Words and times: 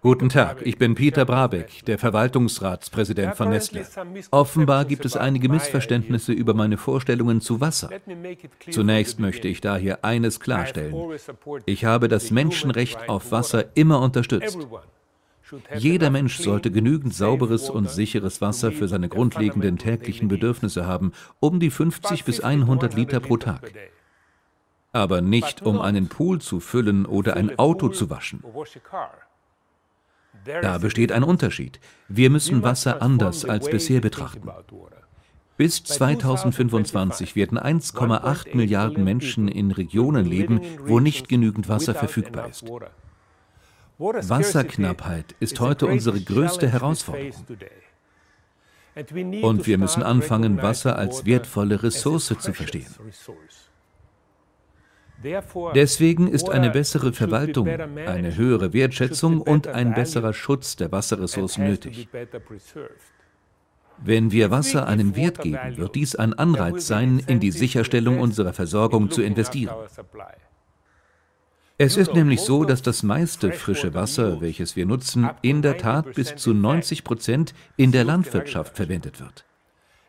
Guten 0.00 0.28
Tag, 0.28 0.62
ich 0.64 0.76
bin 0.76 0.96
Peter 0.96 1.24
Brabeck, 1.24 1.84
der 1.86 1.98
Verwaltungsratspräsident 1.98 3.36
von 3.36 3.50
Nestle. 3.50 3.86
Offenbar 4.32 4.84
gibt 4.84 5.04
es 5.04 5.16
einige 5.16 5.48
Missverständnisse 5.48 6.32
über 6.32 6.52
meine 6.52 6.76
Vorstellungen 6.76 7.40
zu 7.40 7.60
Wasser. 7.60 7.90
Zunächst 8.70 9.20
möchte 9.20 9.46
ich 9.46 9.60
daher 9.60 10.04
eines 10.04 10.40
klarstellen. 10.40 10.94
Ich 11.64 11.84
habe 11.84 12.08
das 12.08 12.32
Menschenrecht 12.32 13.08
auf 13.08 13.30
Wasser 13.30 13.66
immer 13.74 14.00
unterstützt. 14.00 14.58
Jeder 15.76 16.10
Mensch 16.10 16.38
sollte 16.38 16.72
genügend 16.72 17.14
sauberes 17.14 17.70
und 17.70 17.88
sicheres 17.88 18.40
Wasser 18.40 18.72
für 18.72 18.88
seine 18.88 19.08
grundlegenden 19.08 19.78
täglichen 19.78 20.26
Bedürfnisse 20.26 20.86
haben, 20.86 21.12
um 21.38 21.60
die 21.60 21.70
50 21.70 22.24
bis 22.24 22.40
100 22.40 22.94
Liter 22.94 23.20
pro 23.20 23.36
Tag 23.36 23.70
aber 24.94 25.20
nicht 25.20 25.62
um 25.62 25.80
einen 25.80 26.08
Pool 26.08 26.40
zu 26.40 26.60
füllen 26.60 27.04
oder 27.04 27.36
ein 27.36 27.58
Auto 27.58 27.88
zu 27.88 28.08
waschen. 28.10 28.42
Da 30.62 30.78
besteht 30.78 31.12
ein 31.12 31.24
Unterschied. 31.24 31.80
Wir 32.08 32.30
müssen 32.30 32.62
Wasser 32.62 33.02
anders 33.02 33.44
als 33.44 33.68
bisher 33.68 34.00
betrachten. 34.00 34.48
Bis 35.56 35.82
2025 35.84 37.36
werden 37.36 37.58
1,8 37.58 38.56
Milliarden 38.56 39.04
Menschen 39.04 39.48
in 39.48 39.70
Regionen 39.70 40.26
leben, 40.26 40.60
wo 40.80 41.00
nicht 41.00 41.28
genügend 41.28 41.68
Wasser 41.68 41.94
verfügbar 41.94 42.48
ist. 42.48 42.64
Wasserknappheit 43.98 45.36
ist 45.38 45.60
heute 45.60 45.86
unsere 45.86 46.20
größte 46.20 46.68
Herausforderung. 46.68 47.32
Und 49.42 49.66
wir 49.66 49.78
müssen 49.78 50.02
anfangen, 50.02 50.62
Wasser 50.62 50.98
als 50.98 51.24
wertvolle 51.24 51.82
Ressource 51.82 52.34
zu 52.38 52.52
verstehen. 52.52 52.94
Deswegen 55.74 56.28
ist 56.28 56.50
eine 56.50 56.70
bessere 56.70 57.12
Verwaltung, 57.12 57.68
eine 57.68 58.36
höhere 58.36 58.72
Wertschätzung 58.72 59.40
und 59.40 59.66
ein 59.66 59.94
besserer 59.94 60.32
Schutz 60.32 60.76
der 60.76 60.92
Wasserressourcen 60.92 61.64
nötig. 61.64 62.08
Wenn 64.02 64.32
wir 64.32 64.50
Wasser 64.50 64.86
einen 64.86 65.16
Wert 65.16 65.40
geben, 65.40 65.76
wird 65.76 65.94
dies 65.94 66.16
ein 66.16 66.34
Anreiz 66.34 66.86
sein, 66.86 67.22
in 67.26 67.40
die 67.40 67.52
Sicherstellung 67.52 68.18
unserer 68.20 68.52
Versorgung 68.52 69.10
zu 69.10 69.22
investieren. 69.22 69.74
Es 71.76 71.96
ist 71.96 72.14
nämlich 72.14 72.40
so, 72.40 72.64
dass 72.64 72.82
das 72.82 73.02
meiste 73.02 73.50
frische 73.50 73.94
Wasser, 73.94 74.40
welches 74.40 74.76
wir 74.76 74.86
nutzen, 74.86 75.28
in 75.42 75.60
der 75.60 75.76
Tat 75.76 76.14
bis 76.14 76.36
zu 76.36 76.54
90 76.54 77.02
Prozent 77.02 77.54
in 77.76 77.90
der 77.90 78.04
Landwirtschaft 78.04 78.76
verwendet 78.76 79.20
wird. 79.20 79.44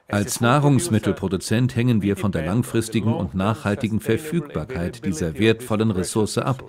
Als 0.08 0.40
Nahrungsmittelproduzent 0.40 1.76
hängen 1.76 2.04
wir 2.04 2.16
von 2.16 2.32
der 2.32 2.46
langfristigen 2.46 3.14
und 3.14 3.34
nachhaltigen 3.34 4.00
Verfügbarkeit 4.00 5.04
dieser 5.04 5.40
wertvollen 5.40 5.90
Ressource 5.90 6.38
ab. 6.38 6.64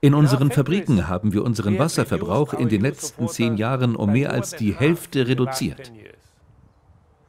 In 0.00 0.12
unseren 0.12 0.50
Fabriken 0.50 1.08
haben 1.08 1.32
wir 1.32 1.44
unseren 1.44 1.78
Wasserverbrauch 1.78 2.52
in 2.54 2.68
den 2.68 2.80
letzten 2.80 3.28
zehn 3.28 3.56
Jahren 3.56 3.94
um 3.94 4.12
mehr 4.12 4.32
als 4.32 4.56
die 4.56 4.74
Hälfte 4.74 5.28
reduziert. 5.28 5.92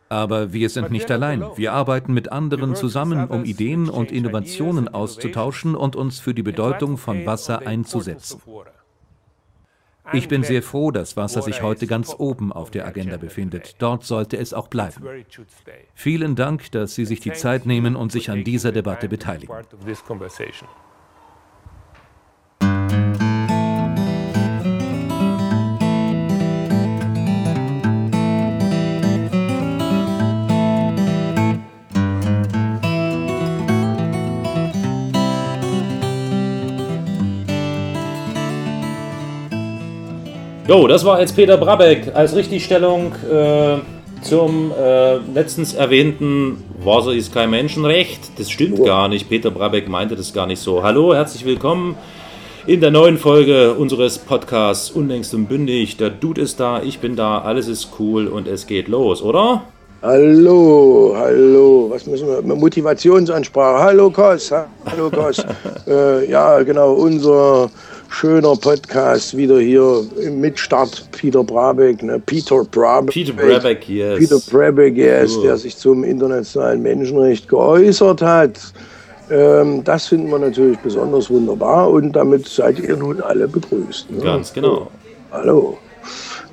Aber 0.09 0.51
wir 0.53 0.69
sind 0.69 0.89
nicht 0.89 1.11
allein. 1.11 1.43
Wir 1.57 1.73
arbeiten 1.73 2.13
mit 2.13 2.31
anderen 2.31 2.75
zusammen, 2.75 3.27
um 3.27 3.43
Ideen 3.45 3.89
und 3.89 4.11
Innovationen 4.11 4.87
auszutauschen 4.87 5.75
und 5.75 5.95
uns 5.95 6.19
für 6.19 6.33
die 6.33 6.43
Bedeutung 6.43 6.97
von 6.97 7.25
Wasser 7.25 7.67
einzusetzen. 7.67 8.41
Ich 10.13 10.27
bin 10.27 10.43
sehr 10.43 10.63
froh, 10.63 10.91
dass 10.91 11.17
Wasser 11.17 11.41
sich 11.41 11.61
heute 11.61 11.87
ganz 11.87 12.13
oben 12.17 12.51
auf 12.51 12.71
der 12.71 12.85
Agenda 12.85 13.17
befindet. 13.17 13.75
Dort 13.79 14.03
sollte 14.03 14.37
es 14.37 14.53
auch 14.53 14.67
bleiben. 14.67 15.03
Vielen 15.93 16.35
Dank, 16.35 16.71
dass 16.71 16.95
Sie 16.95 17.05
sich 17.05 17.19
die 17.19 17.33
Zeit 17.33 17.65
nehmen 17.65 17.95
und 17.95 18.11
sich 18.11 18.29
an 18.29 18.43
dieser 18.43 18.71
Debatte 18.71 19.09
beteiligen. 19.09 19.53
Jo, 40.67 40.85
das 40.85 41.05
war 41.05 41.21
jetzt 41.21 41.33
Peter 41.33 41.55
Brabeck 41.55 42.11
als 42.13 42.35
Richtigstellung 42.35 43.13
äh, 43.31 43.77
zum 44.21 44.73
äh, 44.77 45.15
letztens 45.15 45.73
erwähnten 45.73 46.61
Wasser 46.83 47.13
ist 47.13 47.33
kein 47.33 47.49
Menschenrecht. 47.51 48.37
Das 48.37 48.49
stimmt 48.49 48.83
gar 48.83 49.07
nicht. 49.07 49.29
Peter 49.29 49.49
Brabeck 49.49 49.87
meinte 49.87 50.17
das 50.17 50.33
gar 50.33 50.45
nicht 50.45 50.59
so. 50.59 50.83
Hallo, 50.83 51.15
herzlich 51.15 51.45
willkommen 51.45 51.95
in 52.65 52.81
der 52.81 52.91
neuen 52.91 53.17
Folge 53.17 53.75
unseres 53.75 54.17
Podcasts 54.17 54.91
Unlängst 54.91 55.33
und 55.33 55.47
Bündig. 55.47 55.95
Der 55.95 56.09
Dude 56.09 56.41
ist 56.41 56.59
da, 56.59 56.81
ich 56.81 56.99
bin 56.99 57.15
da, 57.15 57.39
alles 57.39 57.69
ist 57.69 57.91
cool 57.97 58.27
und 58.27 58.45
es 58.45 58.67
geht 58.67 58.89
los, 58.89 59.21
oder? 59.21 59.63
Hallo, 60.01 61.15
hallo, 61.17 61.87
was 61.89 62.05
müssen 62.05 62.27
wir? 62.27 62.41
Motivationsansprache. 62.41 63.83
Hallo 63.83 64.11
Kos, 64.11 64.51
hallo 64.51 65.09
Kos. 65.09 65.37
äh, 65.87 66.29
ja, 66.29 66.61
genau, 66.63 66.91
unser 66.91 67.69
schöner 68.09 68.55
Podcast 68.55 69.35
wieder 69.35 69.59
hier 69.59 70.03
mit 70.31 70.59
Start 70.59 71.07
Peter 71.11 71.43
Brabeck, 71.43 72.03
ne? 72.03 72.19
Peter 72.25 72.63
Brabeck. 72.63 73.13
Peter 73.13 73.33
Brabeck, 73.33 73.87
yes. 73.87 74.19
Peter 74.19 74.39
Brabeck, 74.49 74.95
yes, 74.95 75.37
oh. 75.37 75.41
der 75.43 75.57
sich 75.57 75.77
zum 75.77 76.03
internationalen 76.03 76.81
Menschenrecht 76.81 77.47
geäußert 77.47 78.21
hat. 78.21 78.59
Ähm, 79.29 79.83
das 79.83 80.07
finden 80.07 80.29
wir 80.29 80.39
natürlich 80.39 80.79
besonders 80.79 81.29
wunderbar 81.29 81.89
und 81.89 82.13
damit 82.13 82.47
seid 82.47 82.79
ihr 82.79 82.95
nun 82.95 83.21
alle 83.21 83.47
begrüßt. 83.47 84.11
Ne? 84.11 84.23
Ganz 84.23 84.53
genau. 84.53 84.89
Hallo. 85.31 85.77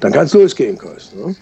Dann 0.01 0.13
kann 0.13 0.27
es 0.27 0.35
losgehen, 0.35 0.77
Kost. 0.77 1.15
Ne? 1.17 1.35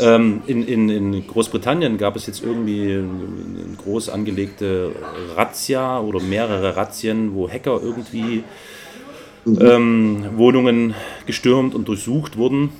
Ähm, 0.00 0.42
in, 0.46 0.66
in, 0.66 0.88
in, 0.88 1.26
Großbritannien 1.26 1.98
gab 1.98 2.16
es 2.16 2.26
jetzt 2.26 2.42
irgendwie 2.42 2.92
eine 2.92 3.76
groß 3.76 4.08
angelegte 4.08 4.92
Razzia 5.36 6.00
oder 6.00 6.20
mehrere 6.20 6.76
Razzien, 6.76 7.34
wo 7.34 7.48
Hacker 7.48 7.80
irgendwie 7.82 8.44
ähm, 9.46 10.24
Wohnungen 10.36 10.94
gestürmt 11.26 11.74
und 11.74 11.88
durchsucht 11.88 12.36
wurden. 12.36 12.70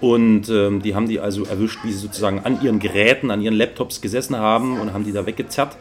Und 0.00 0.48
ähm, 0.48 0.82
die 0.82 0.94
haben 0.94 1.06
die 1.06 1.20
also 1.20 1.44
erwischt, 1.44 1.78
wie 1.84 1.92
sie 1.92 1.98
sozusagen 1.98 2.40
an 2.40 2.60
ihren 2.62 2.80
Geräten, 2.80 3.30
an 3.30 3.40
ihren 3.40 3.54
Laptops 3.54 4.00
gesessen 4.00 4.36
haben 4.36 4.80
und 4.80 4.92
haben 4.92 5.04
die 5.04 5.12
da 5.12 5.26
weggezerrt. 5.26 5.76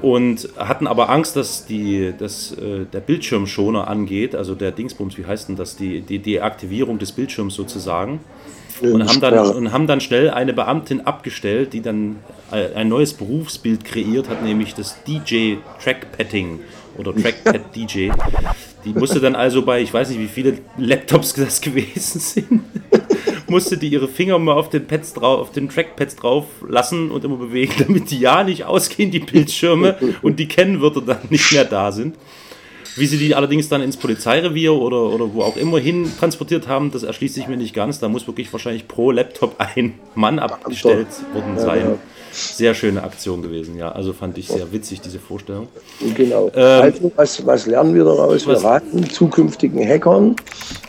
Und 0.00 0.48
hatten 0.56 0.86
aber 0.86 1.10
Angst, 1.10 1.36
dass, 1.36 1.66
die, 1.66 2.14
dass 2.16 2.52
äh, 2.52 2.86
der 2.90 3.00
Bildschirmschoner 3.00 3.88
angeht, 3.88 4.34
also 4.34 4.54
der 4.54 4.72
Dingsbums, 4.72 5.18
wie 5.18 5.26
heißt 5.26 5.50
denn 5.50 5.56
das, 5.56 5.76
die, 5.76 6.00
die 6.00 6.18
Deaktivierung 6.18 6.98
des 6.98 7.12
Bildschirms 7.12 7.54
sozusagen 7.54 8.20
und 8.80 9.08
haben, 9.08 9.20
dann, 9.20 9.50
und 9.50 9.72
haben 9.72 9.86
dann 9.86 10.00
schnell 10.00 10.30
eine 10.30 10.52
Beamtin 10.52 11.02
abgestellt, 11.02 11.72
die 11.72 11.80
dann 11.80 12.16
äh, 12.50 12.74
ein 12.74 12.88
neues 12.88 13.14
Berufsbild 13.14 13.84
kreiert 13.84 14.28
hat, 14.28 14.42
nämlich 14.42 14.74
das 14.74 15.02
DJ 15.04 15.56
Trackpadding 15.82 16.60
oder 16.96 17.14
Trackpad 17.14 17.60
DJ. 17.74 18.10
Die 18.84 18.92
musste 18.94 19.20
dann 19.20 19.34
also 19.34 19.62
bei, 19.62 19.82
ich 19.82 19.92
weiß 19.92 20.10
nicht, 20.10 20.20
wie 20.20 20.28
viele 20.28 20.58
Laptops 20.78 21.34
das 21.34 21.60
gewesen 21.60 22.20
sind, 22.20 22.62
musste 23.48 23.76
die 23.76 23.88
ihre 23.88 24.08
Finger 24.08 24.38
mal 24.38 24.54
auf 24.54 24.70
den 24.70 24.86
Pads 24.86 25.14
drauf, 25.14 25.40
auf 25.40 25.52
den 25.52 25.68
Trackpads 25.68 26.16
drauf 26.16 26.46
lassen 26.66 27.10
und 27.10 27.24
immer 27.24 27.36
bewegen, 27.36 27.74
damit 27.78 28.10
die 28.10 28.20
ja 28.20 28.44
nicht 28.44 28.64
ausgehen, 28.64 29.10
die 29.10 29.20
Bildschirme, 29.20 29.96
und 30.22 30.38
die 30.38 30.48
Kennwörter 30.48 31.02
dann 31.02 31.18
nicht 31.30 31.52
mehr 31.52 31.64
da 31.64 31.92
sind. 31.92 32.16
Wie 33.00 33.06
sie 33.06 33.16
die 33.16 33.34
allerdings 33.34 33.70
dann 33.70 33.80
ins 33.80 33.96
Polizeirevier 33.96 34.74
oder, 34.74 35.04
oder 35.04 35.32
wo 35.32 35.40
auch 35.40 35.56
immer 35.56 35.78
hin 35.78 36.12
transportiert 36.18 36.68
haben, 36.68 36.90
das 36.90 37.02
erschließt 37.02 37.34
sich 37.34 37.48
mir 37.48 37.56
nicht 37.56 37.74
ganz. 37.74 37.98
Da 37.98 38.10
muss 38.10 38.26
wirklich 38.26 38.52
wahrscheinlich 38.52 38.88
pro 38.88 39.10
Laptop 39.10 39.54
ein 39.56 39.94
Mann 40.14 40.38
abgestellt 40.38 41.06
worden 41.32 41.58
sein. 41.58 41.80
Ja, 41.80 41.90
ja. 41.92 41.98
Sehr 42.30 42.74
schöne 42.74 43.02
Aktion 43.02 43.40
gewesen, 43.40 43.78
ja. 43.78 43.90
Also 43.90 44.12
fand 44.12 44.36
ich 44.36 44.48
sehr 44.48 44.70
witzig, 44.70 45.00
diese 45.00 45.18
Vorstellung. 45.18 45.68
Genau. 46.14 46.50
Ähm, 46.54 46.82
also, 46.82 47.12
was, 47.16 47.46
was 47.46 47.66
lernen 47.66 47.94
wir 47.94 48.04
daraus? 48.04 48.46
Wir 48.46 48.62
raten 48.62 49.08
zukünftigen 49.08 49.82
Hackern. 49.88 50.36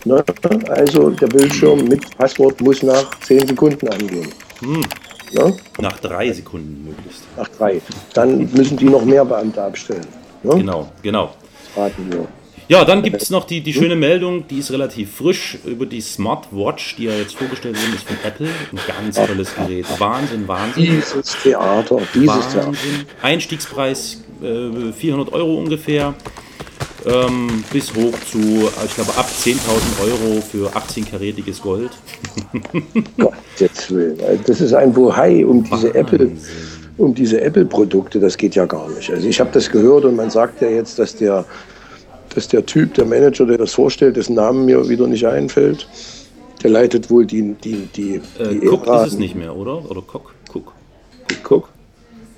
Ne? 0.04 0.22
Also, 0.68 1.12
der 1.12 1.28
Bildschirm 1.28 1.86
mit 1.86 2.18
Passwort 2.18 2.60
muss 2.60 2.84
nach 2.84 3.18
10 3.22 3.48
Sekunden 3.48 3.88
angehen. 3.88 4.28
Hm. 4.60 4.82
Ne? 5.32 5.56
Nach 5.80 5.98
drei 6.00 6.30
Sekunden 6.34 6.84
möglichst. 6.90 7.24
Nach 7.38 7.48
drei. 7.48 7.80
Dann 8.14 8.52
müssen 8.52 8.76
die 8.76 8.90
noch 8.90 9.06
mehr 9.06 9.24
Beamte 9.24 9.64
abstellen. 9.64 10.08
Ne? 10.44 10.56
Genau, 10.58 10.92
genau 11.02 11.30
wir. 12.12 12.28
Ja, 12.72 12.86
dann 12.86 13.04
gibt 13.04 13.22
es 13.22 13.30
noch 13.30 13.44
die, 13.44 13.60
die 13.60 13.74
schöne 13.74 13.98
Meldung, 13.98 14.48
die 14.48 14.60
ist 14.60 14.72
relativ 14.72 15.16
frisch, 15.16 15.58
über 15.66 15.86
die 15.86 16.00
Smartwatch, 16.00 16.96
die 16.96 17.04
ja 17.04 17.12
jetzt 17.12 17.36
vorgestellt 17.36 17.76
wurde, 17.76 17.96
ist 17.98 18.08
von 18.08 18.18
Apple. 18.24 18.48
Ein 18.48 18.80
ganz 18.88 19.16
tolles 19.18 19.54
Gerät. 19.54 19.86
Wahnsinn, 20.00 20.48
Wahnsinn. 20.48 20.84
Dieses 20.86 21.36
Theater, 21.44 22.00
dieses 22.14 22.28
Wahnsinn. 22.28 22.62
Theater. 22.62 22.74
Einstiegspreis 23.22 24.24
äh, 24.42 24.94
400 24.94 25.34
Euro 25.34 25.58
ungefähr. 25.58 26.14
Ähm, 27.04 27.64
bis 27.74 27.94
hoch 27.96 28.14
zu, 28.32 28.70
ich 28.86 28.96
glaube, 28.96 29.18
ab 29.18 29.28
10.000 29.28 29.58
Euro 30.04 30.40
für 30.40 30.72
18-karätiges 30.74 31.62
Gold. 31.62 31.92
Gott, 33.18 33.34
jetzt 33.58 33.92
will. 33.92 34.16
Das 34.46 34.62
ist 34.62 34.74
ein 34.74 34.94
Bohai 34.94 35.44
um 35.46 35.64
diese 35.64 35.72
Wahnsinn. 35.72 35.96
Apple 35.96 36.32
um 37.02 37.14
diese 37.14 37.42
Apple-Produkte, 37.42 38.20
das 38.20 38.38
geht 38.38 38.56
ja 38.56 38.66
gar 38.66 38.90
nicht. 38.90 39.10
Also 39.12 39.28
ich 39.28 39.40
habe 39.40 39.50
das 39.52 39.70
gehört 39.70 40.06
und 40.06 40.16
man 40.16 40.30
sagt 40.30 40.62
ja 40.62 40.70
jetzt, 40.70 41.00
dass 41.00 41.16
der 41.16 41.46
dass 42.34 42.48
der 42.48 42.66
Typ, 42.66 42.94
der 42.94 43.04
Manager, 43.06 43.46
der 43.46 43.58
das 43.58 43.74
vorstellt, 43.74 44.16
dessen 44.16 44.36
Namen 44.36 44.64
mir 44.64 44.88
wieder 44.88 45.06
nicht 45.06 45.28
einfällt, 45.28 45.86
der 46.64 46.72
leitet 46.72 47.10
wohl 47.10 47.26
die 47.26 47.56
die 47.64 47.90
die, 47.96 48.22
äh, 48.40 48.60
die 48.60 48.68
Cook 48.68 48.88
ist 48.88 49.14
es 49.14 49.18
nicht 49.18 49.36
mehr, 49.36 49.56
oder? 49.56 49.90
Oder 49.90 50.02
Cook? 50.02 50.34
Cook. 50.54 50.74
Cook. 51.50 51.70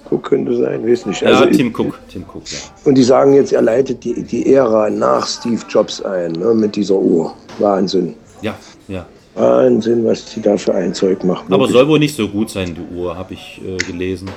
Cook 0.10 0.24
könnte 0.24 0.56
sein, 0.56 0.88
weiß 0.88 1.06
nicht. 1.06 1.22
Ja, 1.22 1.30
Also 1.30 1.46
Tim 1.46 1.74
Cook. 1.76 2.00
Tim 2.10 2.24
Cook, 2.24 2.44
ja. 2.52 2.58
Und 2.86 2.96
die 2.96 3.04
sagen 3.04 3.34
jetzt, 3.34 3.54
er 3.54 3.62
leitet 3.62 4.04
die, 4.04 4.24
die 4.24 4.54
Ära 4.54 4.90
nach 4.90 5.28
Steve 5.28 5.62
Jobs 5.70 6.02
ein, 6.02 6.34
ne, 6.34 6.54
mit 6.54 6.76
dieser 6.76 6.96
Uhr. 6.96 7.34
Wahnsinn. 7.60 8.16
Ja, 8.42 8.56
ja. 8.88 9.06
Wahnsinn, 9.36 10.06
was 10.06 10.26
die 10.26 10.42
da 10.42 10.58
für 10.58 10.74
ein 10.74 10.94
Zeug 10.94 11.24
machen. 11.24 11.46
Aber 11.48 11.64
Wirklich. 11.64 11.78
soll 11.78 11.88
wohl 11.88 12.00
nicht 12.00 12.16
so 12.16 12.28
gut 12.28 12.50
sein, 12.50 12.76
die 12.76 12.96
Uhr, 12.96 13.18
habe 13.18 13.34
ich 13.34 13.62
äh, 13.66 13.78
gelesen. 13.78 14.30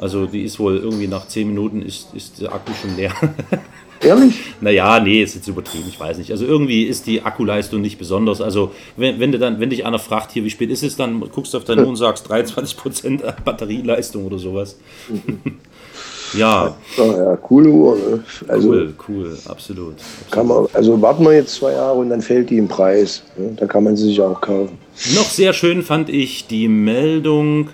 Also 0.00 0.26
die 0.26 0.42
ist 0.42 0.58
wohl 0.58 0.76
irgendwie 0.76 1.08
nach 1.08 1.26
10 1.26 1.48
Minuten 1.48 1.82
ist, 1.82 2.08
ist 2.14 2.40
der 2.40 2.52
Akku 2.52 2.72
schon 2.80 2.96
leer. 2.96 3.12
Ehrlich? 4.04 4.34
naja, 4.60 5.00
nee, 5.00 5.22
ist 5.22 5.34
jetzt 5.34 5.48
übertrieben, 5.48 5.86
ich 5.88 5.98
weiß 5.98 6.18
nicht. 6.18 6.30
Also 6.30 6.44
irgendwie 6.44 6.84
ist 6.84 7.06
die 7.06 7.22
Akkuleistung 7.22 7.80
nicht 7.80 7.98
besonders. 7.98 8.40
Also 8.40 8.72
wenn, 8.96 9.18
wenn, 9.18 9.32
du 9.32 9.38
dann, 9.38 9.60
wenn 9.60 9.70
dich 9.70 9.86
einer 9.86 9.98
fragt, 9.98 10.32
hier, 10.32 10.44
wie 10.44 10.50
spät 10.50 10.70
ist 10.70 10.82
es, 10.82 10.96
dann 10.96 11.20
guckst 11.20 11.54
du 11.54 11.58
auf 11.58 11.64
deine 11.64 11.82
Uhr 11.82 11.88
und 11.88 11.96
sagst 11.96 12.26
23% 12.30 13.22
Batterieleistung 13.44 14.26
oder 14.26 14.38
sowas. 14.38 14.76
ja, 16.34 16.74
Ja, 16.96 17.04
ja, 17.04 17.36
coole 17.36 17.70
Uhr. 17.70 17.96
Ne? 17.96 18.24
Also 18.48 18.68
cool, 18.68 18.94
cool, 19.08 19.38
absolut. 19.46 19.94
kann 20.30 20.48
man, 20.48 20.66
also 20.72 21.00
warten 21.00 21.24
wir 21.24 21.32
jetzt 21.32 21.54
zwei 21.54 21.72
Jahre 21.72 21.98
und 21.98 22.10
dann 22.10 22.20
fällt 22.20 22.50
die 22.50 22.58
im 22.58 22.68
Preis. 22.68 23.22
Ne? 23.36 23.52
Da 23.56 23.66
kann 23.66 23.84
man 23.84 23.96
sie 23.96 24.06
sich 24.06 24.20
auch 24.20 24.40
kaufen. 24.40 24.76
Noch 25.14 25.30
sehr 25.30 25.52
schön 25.52 25.82
fand 25.82 26.08
ich 26.10 26.46
die 26.46 26.68
Meldung 26.68 27.70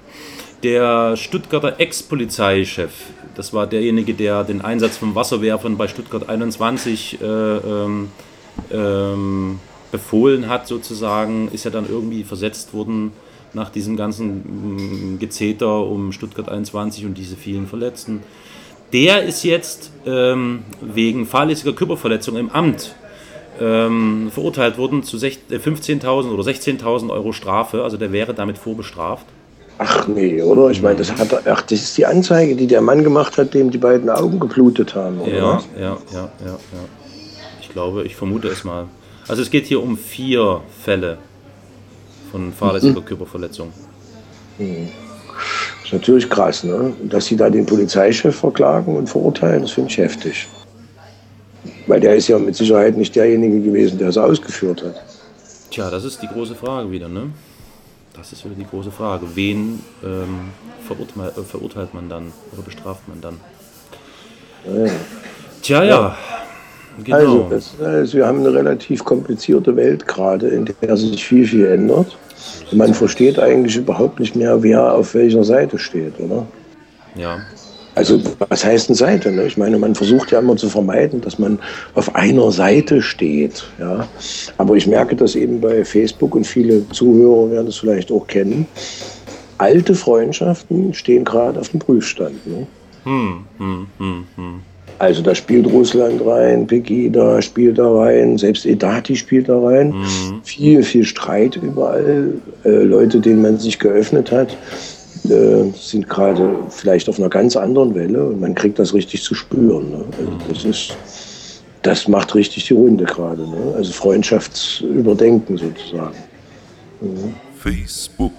der 0.63 1.17
Stuttgarter 1.17 1.81
Ex-Polizeichef. 1.81 2.93
Das 3.35 3.53
war 3.53 3.67
derjenige, 3.67 4.15
der 4.15 4.45
den 4.45 4.61
Einsatz 4.61 4.97
von 4.97 5.15
Wasserwerfern 5.15 5.77
bei 5.77 5.89
Stuttgart 5.89 6.29
21 6.29 7.21
äh, 7.21 7.25
ähm, 7.25 8.09
ähm, 8.71 9.61
befohlen 9.91 10.49
hat, 10.49 10.67
sozusagen, 10.67 11.49
ist 11.53 11.65
ja 11.65 11.71
dann 11.71 11.89
irgendwie 11.89 12.25
versetzt 12.25 12.75
worden 12.75 13.13
nach 13.53 13.71
diesem 13.71 13.97
ganzen 13.97 15.15
mm, 15.15 15.19
Gezeter 15.19 15.87
um 15.87 16.13
Stuttgart 16.13 16.49
21 16.49 17.07
und 17.07 17.15
diese 17.15 17.37
vielen 17.37 17.67
Verletzten. 17.67 18.23
Der 18.93 19.23
ist 19.23 19.45
jetzt 19.45 19.93
ähm, 20.05 20.65
wegen 20.81 21.27
fahrlässiger 21.27 21.73
Körperverletzung 21.73 22.37
im 22.37 22.51
Amt 22.51 22.95
ähm, 23.61 24.31
verurteilt 24.33 24.79
worden 24.79 25.03
zu 25.03 25.17
sech- 25.17 25.39
äh, 25.51 25.57
15.000 25.57 26.31
oder 26.31 26.43
16.000 26.43 27.11
Euro 27.11 27.33
Strafe. 27.33 27.83
Also 27.83 27.97
der 27.97 28.13
wäre 28.13 28.35
damit 28.35 28.59
vorbestraft. 28.59 29.27
Ach 29.83 30.07
nee, 30.09 30.43
oder? 30.43 30.69
Ich 30.69 30.83
meine, 30.83 30.97
das 30.97 31.11
hat 31.11 31.47
ach, 31.47 31.63
das 31.63 31.81
ist 31.81 31.97
die 31.97 32.05
Anzeige, 32.05 32.55
die 32.55 32.67
der 32.67 32.83
Mann 32.83 33.03
gemacht 33.03 33.39
hat, 33.39 33.55
dem 33.55 33.71
die 33.71 33.79
beiden 33.79 34.11
Augen 34.11 34.39
geblutet 34.39 34.95
haben, 34.95 35.19
oder? 35.23 35.33
Ja, 35.33 35.63
ja, 35.75 35.99
ja, 36.13 36.29
ja, 36.45 36.47
ja. 36.47 36.85
Ich 37.63 37.71
glaube, 37.71 38.05
ich 38.05 38.15
vermute 38.15 38.49
es 38.49 38.63
mal. 38.63 38.89
Also 39.27 39.41
es 39.41 39.51
geht 39.51 39.65
hier 39.65 39.83
um 39.83 39.97
vier 39.97 40.61
Fälle 40.85 41.17
von 42.31 42.53
fahrlässiger 42.53 43.01
Körperverletzung. 43.01 43.73
Ist 44.59 45.93
natürlich 45.93 46.29
krass, 46.29 46.63
ne? 46.63 46.93
Dass 47.05 47.25
sie 47.25 47.37
da 47.37 47.49
den 47.49 47.65
Polizeichef 47.65 48.37
verklagen 48.37 48.95
und 48.99 49.09
verurteilen, 49.09 49.63
das 49.63 49.71
finde 49.71 49.89
ich 49.91 49.97
heftig. 49.97 50.47
Weil 51.87 52.01
der 52.01 52.17
ist 52.17 52.29
ja 52.29 52.39
mit 52.39 52.55
Sicherheit 52.55 52.99
nicht 52.99 53.17
derjenige 53.17 53.63
gewesen, 53.63 53.97
der 53.97 54.09
es 54.09 54.19
ausgeführt 54.19 54.83
hat. 54.83 55.03
Tja, 55.71 55.89
das 55.89 56.05
ist 56.05 56.21
die 56.21 56.27
große 56.27 56.55
Frage 56.55 56.91
wieder, 56.91 57.09
ne? 57.09 57.31
Das 58.21 58.35
ist 58.35 58.45
wieder 58.45 58.55
die 58.55 58.67
große 58.67 58.91
Frage. 58.91 59.35
Wen 59.35 59.83
ähm, 60.05 60.51
verurteilt, 60.87 61.39
äh, 61.39 61.43
verurteilt 61.43 61.95
man 61.95 62.11
dann 62.11 62.33
oder 62.53 62.61
bestraft 62.61 63.09
man 63.09 63.23
dann? 63.23 63.41
Tja, 65.63 65.85
ja. 65.85 66.17
Genau. 67.03 67.17
Also, 67.17 67.47
das, 67.49 67.81
also, 67.81 68.19
wir 68.19 68.27
haben 68.27 68.41
eine 68.41 68.53
relativ 68.53 69.05
komplizierte 69.05 69.75
Welt 69.75 70.07
gerade, 70.07 70.49
in 70.49 70.69
der 70.83 70.97
sich 70.99 71.25
viel, 71.25 71.47
viel 71.47 71.65
ändert. 71.65 72.19
Und 72.71 72.77
man 72.77 72.93
versteht 72.93 73.39
eigentlich 73.39 73.77
überhaupt 73.77 74.21
nicht 74.21 74.37
mehr, 74.37 74.63
wer 74.63 74.93
auf 74.93 75.15
welcher 75.15 75.43
Seite 75.43 75.79
steht, 75.79 76.21
oder? 76.21 76.47
ja. 77.15 77.39
Also, 78.01 78.19
was 78.49 78.65
heißt 78.65 78.89
eine 78.89 78.97
Seite? 78.97 79.31
Ne? 79.31 79.45
Ich 79.45 79.59
meine, 79.59 79.77
man 79.77 79.95
versucht 79.95 80.31
ja 80.31 80.39
immer 80.39 80.57
zu 80.57 80.71
vermeiden, 80.71 81.21
dass 81.21 81.39
man 81.39 81.59
auf 81.95 82.17
einer 82.17 82.51
Seite 82.51 83.03
steht. 83.03 83.63
Ja? 83.79 84.09
Aber 84.57 84.75
ich 84.75 84.87
merke 84.87 85.15
das 85.15 85.35
eben 85.35 85.61
bei 85.61 85.85
Facebook 85.85 86.35
und 86.35 86.47
viele 86.47 86.89
Zuhörer 86.89 87.51
werden 87.51 87.67
das 87.67 87.77
vielleicht 87.77 88.11
auch 88.11 88.27
kennen. 88.27 88.67
Alte 89.59 89.95
Freundschaften 89.95 90.95
stehen 90.95 91.27
gerade 91.27 91.61
auf 91.61 91.69
dem 91.69 91.81
Prüfstand. 91.81 92.39
Ne? 92.47 92.67
Also 94.99 95.21
da 95.21 95.35
spielt 95.35 95.67
Russland 95.67 96.25
rein, 96.25 96.67
Pegida 96.67 97.43
spielt 97.43 97.77
da 97.77 97.87
rein, 97.87 98.39
selbst 98.39 98.65
Edati 98.65 99.15
spielt 99.15 99.51
da 99.51 99.61
rein. 99.61 99.93
Viel, 100.43 100.83
viel 100.85 101.05
Streit 101.05 101.57
überall. 101.57 102.33
Äh, 102.65 102.71
Leute, 102.71 103.21
denen 103.21 103.43
man 103.43 103.59
sich 103.59 103.79
geöffnet 103.79 104.33
hat, 104.33 104.57
äh, 105.29 105.71
sind 105.77 106.09
gerade 106.09 106.57
vielleicht 106.71 107.09
auf 107.09 107.19
einer 107.19 107.29
ganz 107.29 107.57
anderen 107.57 107.95
Welle 107.95 108.25
und 108.25 108.41
man 108.41 108.55
kriegt 108.55 108.79
das 108.79 108.95
richtig 108.95 109.23
zu 109.23 109.35
spüren. 109.35 109.91
Ne? 109.91 110.05
Also 110.19 110.33
das 110.49 110.65
ist, 110.65 110.97
das 111.83 112.09
macht 112.09 112.35
richtig 112.35 112.67
die 112.67 112.75
Runde 112.75 113.05
gerade. 113.05 113.43
Ne? 113.43 113.75
Also 113.77 113.93
Freundschaftsüberdenken 113.93 115.59
sozusagen. 115.59 116.17
Facebook, 117.59 118.33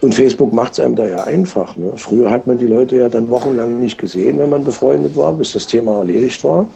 Und 0.00 0.14
Facebook 0.14 0.52
macht 0.52 0.72
es 0.72 0.80
einem 0.80 0.96
da 0.96 1.06
ja 1.06 1.24
einfach. 1.24 1.76
Ne? 1.76 1.92
Früher 1.96 2.30
hat 2.30 2.46
man 2.46 2.58
die 2.58 2.66
Leute 2.66 2.96
ja 2.96 3.08
dann 3.08 3.28
wochenlang 3.28 3.80
nicht 3.80 3.98
gesehen, 3.98 4.38
wenn 4.38 4.50
man 4.50 4.64
befreundet 4.64 5.16
war, 5.16 5.32
bis 5.32 5.52
das 5.52 5.66
Thema 5.66 5.98
erledigt 5.98 6.42
war. 6.44 6.68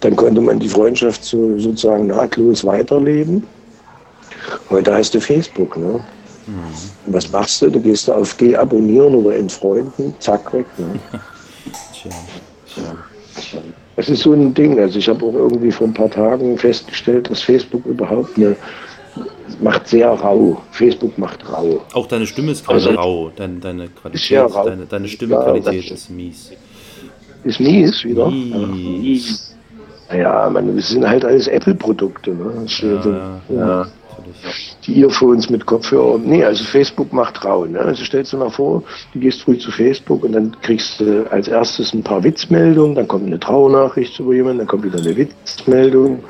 Dann 0.00 0.16
konnte 0.16 0.40
man 0.40 0.58
die 0.58 0.68
Freundschaft 0.68 1.24
so, 1.24 1.58
sozusagen 1.58 2.06
nahtlos 2.06 2.64
weiterleben. 2.64 3.44
Heute 4.70 4.94
hast 4.94 5.14
du 5.14 5.20
Facebook. 5.20 5.76
Ne? 5.76 6.00
Und 6.46 7.12
was 7.14 7.30
machst 7.30 7.62
du? 7.62 7.70
Du 7.70 7.80
gehst 7.80 8.08
da 8.08 8.14
auf 8.16 8.34
Deabonnieren 8.34 9.14
oder 9.14 9.36
Entfreunden, 9.36 10.14
zack, 10.18 10.52
weg. 10.52 10.66
Ne? 10.78 10.98
Tja. 11.92 12.10
Das 13.96 14.08
ist 14.08 14.22
so 14.22 14.32
ein 14.32 14.54
Ding. 14.54 14.78
Also 14.78 14.98
ich 14.98 15.08
habe 15.08 15.24
auch 15.24 15.34
irgendwie 15.34 15.70
vor 15.70 15.86
ein 15.86 15.94
paar 15.94 16.10
Tagen 16.10 16.56
festgestellt, 16.56 17.30
dass 17.30 17.42
Facebook 17.42 17.84
überhaupt 17.86 18.36
eine 18.36 18.56
macht 19.60 19.88
sehr 19.88 20.08
rau. 20.08 20.62
Facebook 20.70 21.18
macht 21.18 21.40
rau. 21.52 21.82
Auch 21.92 22.06
deine 22.06 22.26
Stimme 22.26 22.52
ist 22.52 22.64
gerade 22.64 22.78
Also- 22.78 22.90
rau. 22.98 23.32
Deine, 23.36 23.54
deine 23.58 23.88
Qualität, 23.88 24.28
Sehr 24.28 24.44
rau. 24.44 24.64
deine, 24.64 24.86
deine 24.86 25.08
Stimmenqualität 25.08 25.84
Ja, 25.84 25.94
ist 25.94 26.08
mies. 26.10 26.50
Ist 27.44 27.60
mies 27.60 28.04
wieder. 28.04 28.30
Mies. 28.30 29.54
Ja, 30.16 30.48
man, 30.50 30.74
das 30.76 30.88
sind 30.88 31.06
halt 31.06 31.24
alles 31.24 31.46
Apple-Produkte. 31.48 32.30
Ne? 32.32 32.52
Ja, 32.66 33.02
so- 33.02 33.10
ja, 33.10 33.40
ja. 33.54 33.86
Die 34.86 35.00
Earphones 35.00 35.50
mit 35.50 35.66
Kopfhörer. 35.66 36.18
Nee, 36.18 36.44
also 36.44 36.64
Facebook 36.64 37.12
macht 37.12 37.44
rau. 37.44 37.64
Ne? 37.66 37.78
Also 37.80 38.04
stellst 38.04 38.32
du 38.32 38.38
mal 38.38 38.50
vor, 38.50 38.82
du 39.12 39.20
gehst 39.20 39.42
früh 39.42 39.58
zu 39.58 39.70
Facebook 39.70 40.24
und 40.24 40.32
dann 40.32 40.56
kriegst 40.62 41.00
du 41.00 41.30
als 41.30 41.48
erstes 41.48 41.92
ein 41.92 42.02
paar 42.02 42.22
Witzmeldungen, 42.24 42.94
dann 42.94 43.08
kommt 43.08 43.26
eine 43.26 43.40
Trauernachricht 43.40 44.18
über 44.20 44.34
jemanden, 44.34 44.58
dann 44.58 44.66
kommt 44.66 44.84
wieder 44.84 44.98
eine 44.98 45.16
Witzmeldung. 45.16 46.24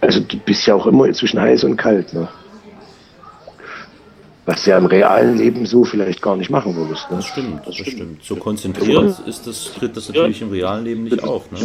Also 0.00 0.20
du 0.20 0.36
bist 0.38 0.66
ja 0.66 0.74
auch 0.74 0.86
immer 0.86 1.10
zwischen 1.12 1.40
heiß 1.40 1.64
und 1.64 1.76
kalt. 1.76 2.12
Ne? 2.14 2.28
Was 4.46 4.64
du 4.64 4.70
ja 4.70 4.78
im 4.78 4.86
realen 4.86 5.36
Leben 5.36 5.66
so 5.66 5.84
vielleicht 5.84 6.22
gar 6.22 6.36
nicht 6.36 6.50
machen 6.50 6.74
würdest. 6.74 7.10
Ne? 7.10 7.16
Das 7.16 7.26
stimmt, 7.26 7.66
das 7.66 7.76
stimmt. 7.76 8.24
So 8.24 8.36
konzentriert 8.36 9.20
ist 9.26 9.46
das, 9.46 9.72
tritt 9.74 9.96
das 9.96 10.08
natürlich 10.08 10.40
im 10.40 10.50
realen 10.50 10.84
Leben 10.84 11.04
nicht 11.04 11.22
auf. 11.22 11.50
Ne? 11.50 11.58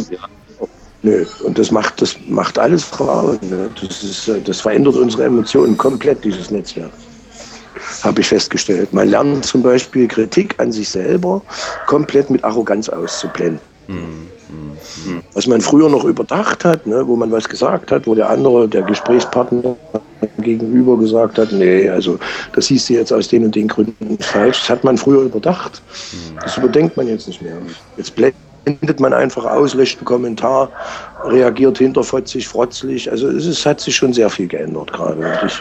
Nö, 1.04 1.26
und 1.44 1.58
das 1.58 1.70
macht, 1.70 2.00
das 2.00 2.16
macht 2.28 2.58
alles 2.58 2.82
Frauen. 2.82 3.38
Ne? 3.42 3.68
Das, 3.78 4.02
ist, 4.02 4.26
äh, 4.26 4.40
das 4.40 4.62
verändert 4.62 4.96
unsere 4.96 5.24
Emotionen 5.24 5.76
komplett, 5.76 6.24
dieses 6.24 6.50
Netzwerk. 6.50 6.90
Habe 8.02 8.22
ich 8.22 8.28
festgestellt. 8.28 8.90
Man 8.94 9.08
lernt 9.08 9.44
zum 9.44 9.62
Beispiel 9.62 10.08
Kritik 10.08 10.54
an 10.58 10.72
sich 10.72 10.88
selber 10.88 11.42
komplett 11.86 12.30
mit 12.30 12.42
Arroganz 12.42 12.88
auszublenden. 12.88 13.60
Was 15.34 15.46
man 15.46 15.60
früher 15.60 15.90
noch 15.90 16.04
überdacht 16.04 16.64
hat, 16.64 16.86
ne, 16.86 17.06
wo 17.06 17.16
man 17.16 17.30
was 17.30 17.46
gesagt 17.46 17.92
hat, 17.92 18.06
wo 18.06 18.14
der 18.14 18.30
andere, 18.30 18.66
der 18.66 18.80
Gesprächspartner 18.82 19.76
gegenüber 20.38 20.96
gesagt 20.96 21.36
hat, 21.36 21.52
nee, 21.52 21.86
also 21.90 22.18
das 22.54 22.66
siehst 22.66 22.88
du 22.88 22.94
jetzt 22.94 23.12
aus 23.12 23.28
den 23.28 23.44
und 23.44 23.54
den 23.54 23.68
Gründen 23.68 24.16
falsch. 24.20 24.60
Das 24.60 24.70
hat 24.70 24.84
man 24.84 24.96
früher 24.96 25.22
überdacht. 25.22 25.82
Das 26.40 26.56
überdenkt 26.56 26.96
man 26.96 27.08
jetzt 27.08 27.26
nicht 27.26 27.42
mehr. 27.42 27.56
Jetzt 27.98 28.14
blendet 28.14 28.43
man 28.98 29.12
einfach 29.12 29.44
aus, 29.44 29.74
löscht 29.74 29.98
einen 29.98 30.06
Kommentar, 30.06 30.70
reagiert 31.24 31.78
hinterfotzig, 31.78 32.48
frotzlich. 32.48 33.10
Also 33.10 33.28
es 33.28 33.46
ist, 33.46 33.64
hat 33.66 33.80
sich 33.80 33.96
schon 33.96 34.12
sehr 34.12 34.30
viel 34.30 34.48
geändert 34.48 34.92
gerade. 34.92 35.38
Ich, 35.46 35.60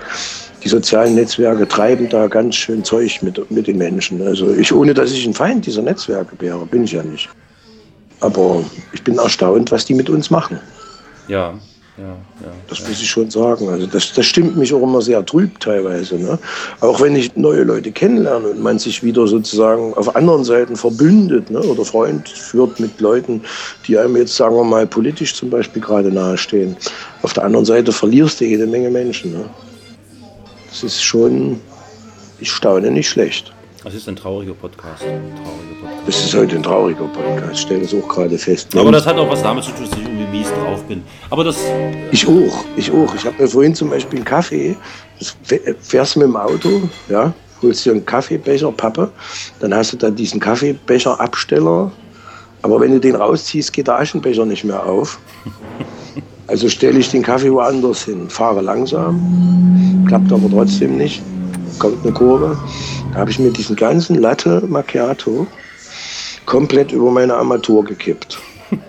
die 0.64 0.70
sozialen 0.70 1.16
Netzwerke 1.16 1.68
treiben 1.68 2.08
da 2.10 2.28
ganz 2.28 2.56
schön 2.56 2.84
Zeug 2.84 3.22
mit, 3.22 3.52
mit 3.52 3.68
den 3.68 3.78
Menschen. 3.78 4.26
Also 4.26 4.54
ich, 4.54 4.74
ohne 4.74 4.94
dass 4.94 5.12
ich 5.12 5.26
ein 5.26 5.34
Feind 5.34 5.66
dieser 5.66 5.82
Netzwerke 5.82 6.36
wäre, 6.40 6.66
bin 6.66 6.86
ich 6.86 6.94
ja 6.94 7.04
nicht. 7.04 7.30
Aber 8.22 8.64
ich 8.94 9.04
bin 9.04 9.18
erstaunt, 9.18 9.72
was 9.72 9.86
die 9.86 9.94
mit 9.94 10.10
uns 10.10 10.30
machen. 10.30 10.60
Ja, 11.28 11.54
Ja, 11.98 12.06
ja, 12.06 12.52
das 12.70 12.80
ja. 12.80 12.88
muss 12.88 13.02
ich 13.02 13.10
schon 13.10 13.30
sagen. 13.30 13.70
Also 13.70 13.86
das, 13.86 14.14
das 14.14 14.26
stimmt 14.26 14.58
mich 14.58 14.74
auch 14.74 14.82
immer 14.82 15.02
sehr 15.02 15.24
trüb 15.24 15.60
teilweise. 15.60 16.16
Ne? 16.16 16.40
Auch 16.82 17.00
wenn 17.02 17.16
ich 17.16 17.36
neue 17.36 17.64
Leute 17.64 17.92
kennenlerne 17.92 18.50
und 18.50 18.64
man 18.64 18.80
sich 18.80 19.04
wieder 19.04 19.28
sozusagen 19.28 19.94
auf 19.94 20.16
anderen 20.16 20.44
Seiten 20.44 20.76
verbündet 20.76 21.52
ne? 21.52 21.60
oder 21.60 21.86
Freund 21.86 22.28
führt 22.28 22.80
mit 22.80 23.00
Leuten, 23.00 23.42
die 23.88 23.98
einem 23.98 24.18
jetzt, 24.18 24.36
sagen 24.36 24.56
wir 24.56 24.64
mal, 24.64 24.88
politisch 24.88 25.36
zum 25.36 25.52
Beispiel 25.52 25.84
gerade 25.84 26.12
nahestehen. 26.12 26.76
Auf 27.22 27.34
der 27.34 27.44
anderen 27.44 27.66
Seite 27.66 27.92
verlierst 27.92 28.42
du 28.42 28.46
jede 28.46 28.66
Menge 28.66 28.90
Menschen. 28.90 29.34
Ne? 29.34 29.46
Das 30.70 30.82
ist 30.84 31.04
schon, 31.04 31.60
ich 32.40 32.52
staune 32.52 32.90
nicht 32.90 33.10
schlecht. 33.10 33.54
Das 33.84 33.94
ist 33.94 34.08
ein 34.08 34.16
trauriger 34.16 34.54
Podcast. 34.54 35.04
Ein 35.04 35.22
trauriger 35.36 35.82
Podcast. 35.82 36.08
Das 36.08 36.24
ist 36.24 36.34
heute 36.34 36.56
ein 36.56 36.64
trauriger 36.64 37.06
Podcast, 37.06 37.60
stelle 37.60 37.82
es 37.82 37.94
auch 37.94 38.08
gerade 38.08 38.38
fest. 38.38 38.74
Aber 38.78 38.94
das 38.94 39.06
hat 39.06 39.18
auch 39.18 39.30
was 39.30 39.44
damit 39.44 39.66
zu 39.66 39.72
tun, 39.72 39.90
dass 39.90 40.00
ich 40.00 40.06
irgendwie 40.06 40.38
mies 40.38 40.48
drauf 40.48 40.82
bin. 40.84 41.04
Aber 41.30 41.44
das. 41.44 41.58
Ich 42.12 42.26
auch, 42.26 42.64
ich 42.78 42.90
auch. 42.92 43.14
Ich 43.14 43.26
habe 43.26 43.42
mir 43.42 43.48
vorhin 43.50 43.76
zum 43.76 43.90
Beispiel 43.90 44.20
einen 44.20 44.26
Kaffee, 44.26 44.78
fährst 45.82 46.16
mit 46.16 46.28
dem 46.28 46.38
Auto, 46.38 46.84
ja, 47.10 47.34
holst 47.62 47.86
dir 47.86 47.92
einen 47.92 48.06
Kaffeebecher, 48.06 48.72
Pappe, 48.72 49.12
dann 49.60 49.74
hast 49.76 49.92
du 49.92 49.98
da 49.98 50.10
diesen 50.10 50.40
Kaffeebecher-Absteller, 50.40 51.92
aber 52.62 52.80
wenn 52.80 52.92
du 52.94 53.02
den 53.02 53.16
rausziehst, 53.16 53.74
geht 53.74 53.88
der 53.88 54.00
Aschenbecher 54.00 54.46
nicht 54.46 54.64
mehr 54.64 54.86
auf. 54.86 55.20
Also 56.48 56.70
stelle 56.70 57.00
ich 57.00 57.10
den 57.10 57.24
Kaffee 57.24 57.52
woanders 57.52 58.04
hin, 58.04 58.30
fahre 58.30 58.62
langsam, 58.62 60.06
klappt 60.08 60.32
aber 60.32 60.50
trotzdem 60.50 60.98
nicht, 60.98 61.22
kommt 61.80 62.04
eine 62.04 62.14
Kurve. 62.14 62.58
Da 63.12 63.20
habe 63.20 63.32
ich 63.32 63.40
mir 63.40 63.52
diesen 63.52 63.76
ganzen 63.76 64.16
Latte 64.16 64.64
Macchiato 64.68 65.48
komplett 66.46 66.92
über 66.92 67.12
meine 67.12 67.36
Armatur 67.36 67.84
gekippt. 67.86 68.40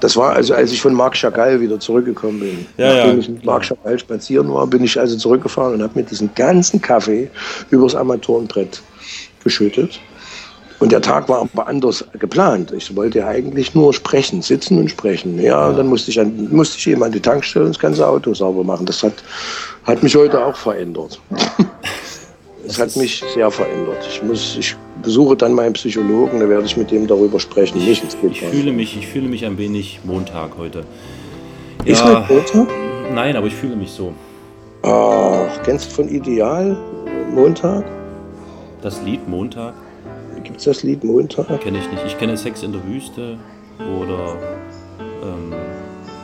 Das 0.00 0.16
war 0.16 0.32
also, 0.32 0.54
als 0.54 0.72
ich 0.72 0.80
von 0.80 0.94
Marc 0.94 1.14
Chagall 1.14 1.60
wieder 1.60 1.78
zurückgekommen 1.78 2.40
bin. 2.40 2.66
Ja, 2.78 2.94
Nachdem 2.94 3.12
ja. 3.12 3.18
ich 3.18 3.28
mit 3.28 3.44
Marc 3.44 3.64
Chagall 3.64 3.98
spazieren 3.98 4.52
war, 4.52 4.66
bin 4.66 4.82
ich 4.82 4.98
also 4.98 5.16
zurückgefahren 5.16 5.74
und 5.74 5.82
habe 5.82 5.98
mir 5.98 6.04
diesen 6.04 6.34
ganzen 6.34 6.80
Kaffee 6.80 7.30
übers 7.70 7.94
Armaturenbrett 7.94 8.82
geschüttet. 9.44 10.00
Und 10.78 10.92
der 10.92 11.02
Tag 11.02 11.28
war 11.28 11.42
aber 11.42 11.68
anders 11.68 12.02
geplant. 12.18 12.72
Ich 12.72 12.96
wollte 12.96 13.18
ja 13.18 13.28
eigentlich 13.28 13.74
nur 13.74 13.92
sprechen, 13.92 14.40
sitzen 14.40 14.78
und 14.78 14.90
sprechen. 14.90 15.38
Ja, 15.38 15.70
ja. 15.70 15.72
dann 15.76 15.88
musste 15.88 16.10
ich, 16.10 16.18
an, 16.18 16.48
musste 16.50 16.78
ich 16.78 16.86
eben 16.86 17.02
an 17.02 17.12
die 17.12 17.20
Tankstelle 17.20 17.66
und 17.66 17.74
das 17.74 17.80
ganze 17.80 18.06
Auto 18.06 18.32
sauber 18.32 18.64
machen. 18.64 18.86
Das 18.86 19.02
hat, 19.02 19.12
hat 19.90 20.02
mich 20.02 20.14
heute 20.14 20.44
auch 20.44 20.56
verändert. 20.56 21.20
Es 22.66 22.78
hat 22.78 22.94
mich 22.96 23.24
sehr 23.34 23.50
verändert. 23.50 23.98
Ich, 24.08 24.22
muss, 24.22 24.56
ich 24.56 24.76
besuche 25.02 25.36
dann 25.36 25.54
meinen 25.54 25.72
Psychologen, 25.72 26.38
da 26.38 26.48
werde 26.48 26.66
ich 26.66 26.76
mit 26.76 26.90
dem 26.92 27.06
darüber 27.06 27.40
sprechen. 27.40 27.78
Nicht 27.78 28.04
ich, 28.22 28.40
fühle 28.40 28.72
mich, 28.72 28.96
ich 28.96 29.08
fühle 29.08 29.28
mich 29.28 29.44
ein 29.44 29.58
wenig 29.58 30.00
Montag 30.04 30.56
heute. 30.56 30.84
Ja, 31.84 31.92
ist 31.92 32.04
heute 32.04 32.32
Montag? 32.32 32.68
Nein, 33.12 33.34
aber 33.34 33.48
ich 33.48 33.54
fühle 33.54 33.74
mich 33.74 33.90
so. 33.90 34.12
Ach, 34.82 35.62
kennst 35.64 35.90
du 35.90 35.94
von 35.96 36.08
Ideal 36.08 36.76
Montag? 37.34 37.84
Das 38.82 39.02
Lied 39.02 39.28
Montag? 39.28 39.74
Gibt 40.44 40.58
es 40.58 40.64
das 40.64 40.84
Lied 40.84 41.02
Montag? 41.02 41.60
Kenne 41.60 41.78
ich 41.78 41.90
nicht. 41.90 42.04
Ich 42.06 42.18
kenne 42.18 42.36
Sex 42.36 42.62
in 42.62 42.72
der 42.72 42.84
Wüste 42.84 43.36
oder 43.78 44.36
ähm, 45.22 45.52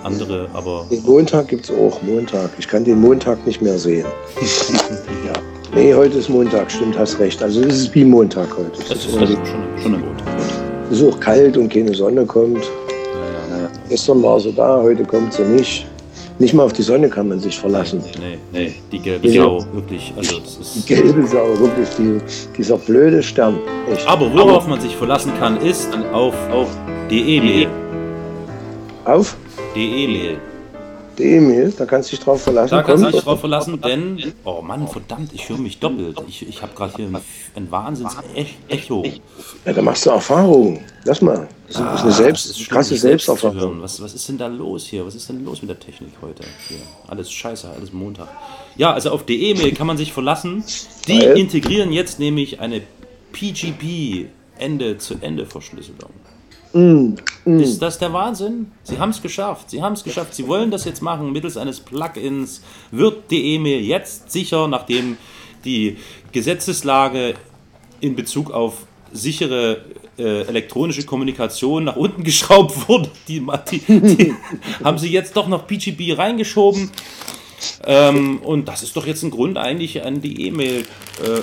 andere, 0.06 0.48
aber. 0.54 0.86
Den 0.90 1.02
Montag 1.04 1.48
gibt 1.48 1.64
es 1.64 1.70
auch, 1.70 2.00
Montag. 2.02 2.50
Ich 2.58 2.68
kann 2.68 2.84
den 2.84 3.00
Montag 3.00 3.44
nicht 3.46 3.60
mehr 3.60 3.78
sehen. 3.78 4.06
ja. 5.26 5.32
Nee, 5.74 5.94
heute 5.94 6.18
ist 6.18 6.28
Montag, 6.28 6.70
stimmt, 6.70 6.96
hast 6.98 7.18
recht. 7.18 7.42
Also 7.42 7.60
es 7.62 7.82
ist 7.82 7.94
wie 7.94 8.04
Montag 8.04 8.48
heute. 8.56 8.70
Das, 8.78 8.88
das 8.88 8.98
ist, 8.98 9.06
ist 9.08 9.18
also 9.18 9.34
schon, 9.34 9.82
schon 9.82 9.94
ein 9.94 10.00
Montag. 10.00 10.26
Es 10.90 11.00
ist 11.00 11.12
auch 11.12 11.20
kalt 11.20 11.56
und 11.56 11.68
keine 11.68 11.92
Sonne 11.94 12.24
kommt. 12.24 12.64
Ja, 12.64 13.58
ja. 13.58 13.68
Gestern 13.88 14.22
war 14.22 14.40
sie 14.40 14.52
da, 14.52 14.80
heute 14.80 15.04
kommt 15.04 15.32
sie 15.32 15.42
nicht. 15.42 15.86
Nicht 16.38 16.52
mal 16.52 16.64
auf 16.64 16.72
die 16.74 16.82
Sonne 16.82 17.08
kann 17.08 17.28
man 17.28 17.40
sich 17.40 17.58
verlassen. 17.58 18.02
Nee, 18.20 18.38
nee, 18.52 18.66
nee. 18.66 18.74
die 18.92 18.98
gelbe 18.98 19.30
Sau, 19.30 19.64
wirklich. 19.72 20.12
Also 20.16 20.36
ist 20.38 20.76
die 20.76 20.94
gelbe 20.94 21.26
Sau, 21.26 21.58
wirklich, 21.58 21.88
die, 21.98 22.20
dieser 22.56 22.76
blöde 22.76 23.22
Stern. 23.22 23.58
Echt. 23.90 24.06
Aber 24.06 24.30
worauf 24.32 24.64
Aber 24.64 24.68
man 24.68 24.80
sich 24.80 24.94
verlassen 24.94 25.32
kann, 25.38 25.56
ist 25.62 25.88
auf, 26.12 26.34
auf 26.50 26.68
DE-Mail. 27.10 27.68
Auf? 29.06 29.36
DE-Mail. 29.76 30.38
DE-Mail, 31.18 31.70
da 31.76 31.84
kannst 31.84 32.10
du 32.10 32.16
dich 32.16 32.24
drauf 32.24 32.42
verlassen. 32.42 32.74
Da 32.74 32.82
kannst 32.82 33.04
du 33.04 33.10
dich 33.10 33.20
drauf 33.20 33.40
verlassen, 33.40 33.78
denn, 33.80 34.32
oh 34.44 34.62
Mann, 34.62 34.88
verdammt, 34.88 35.32
ich 35.34 35.48
höre 35.48 35.58
mich 35.58 35.78
doppelt. 35.78 36.18
Ich, 36.26 36.48
ich 36.48 36.62
habe 36.62 36.74
gerade 36.74 36.94
hier 36.96 37.06
ein, 37.06 37.16
ein 37.54 37.70
Wahnsinns-Echo. 37.70 39.04
Ja, 39.66 39.72
da 39.74 39.82
machst 39.82 40.06
du 40.06 40.10
Erfahrungen. 40.10 40.80
Lass 41.04 41.20
mal. 41.20 41.46
Das 41.68 41.76
ist 41.76 41.82
eine 41.82 41.90
ah, 41.90 42.10
selbst, 42.10 42.46
ist 42.46 42.70
krasse 42.70 42.96
Selbsterfahrung. 42.96 43.82
Was, 43.82 44.00
was 44.00 44.14
ist 44.14 44.26
denn 44.28 44.38
da 44.38 44.46
los 44.46 44.86
hier? 44.86 45.04
Was 45.04 45.14
ist 45.14 45.28
denn 45.28 45.44
los 45.44 45.60
mit 45.60 45.68
der 45.68 45.78
Technik 45.78 46.12
heute? 46.22 46.44
Hier. 46.68 46.78
Alles 47.08 47.30
scheiße, 47.30 47.68
alles 47.68 47.92
Montag. 47.92 48.28
Ja, 48.76 48.92
also 48.92 49.10
auf 49.10 49.26
DE-Mail 49.26 49.72
kann 49.72 49.86
man 49.86 49.98
sich 49.98 50.12
verlassen. 50.12 50.64
Die 51.06 51.20
Weil? 51.20 51.38
integrieren 51.38 51.92
jetzt 51.92 52.18
nämlich 52.18 52.60
eine 52.60 52.80
PGP 53.32 54.28
Ende-zu-Ende-Verschlüsselung. 54.58 56.12
Mm, 56.76 57.14
mm. 57.46 57.60
Ist 57.60 57.80
das 57.80 57.98
der 57.98 58.12
Wahnsinn? 58.12 58.70
Sie 58.82 58.98
haben 58.98 59.10
es 59.10 59.22
geschafft. 59.22 59.70
Sie 59.70 59.82
haben 59.82 59.94
es 59.94 60.04
geschafft. 60.04 60.34
Sie 60.34 60.46
wollen 60.46 60.70
das 60.70 60.84
jetzt 60.84 61.00
machen 61.00 61.32
mittels 61.32 61.56
eines 61.56 61.80
Plugins. 61.80 62.60
Wird 62.90 63.30
die 63.30 63.54
E-Mail 63.54 63.80
jetzt 63.80 64.30
sicher, 64.30 64.68
nachdem 64.68 65.16
die 65.64 65.96
Gesetzeslage 66.32 67.34
in 68.00 68.14
Bezug 68.14 68.50
auf 68.50 68.86
sichere 69.12 69.84
äh, 70.18 70.42
elektronische 70.42 71.04
Kommunikation 71.04 71.84
nach 71.84 71.96
unten 71.96 72.24
geschraubt 72.30 72.88
wurde, 72.88 73.10
die, 73.26 73.42
die, 73.70 73.78
die 73.78 74.34
haben 74.84 74.98
sie 74.98 75.10
jetzt 75.10 75.34
doch 75.36 75.48
noch 75.48 75.66
PGP 75.66 76.18
reingeschoben. 76.18 76.90
Ähm, 77.86 78.38
und 78.40 78.68
das 78.68 78.82
ist 78.82 78.96
doch 78.96 79.06
jetzt 79.06 79.22
ein 79.22 79.30
Grund, 79.30 79.56
eigentlich 79.56 80.04
an 80.04 80.20
die 80.20 80.46
E-Mail-Account 80.46 80.84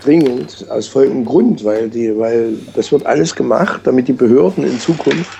dringend, 0.03 0.65
aus 0.69 0.87
folgendem 0.87 1.25
Grund, 1.25 1.63
weil, 1.63 1.89
die, 1.89 2.17
weil 2.17 2.53
das 2.75 2.91
wird 2.91 3.05
alles 3.05 3.35
gemacht, 3.35 3.81
damit 3.83 4.07
die 4.07 4.13
Behörden 4.13 4.63
in 4.63 4.79
Zukunft. 4.79 5.31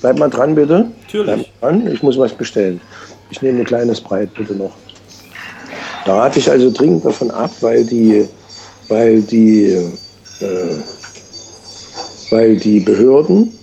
Bleib 0.00 0.18
mal 0.18 0.30
dran, 0.30 0.54
bitte. 0.54 0.86
Natürlich. 1.02 1.52
Dran. 1.60 1.86
Ich 1.92 2.02
muss 2.02 2.18
was 2.18 2.32
bestellen. 2.32 2.80
Ich 3.30 3.40
nehme 3.40 3.60
ein 3.60 3.64
kleines 3.64 4.00
Breit, 4.00 4.34
bitte 4.34 4.54
noch. 4.54 4.72
Da 6.04 6.16
rate 6.16 6.38
ich 6.40 6.50
also 6.50 6.70
dringend 6.70 7.04
davon 7.04 7.30
ab, 7.30 7.50
weil 7.60 7.84
die, 7.84 8.26
weil 8.88 9.22
die, 9.22 9.66
äh, 10.40 10.76
weil 12.30 12.56
die 12.56 12.80
Behörden 12.80 13.56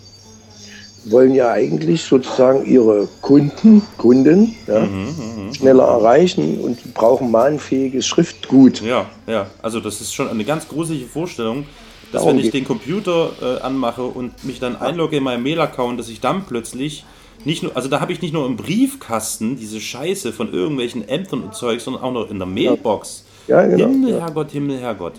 wollen 1.06 1.34
ja 1.34 1.52
eigentlich 1.52 2.04
sozusagen 2.04 2.66
ihre 2.66 3.08
Kunden, 3.22 3.82
Kunden 3.98 4.56
ja, 4.68 4.80
mhm, 4.82 5.46
mhm, 5.46 5.54
schneller 5.54 5.86
erreichen 5.86 6.60
und 6.60 6.94
brauchen 6.94 7.32
mahnfähiges 7.32 8.06
Schriftgut. 8.06 8.82
Ja, 8.82 9.06
ja, 9.28 9.48
also 9.62 9.80
das 9.80 10.02
ist 10.02 10.14
schon 10.14 10.28
eine 10.28 10.44
ganz 10.44 10.68
gruselige 10.68 11.08
Vorstellung, 11.08 11.66
dass 12.12 12.24
Darum 12.24 12.38
wenn 12.38 12.46
ich 12.46 12.52
den 12.52 12.66
Computer 12.66 13.32
äh, 13.42 13.62
anmache 13.62 14.04
und 14.04 14.44
mich 14.44 14.60
dann 14.60 14.76
einlogge 14.76 15.18
in 15.18 15.24
meinen 15.24 15.44
Mail-Account, 15.44 16.00
dass 16.00 16.10
ich 16.10 16.22
dann 16.22 16.46
plötzlich 16.46 17.06
nicht 17.46 17.64
nur, 17.64 17.76
also 17.76 17.88
da 17.88 18.02
habe 18.02 18.12
ich 18.12 18.22
nicht 18.22 18.34
nur 18.34 18.46
im 18.46 18.58
Briefkasten 18.58 19.58
diese 19.58 19.80
Scheiße 19.80 20.34
von 20.34 20.52
irgendwelchen 20.52 21.08
Ämtern 21.08 21.42
und 21.44 21.56
Zeug, 21.56 21.82
sondern 21.82 22.04
auch 22.04 22.12
noch 22.12 22.30
in 22.30 22.38
der 22.38 22.48
Mailbox. 22.48 23.24
Ja, 23.48 23.66
genau. 23.66 23.88
Himmel, 23.88 24.22
Herrgott, 24.22 24.52
Himmel, 24.52 24.80
Herrgott. 24.80 25.14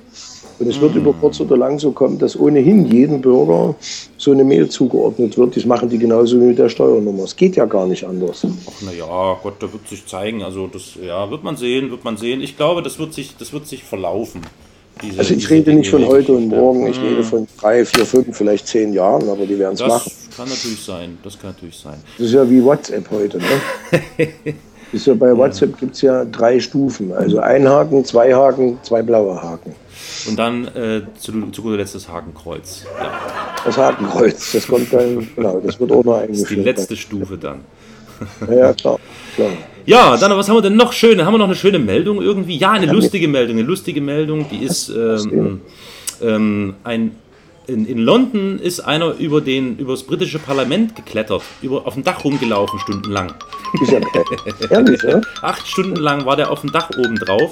Und 0.60 0.68
es 0.68 0.78
wird 0.78 0.94
über 0.94 1.14
kurz 1.14 1.40
oder 1.40 1.56
lang 1.56 1.78
so 1.78 1.90
kommen, 1.90 2.18
dass 2.18 2.38
ohnehin 2.38 2.84
jedem 2.84 3.22
Bürger 3.22 3.74
so 4.18 4.32
eine 4.32 4.44
Mail 4.44 4.68
zugeordnet 4.68 5.38
wird. 5.38 5.56
Das 5.56 5.64
machen 5.64 5.88
die 5.88 5.96
genauso 5.96 6.38
wie 6.38 6.44
mit 6.44 6.58
der 6.58 6.68
Steuernummer. 6.68 7.24
Es 7.24 7.34
geht 7.34 7.56
ja 7.56 7.64
gar 7.64 7.86
nicht 7.86 8.06
anders. 8.06 8.44
Ach 8.44 8.82
naja, 8.82 9.38
Gott, 9.42 9.54
da 9.58 9.72
wird 9.72 9.88
sich 9.88 10.04
zeigen. 10.06 10.42
Also 10.42 10.66
das, 10.66 10.96
ja, 11.02 11.30
wird 11.30 11.42
man 11.42 11.56
sehen, 11.56 11.90
wird 11.90 12.04
man 12.04 12.18
sehen. 12.18 12.42
Ich 12.42 12.58
glaube, 12.58 12.82
das 12.82 12.98
wird 12.98 13.14
sich, 13.14 13.34
das 13.38 13.54
wird 13.54 13.66
sich 13.66 13.82
verlaufen. 13.82 14.42
Diese, 15.02 15.18
also 15.18 15.32
ich 15.32 15.48
rede 15.48 15.72
nicht 15.72 15.88
von 15.88 16.06
heute 16.06 16.32
und 16.32 16.48
morgen, 16.48 16.86
ich 16.86 17.00
rede 17.00 17.24
von 17.24 17.46
drei, 17.58 17.86
vier, 17.86 18.04
fünf, 18.04 18.36
vielleicht 18.36 18.66
zehn 18.66 18.92
Jahren, 18.92 19.30
aber 19.30 19.46
die 19.46 19.58
werden 19.58 19.74
es 19.74 19.80
machen. 19.80 20.12
Das 20.26 20.36
kann 20.36 20.48
natürlich 20.48 20.84
sein, 20.84 21.16
das 21.22 21.38
kann 21.38 21.52
natürlich 21.52 21.76
sein. 21.76 21.96
Das 22.18 22.26
ist 22.26 22.34
ja 22.34 22.50
wie 22.50 22.62
WhatsApp 22.62 23.10
heute, 23.10 23.38
ne? 23.38 24.28
ist 24.92 25.06
ja 25.06 25.14
bei 25.14 25.36
WhatsApp 25.36 25.78
gibt 25.78 25.94
es 25.94 26.02
ja 26.02 26.24
drei 26.24 26.58
Stufen. 26.60 27.12
Also 27.12 27.38
ein 27.38 27.68
Haken, 27.68 28.04
zwei 28.04 28.34
Haken, 28.34 28.78
zwei 28.82 29.02
blaue 29.02 29.40
Haken. 29.42 29.74
Und 30.28 30.38
dann 30.38 30.66
äh, 30.68 31.02
zu, 31.18 31.32
zu 31.50 31.62
guter 31.62 31.76
Letzt 31.76 31.94
das 31.94 32.08
Hakenkreuz. 32.08 32.84
Ja. 33.00 33.12
Das 33.64 33.76
Hakenkreuz, 33.76 34.52
das 34.52 34.66
kommt 34.66 34.92
dann, 34.92 35.28
genau, 35.36 35.60
das 35.64 35.78
wird 35.78 35.92
auch 35.92 36.04
noch 36.04 36.16
eingeführt. 36.16 36.40
Das 36.40 36.50
ist 36.50 36.50
die 36.50 36.62
letzte 36.62 36.96
Stufe 36.96 37.38
dann. 37.38 37.60
Ja, 38.50 38.72
klar, 38.74 38.98
klar. 39.34 39.50
Ja, 39.86 40.16
dann, 40.16 40.36
was 40.36 40.48
haben 40.48 40.56
wir 40.56 40.62
denn 40.62 40.76
noch 40.76 40.92
schöne? 40.92 41.24
Haben 41.24 41.34
wir 41.34 41.38
noch 41.38 41.46
eine 41.46 41.54
schöne 41.54 41.78
Meldung 41.78 42.20
irgendwie? 42.20 42.56
Ja, 42.56 42.72
eine 42.72 42.86
lustige 42.86 43.28
Meldung. 43.28 43.56
Eine 43.56 43.66
lustige 43.66 44.00
Meldung, 44.00 44.46
die 44.50 44.64
ist 44.64 44.90
ähm, 44.90 45.62
ähm, 46.22 46.74
ein. 46.84 47.12
In, 47.66 47.86
in, 47.86 47.98
London 47.98 48.58
ist 48.58 48.80
einer 48.80 49.14
über 49.18 49.40
den, 49.40 49.78
über 49.78 49.92
das 49.92 50.02
britische 50.02 50.40
Parlament 50.40 50.96
geklettert, 50.96 51.42
über, 51.62 51.86
auf 51.86 51.94
dem 51.94 52.02
Dach 52.02 52.24
rumgelaufen, 52.24 52.80
stundenlang. 52.80 53.32
Ist 53.80 53.92
ja 53.92 54.00
geil. 54.00 54.24
Ehrlich, 54.70 55.02
ne? 55.02 55.20
Acht 55.42 55.66
Stunden 55.66 55.96
lang 55.96 56.24
war 56.26 56.36
der 56.36 56.50
auf 56.50 56.60
dem 56.62 56.72
Dach 56.72 56.90
oben 56.98 57.16
drauf. 57.16 57.50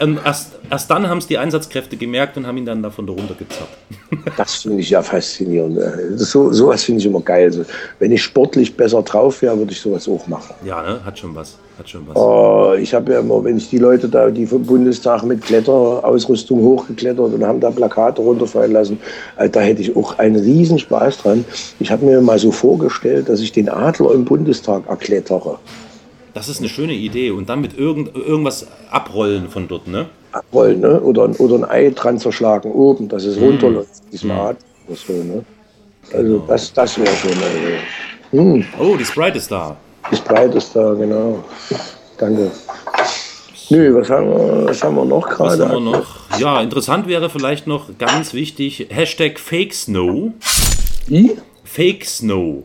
und 0.00 0.20
erst, 0.24 0.52
erst 0.70 0.90
dann 0.90 1.08
haben 1.08 1.18
es 1.18 1.26
die 1.26 1.38
Einsatzkräfte 1.38 1.96
gemerkt 1.96 2.36
und 2.36 2.46
haben 2.46 2.56
ihn 2.56 2.66
dann 2.66 2.82
davon 2.82 3.06
darunter 3.06 3.34
gezappt. 3.34 3.76
das 4.36 4.56
finde 4.56 4.80
ich 4.80 4.90
ja 4.90 5.02
faszinierend. 5.02 5.76
Ne? 5.76 6.12
So, 6.16 6.52
sowas 6.52 6.84
finde 6.84 7.00
ich 7.00 7.06
immer 7.06 7.20
geil. 7.20 7.46
Also, 7.46 7.64
wenn 7.98 8.12
ich 8.12 8.22
sportlich 8.22 8.76
besser 8.76 9.02
drauf 9.02 9.42
wäre, 9.42 9.56
würde 9.56 9.72
ich 9.72 9.80
sowas 9.80 10.08
auch 10.08 10.26
machen. 10.26 10.54
Ja, 10.64 10.82
ne? 10.82 11.04
hat 11.04 11.18
schon 11.18 11.34
was. 11.34 11.58
Hat 11.78 11.88
schon 11.88 12.06
was. 12.06 12.16
Oh, 12.16 12.74
ich 12.78 12.92
habe 12.92 13.12
ja 13.12 13.20
immer, 13.20 13.42
wenn 13.42 13.56
ich 13.56 13.70
die 13.70 13.78
Leute 13.78 14.08
da, 14.08 14.28
die 14.30 14.46
vom 14.46 14.64
Bundestag 14.64 15.22
mit 15.22 15.42
Kletterausrüstung 15.42 16.60
hochgeklettert 16.60 17.32
und 17.32 17.44
haben 17.44 17.60
da 17.60 17.70
Plakate 17.70 18.20
runterfallen 18.20 18.72
lassen, 18.72 19.00
da 19.36 19.60
hätte 19.60 19.80
ich 19.80 19.96
auch 19.96 20.18
einen 20.18 20.36
riesen 20.36 20.78
Spaß 20.78 21.18
dran. 21.18 21.44
Ich 21.78 21.90
habe 21.90 22.04
mir 22.04 22.20
mal 22.20 22.38
so 22.38 22.50
vorgestellt, 22.52 23.28
dass 23.28 23.40
ich 23.40 23.52
den 23.52 23.68
Adler 23.68 24.12
im 24.12 24.24
Bundestag 24.24 24.82
erklettere. 25.20 25.58
Das 26.34 26.48
ist 26.48 26.60
eine 26.60 26.68
schöne 26.68 26.94
Idee. 26.94 27.30
Und 27.30 27.48
dann 27.48 27.60
mit 27.60 27.76
irgend, 27.76 28.14
irgendwas 28.14 28.66
abrollen 28.90 29.48
von 29.48 29.68
dort, 29.68 29.88
ne? 29.88 30.06
Abrollen, 30.32 30.80
ne? 30.80 31.00
Oder, 31.00 31.28
oder 31.40 31.56
ein 31.56 31.64
Ei 31.64 31.90
dran 31.90 32.18
zerschlagen 32.18 32.70
oben, 32.70 33.08
dass 33.08 33.24
es 33.24 33.36
mm. 33.36 33.44
runterläuft, 33.44 33.90
mm. 34.22 34.30
Adler. 34.30 34.56
So, 34.94 35.12
ne? 35.12 35.44
Also 36.12 36.34
genau. 36.34 36.44
das, 36.46 36.72
das 36.72 36.98
wäre 36.98 37.14
schon. 37.16 37.30
Also, 37.30 38.42
hm. 38.42 38.64
Oh, 38.78 38.96
die 38.96 39.04
Sprite 39.04 39.38
ist 39.38 39.50
da. 39.50 39.76
Die 40.10 40.16
Sprite 40.16 40.58
ist 40.58 40.74
da, 40.74 40.94
genau. 40.94 41.44
Danke. 42.16 42.50
Nö, 43.70 43.94
was 43.94 44.10
haben 44.10 44.28
wir, 44.28 44.64
was 44.66 44.82
haben 44.82 44.96
wir 44.96 45.04
noch 45.04 45.28
gerade? 45.28 45.62
Was 45.62 45.68
haben 45.68 45.84
wir 45.84 45.98
noch? 45.98 46.38
Ja, 46.38 46.60
interessant 46.60 47.06
wäre 47.06 47.30
vielleicht 47.30 47.66
noch 47.66 47.98
ganz 47.98 48.34
wichtig, 48.34 48.88
Hashtag 48.90 49.38
Fake 49.38 49.74
Snow. 49.74 50.32
Wie? 51.06 51.36
Fake 51.64 52.04
Snow. 52.04 52.64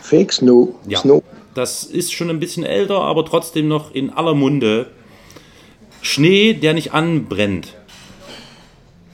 Fake 0.00 0.32
Snow. 0.32 0.74
Ja. 0.86 0.98
Snow. 0.98 1.22
Das 1.56 1.84
ist 1.84 2.12
schon 2.12 2.28
ein 2.28 2.38
bisschen 2.38 2.64
älter, 2.64 3.00
aber 3.00 3.24
trotzdem 3.24 3.66
noch 3.66 3.94
in 3.94 4.10
aller 4.10 4.34
Munde. 4.34 4.88
Schnee, 6.02 6.52
der 6.52 6.74
nicht 6.74 6.92
anbrennt. 6.92 7.74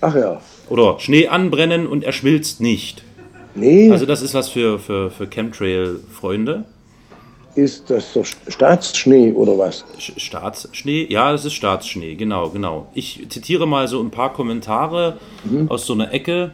Ach 0.01 0.17
ja. 0.17 0.41
Oder 0.69 0.99
Schnee 0.99 1.29
anbrennen 1.29 1.87
und 1.87 2.03
er 2.03 2.13
schmilzt 2.13 2.61
nicht. 2.61 3.05
Nee. 3.55 3.93
Also 3.93 4.07
das 4.07 4.23
ist 4.23 4.35
was 4.35 4.49
für, 4.49 4.81
für, 4.81 5.13
für 5.13 5.29
Chemtrail-Freunde. 5.29 6.65
Ist 7.55 7.89
das 7.89 8.13
doch 8.13 8.27
Staatsschnee 8.49 9.31
oder 9.33 9.57
was? 9.57 9.85
Staatsschnee? 9.99 11.07
Ja, 11.09 11.31
das 11.31 11.45
ist 11.45 11.53
Staatsschnee, 11.53 12.17
genau, 12.17 12.51
genau. 12.51 12.89
Ich 12.93 13.25
zitiere 13.29 13.69
mal 13.69 13.87
so 13.87 14.01
ein 14.01 14.11
paar 14.11 14.33
Kommentare 14.33 15.19
mhm. 15.45 15.71
aus 15.71 15.87
so 15.87 15.93
einer 15.93 16.13
Ecke. 16.13 16.53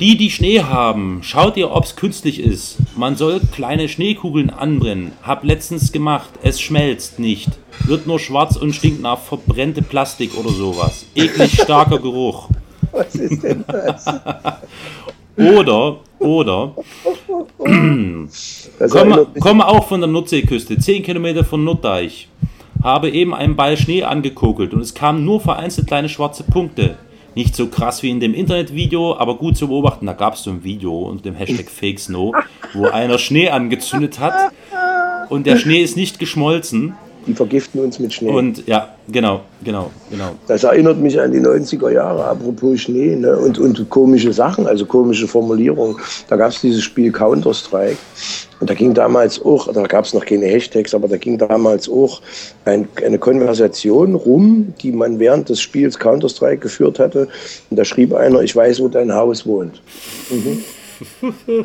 Die, 0.00 0.16
die 0.16 0.30
Schnee 0.30 0.62
haben, 0.62 1.24
schaut 1.24 1.56
ihr, 1.56 1.72
ob 1.72 1.82
es 1.82 1.96
künstlich 1.96 2.38
ist. 2.38 2.76
Man 2.96 3.16
soll 3.16 3.40
kleine 3.52 3.88
Schneekugeln 3.88 4.48
anbrennen. 4.48 5.10
Hab 5.24 5.42
letztens 5.42 5.90
gemacht, 5.90 6.28
es 6.40 6.60
schmelzt 6.60 7.18
nicht. 7.18 7.48
Wird 7.84 8.06
nur 8.06 8.20
schwarz 8.20 8.54
und 8.54 8.74
stinkt 8.74 9.02
nach 9.02 9.18
verbrennte 9.18 9.82
Plastik 9.82 10.38
oder 10.38 10.50
sowas. 10.50 11.04
Eklig 11.16 11.60
starker 11.60 11.98
Geruch. 11.98 12.48
Was 12.92 13.16
ist 13.16 13.42
denn 13.42 13.64
das? 13.66 14.06
oder, 15.36 15.96
oder, 16.20 16.74
komme, 17.58 19.26
komme 19.40 19.66
auch 19.66 19.88
von 19.88 20.00
der 20.00 20.08
Nordseeküste, 20.08 20.78
10 20.78 21.02
Kilometer 21.02 21.44
von 21.44 21.64
Norddeich. 21.64 22.28
Habe 22.84 23.10
eben 23.10 23.34
einen 23.34 23.56
Ball 23.56 23.76
Schnee 23.76 24.04
angekokelt 24.04 24.74
und 24.74 24.80
es 24.80 24.94
kamen 24.94 25.24
nur 25.24 25.40
vereinzelt 25.40 25.88
kleine 25.88 26.08
schwarze 26.08 26.44
Punkte. 26.44 26.96
Nicht 27.38 27.54
so 27.54 27.68
krass 27.68 28.02
wie 28.02 28.10
in 28.10 28.18
dem 28.18 28.34
Internetvideo, 28.34 29.16
aber 29.16 29.36
gut 29.36 29.56
zu 29.56 29.68
beobachten. 29.68 30.06
Da 30.06 30.12
gab 30.12 30.34
es 30.34 30.42
so 30.42 30.50
ein 30.50 30.64
Video 30.64 31.02
unter 31.02 31.22
dem 31.22 31.36
Hashtag 31.36 31.70
Fake 31.70 32.00
Snow, 32.00 32.34
wo 32.74 32.88
einer 32.88 33.16
Schnee 33.16 33.48
angezündet 33.48 34.18
hat 34.18 34.50
und 35.28 35.46
der 35.46 35.56
Schnee 35.56 35.80
ist 35.80 35.96
nicht 35.96 36.18
geschmolzen. 36.18 36.96
Die 37.26 37.34
vergiften 37.34 37.80
uns 37.80 37.98
mit 37.98 38.12
Schnee. 38.14 38.30
Und 38.30 38.66
ja, 38.66 38.94
genau, 39.08 39.42
genau, 39.62 39.90
genau. 40.10 40.30
Das 40.46 40.64
erinnert 40.64 40.98
mich 40.98 41.20
an 41.20 41.32
die 41.32 41.40
90er 41.40 41.90
Jahre, 41.90 42.24
apropos 42.24 42.80
Schnee 42.80 43.16
ne? 43.16 43.36
und, 43.36 43.58
und 43.58 43.88
komische 43.90 44.32
Sachen, 44.32 44.66
also 44.66 44.86
komische 44.86 45.28
Formulierungen. 45.28 45.96
Da 46.28 46.36
gab 46.36 46.50
es 46.50 46.60
dieses 46.60 46.82
Spiel 46.82 47.12
Counter-Strike. 47.12 47.98
Und 48.60 48.70
da 48.70 48.74
ging 48.74 48.92
damals 48.92 49.40
auch, 49.44 49.72
da 49.72 49.82
gab 49.84 50.04
es 50.04 50.14
noch 50.14 50.24
keine 50.24 50.46
Hashtags, 50.46 50.94
aber 50.94 51.06
da 51.06 51.16
ging 51.16 51.38
damals 51.38 51.88
auch 51.88 52.20
ein, 52.64 52.88
eine 53.04 53.18
Konversation 53.18 54.14
rum, 54.14 54.74
die 54.80 54.90
man 54.90 55.18
während 55.18 55.48
des 55.48 55.60
Spiels 55.60 55.98
Counter-Strike 55.98 56.58
geführt 56.58 56.98
hatte. 56.98 57.28
Und 57.70 57.76
da 57.78 57.84
schrieb 57.84 58.12
einer, 58.14 58.40
ich 58.40 58.56
weiß, 58.56 58.80
wo 58.80 58.88
dein 58.88 59.14
Haus 59.14 59.46
wohnt. 59.46 59.80
Mhm. 60.30 60.64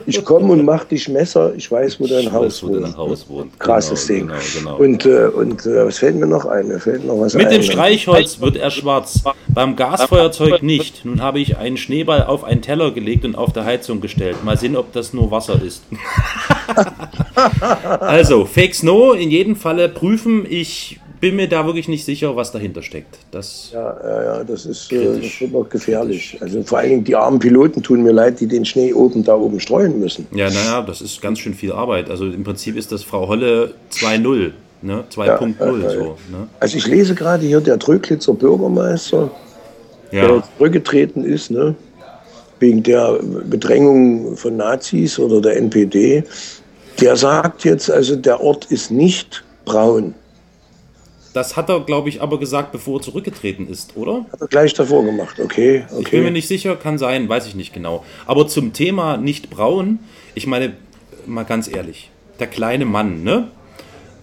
Ich 0.05 0.23
komme 0.23 0.53
und 0.53 0.65
mach 0.65 0.83
dich 0.85 1.07
Messer, 1.09 1.53
ich 1.55 1.71
weiß, 1.71 1.99
wo 1.99 2.07
dein, 2.07 2.21
ich 2.21 2.31
Haus, 2.31 2.45
weiß, 2.45 2.63
wo 2.63 2.67
wohnt. 2.67 2.83
dein 2.83 2.97
Haus 2.97 3.29
wohnt. 3.29 3.59
Krasses 3.59 4.07
genau, 4.07 4.19
Ding. 4.19 4.39
Genau, 4.55 4.77
genau. 4.77 4.83
Und, 4.83 5.05
äh, 5.05 5.25
und 5.27 5.65
äh, 5.65 5.85
was 5.85 5.97
fällt 5.97 6.15
mir 6.15 6.27
noch 6.27 6.45
ein? 6.45 6.67
Mir 6.67 6.79
fällt 6.79 7.05
noch 7.05 7.19
was 7.19 7.33
Mit 7.33 7.47
ein. 7.47 7.53
dem 7.53 7.63
Streichholz 7.63 8.39
wird 8.39 8.57
er 8.57 8.71
schwarz, 8.71 9.23
beim 9.47 9.75
Gasfeuerzeug 9.75 10.63
nicht. 10.63 11.05
Nun 11.05 11.21
habe 11.21 11.39
ich 11.39 11.57
einen 11.57 11.77
Schneeball 11.77 12.23
auf 12.23 12.43
einen 12.43 12.61
Teller 12.61 12.91
gelegt 12.91 13.25
und 13.25 13.35
auf 13.35 13.53
der 13.53 13.65
Heizung 13.65 14.01
gestellt. 14.01 14.43
Mal 14.43 14.57
sehen, 14.57 14.75
ob 14.75 14.91
das 14.93 15.13
nur 15.13 15.31
Wasser 15.31 15.61
ist. 15.61 15.83
also, 17.99 18.45
Fake 18.45 18.75
Snow 18.75 19.15
in 19.15 19.31
jedem 19.31 19.55
Falle 19.55 19.89
prüfen. 19.89 20.45
Ich 20.49 20.99
bin 21.23 21.37
mir 21.37 21.47
da 21.47 21.65
wirklich 21.65 21.87
nicht 21.87 22.03
sicher, 22.03 22.35
was 22.35 22.51
dahinter 22.51 22.81
steckt. 22.81 23.17
Das 23.31 23.69
ja, 23.71 23.97
ja, 24.03 24.23
ja, 24.23 24.43
das 24.43 24.65
ist, 24.65 24.91
äh, 24.91 25.21
das 25.21 25.53
wird 25.53 25.69
gefährlich. 25.69 26.37
Also 26.41 26.61
vor 26.63 26.79
allen 26.79 26.89
Dingen 26.89 27.03
die 27.05 27.15
armen 27.15 27.39
Piloten 27.39 27.81
tun 27.81 28.03
mir 28.03 28.11
leid, 28.11 28.41
die 28.41 28.45
den 28.45 28.65
Schnee 28.65 28.91
oben 28.91 29.23
da 29.23 29.33
oben 29.33 29.61
streuen 29.61 30.01
müssen. 30.01 30.27
Ja, 30.35 30.49
naja, 30.49 30.81
das 30.81 30.99
ist 30.99 31.21
ganz 31.21 31.39
schön 31.39 31.53
viel 31.53 31.71
Arbeit. 31.71 32.09
Also 32.09 32.25
im 32.25 32.43
Prinzip 32.43 32.75
ist 32.75 32.91
das 32.91 33.03
Frau 33.03 33.29
Holle 33.29 33.73
2.0, 33.93 34.51
ne? 34.81 35.05
2.0 35.09 35.81
ja, 35.81 35.87
äh, 35.87 35.95
so. 35.97 36.17
Ne? 36.29 36.49
Also 36.59 36.75
ich 36.75 36.87
lese 36.87 37.15
gerade 37.15 37.45
hier, 37.45 37.61
der 37.61 37.79
Tröglitzer 37.79 38.33
Bürgermeister, 38.33 39.31
ja. 40.11 40.27
der 40.27 40.43
zurückgetreten 40.57 41.23
ist, 41.23 41.49
ne? 41.51 41.73
wegen 42.59 42.83
der 42.83 43.17
Bedrängung 43.49 44.35
von 44.35 44.57
Nazis 44.57 45.17
oder 45.17 45.39
der 45.39 45.55
NPD, 45.55 46.25
der 46.99 47.15
sagt 47.15 47.63
jetzt, 47.63 47.89
also 47.89 48.17
der 48.17 48.41
Ort 48.41 48.65
ist 48.65 48.91
nicht 48.91 49.45
braun. 49.63 50.15
Das 51.33 51.57
hat 51.57 51.69
er, 51.69 51.79
glaube 51.79 52.09
ich, 52.09 52.21
aber 52.21 52.39
gesagt, 52.39 52.71
bevor 52.71 52.99
er 52.99 53.01
zurückgetreten 53.01 53.67
ist, 53.67 53.97
oder? 53.97 54.25
Hat 54.31 54.39
er 54.39 54.47
gleich 54.47 54.73
davor 54.73 55.03
gemacht, 55.03 55.39
okay, 55.39 55.85
okay. 55.89 56.01
Ich 56.01 56.11
bin 56.11 56.23
mir 56.23 56.31
nicht 56.31 56.47
sicher, 56.47 56.75
kann 56.75 56.97
sein, 56.99 57.27
weiß 57.27 57.47
ich 57.47 57.55
nicht 57.55 57.73
genau. 57.73 58.05
Aber 58.27 58.47
zum 58.47 58.71
Thema 58.73 59.17
nicht 59.17 59.49
braun, 59.49 59.99
ich 60.35 60.45
meine, 60.45 60.73
mal 61.25 61.43
ganz 61.43 61.67
ehrlich, 61.67 62.11
der 62.39 62.47
kleine 62.47 62.85
Mann, 62.85 63.23
ne? 63.23 63.47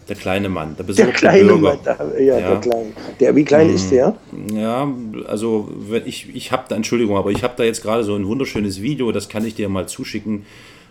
Der 0.08 0.16
kleine 0.16 0.48
Mann, 0.48 0.76
der 0.76 0.84
besorgte 0.84 1.12
der 1.12 1.18
kleine 1.18 1.44
Bürger. 1.44 1.76
Mann, 1.76 1.78
der, 1.84 2.22
ja, 2.22 2.38
ja, 2.38 2.48
der 2.50 2.60
kleine. 2.60 2.92
Der, 3.20 3.36
wie 3.36 3.44
klein 3.44 3.68
hm, 3.68 3.74
ist 3.74 3.90
der? 3.90 4.16
Ja, 4.52 4.88
also 5.26 5.68
ich, 6.04 6.34
ich 6.34 6.52
habe 6.52 6.64
da, 6.68 6.76
Entschuldigung, 6.76 7.16
aber 7.16 7.30
ich 7.30 7.42
habe 7.42 7.54
da 7.56 7.64
jetzt 7.64 7.82
gerade 7.82 8.02
so 8.02 8.14
ein 8.14 8.26
wunderschönes 8.26 8.82
Video, 8.82 9.12
das 9.12 9.28
kann 9.28 9.44
ich 9.44 9.54
dir 9.54 9.68
mal 9.68 9.86
zuschicken, 9.86 10.46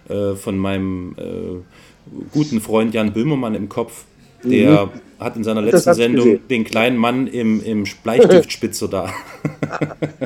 äh, 0.10 0.36
von 0.36 0.58
meinem 0.58 1.16
äh, 1.18 2.22
guten 2.32 2.62
Freund 2.62 2.94
Jan 2.94 3.14
Böhmermann 3.14 3.56
im 3.56 3.70
Kopf. 3.70 4.06
Der 4.44 4.86
mhm. 4.86 4.90
hat 5.20 5.36
in 5.36 5.44
seiner 5.44 5.62
letzten 5.62 5.94
Sendung 5.94 6.26
gesehen. 6.26 6.48
den 6.50 6.64
kleinen 6.64 6.98
Mann 6.98 7.28
im, 7.28 7.64
im 7.64 7.84
Bleistiftspitzer 8.04 8.88
da. 8.88 9.14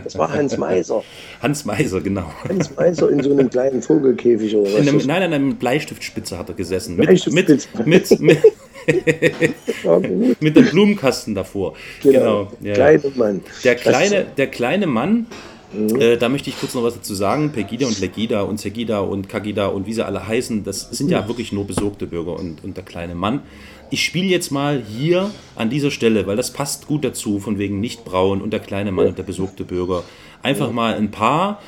Das 0.04 0.18
war 0.18 0.32
Hans 0.32 0.58
Meiser. 0.58 1.04
Hans 1.42 1.66
Meiser, 1.66 2.00
genau. 2.02 2.32
Hans 2.48 2.76
Meiser 2.76 3.10
in 3.10 3.22
so 3.22 3.32
einem 3.32 3.50
kleinen 3.50 3.82
Vogelkäfig 3.82 4.56
oder 4.56 4.72
was? 4.72 4.88
Einem, 4.88 4.98
nein, 5.06 5.24
an 5.24 5.34
einem 5.34 5.56
Bleistiftspitzer 5.56 6.38
hat 6.38 6.50
er 6.50 6.56
gesessen. 6.56 6.96
Mit, 6.96 7.10
mit, 7.32 7.68
mit, 7.86 8.20
mit, 8.20 8.40
mit 10.42 10.56
dem 10.56 10.66
Blumenkasten 10.66 11.36
davor. 11.36 11.74
Genau. 12.02 12.20
genau. 12.20 12.52
Ja. 12.62 12.74
Kleine 12.74 13.12
Mann. 13.16 13.42
Der 13.64 13.76
kleine, 13.76 14.26
der 14.38 14.48
kleine 14.48 14.88
Mann 14.88 15.28
Mhm. 15.74 16.00
Äh, 16.00 16.18
da 16.18 16.30
möchte 16.30 16.50
ich 16.50 16.60
kurz 16.60 16.74
noch 16.74 16.84
was 16.84 16.96
dazu 16.96 17.16
sagen. 17.16 17.52
Pegida 17.52 17.88
und 17.88 18.00
Legida 18.00 18.42
und 18.42 18.60
Segida 18.60 19.00
und 19.00 19.30
Kagida 19.30 19.68
und 19.68 19.88
wie 19.88 19.94
sie 19.94 20.06
alle 20.06 20.28
heißen, 20.28 20.64
das 20.64 20.90
sind 20.92 21.10
ja 21.10 21.28
wirklich 21.28 21.52
nur 21.52 21.66
besorgte 21.66 22.08
Bürger 22.08 22.38
und, 22.38 22.64
und 22.64 22.78
der 22.78 22.84
kleine 22.84 23.16
Mann. 23.16 23.42
Ich 23.90 24.04
spiele 24.04 24.28
jetzt 24.28 24.52
mal 24.52 24.82
hier 24.82 25.30
an 25.56 25.70
dieser 25.70 25.92
Stelle, 25.92 26.26
weil 26.26 26.36
das 26.36 26.52
passt 26.52 26.88
gut 26.88 27.04
dazu, 27.04 27.40
von 27.40 27.58
wegen 27.58 27.80
nicht 27.80 28.06
braun 28.06 28.42
und 28.42 28.52
der 28.52 28.60
kleine 28.60 28.92
Mann 28.92 29.08
und 29.08 29.18
der 29.18 29.24
besorgte 29.24 29.64
Bürger. 29.64 30.04
Einfach 30.42 30.72
mal 30.72 30.96
ein 30.96 31.12
paar, 31.12 31.62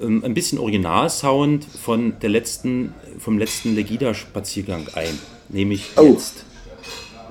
ähm, 0.00 0.22
ein 0.24 0.34
bisschen 0.34 0.58
Originalsound 0.58 1.64
von 1.64 2.14
der 2.20 2.30
letzten, 2.30 2.94
vom 3.18 3.38
letzten 3.38 3.74
Legida-Spaziergang 3.74 4.88
ein. 4.94 5.18
Nehme 5.48 5.74
ich 5.74 5.86
oh. 5.96 6.04
jetzt. 6.04 6.44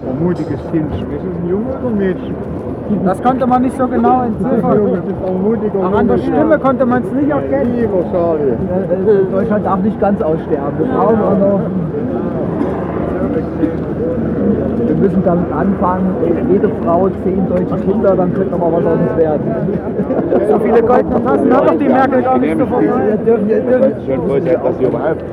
Ein 0.01 0.23
mutiges 0.23 0.60
Kind. 0.71 0.91
Ist 0.91 1.01
es 1.01 1.36
ein 1.36 1.47
Junge 1.47 1.77
oder 1.77 1.88
ein 1.88 1.97
Mädchen? 1.97 2.36
Das 3.06 3.21
konnte 3.21 3.47
man 3.47 3.62
nicht 3.62 3.77
so 3.77 3.88
genau 3.88 4.23
entziffern. 4.23 5.04
Aber 5.84 5.97
an 5.97 6.08
der 6.08 6.17
Stimme 6.17 6.60
konnte 6.60 6.86
man 6.86 7.04
es 7.04 7.12
nicht 7.12 7.30
erkennen. 7.30 7.89
Deutschland 9.32 9.65
darf 9.65 9.82
nicht 9.82 9.99
ganz 9.99 10.21
aussterben. 10.21 10.80
Wir 10.80 10.88
brauchen 10.88 11.21
auch 11.21 11.38
noch 11.38 11.62
Wir 13.62 13.80
müssen 15.01 15.23
damit 15.23 15.51
anfangen, 15.51 16.15
jede 16.51 16.69
Frau 16.83 17.09
zehn 17.23 17.47
deutsche 17.49 17.75
Kinder, 17.83 18.15
dann 18.15 18.33
könnte 18.33 18.51
noch 18.51 18.59
mal 18.59 18.71
was 18.71 18.85
aus 18.85 18.99
uns 18.99 19.17
werden. 19.17 19.41
So 20.49 20.59
viele 20.59 20.81
goldene 20.81 21.23
Tassen 21.23 21.53
hat 21.53 21.69
doch 21.69 21.77
die 21.77 21.87
Merkel 21.87 22.21
gar 22.21 22.37
nicht 22.37 22.59
davon. 22.59 22.83
Wir 22.83 23.17
dürfen, 23.17 23.47
wir 23.47 23.61
dürfen. 23.61 23.93
Schon 24.07 24.29
wohl, 24.29 24.41
dass 24.41 24.77
sie 24.77 24.85
überhaupt 24.85 25.23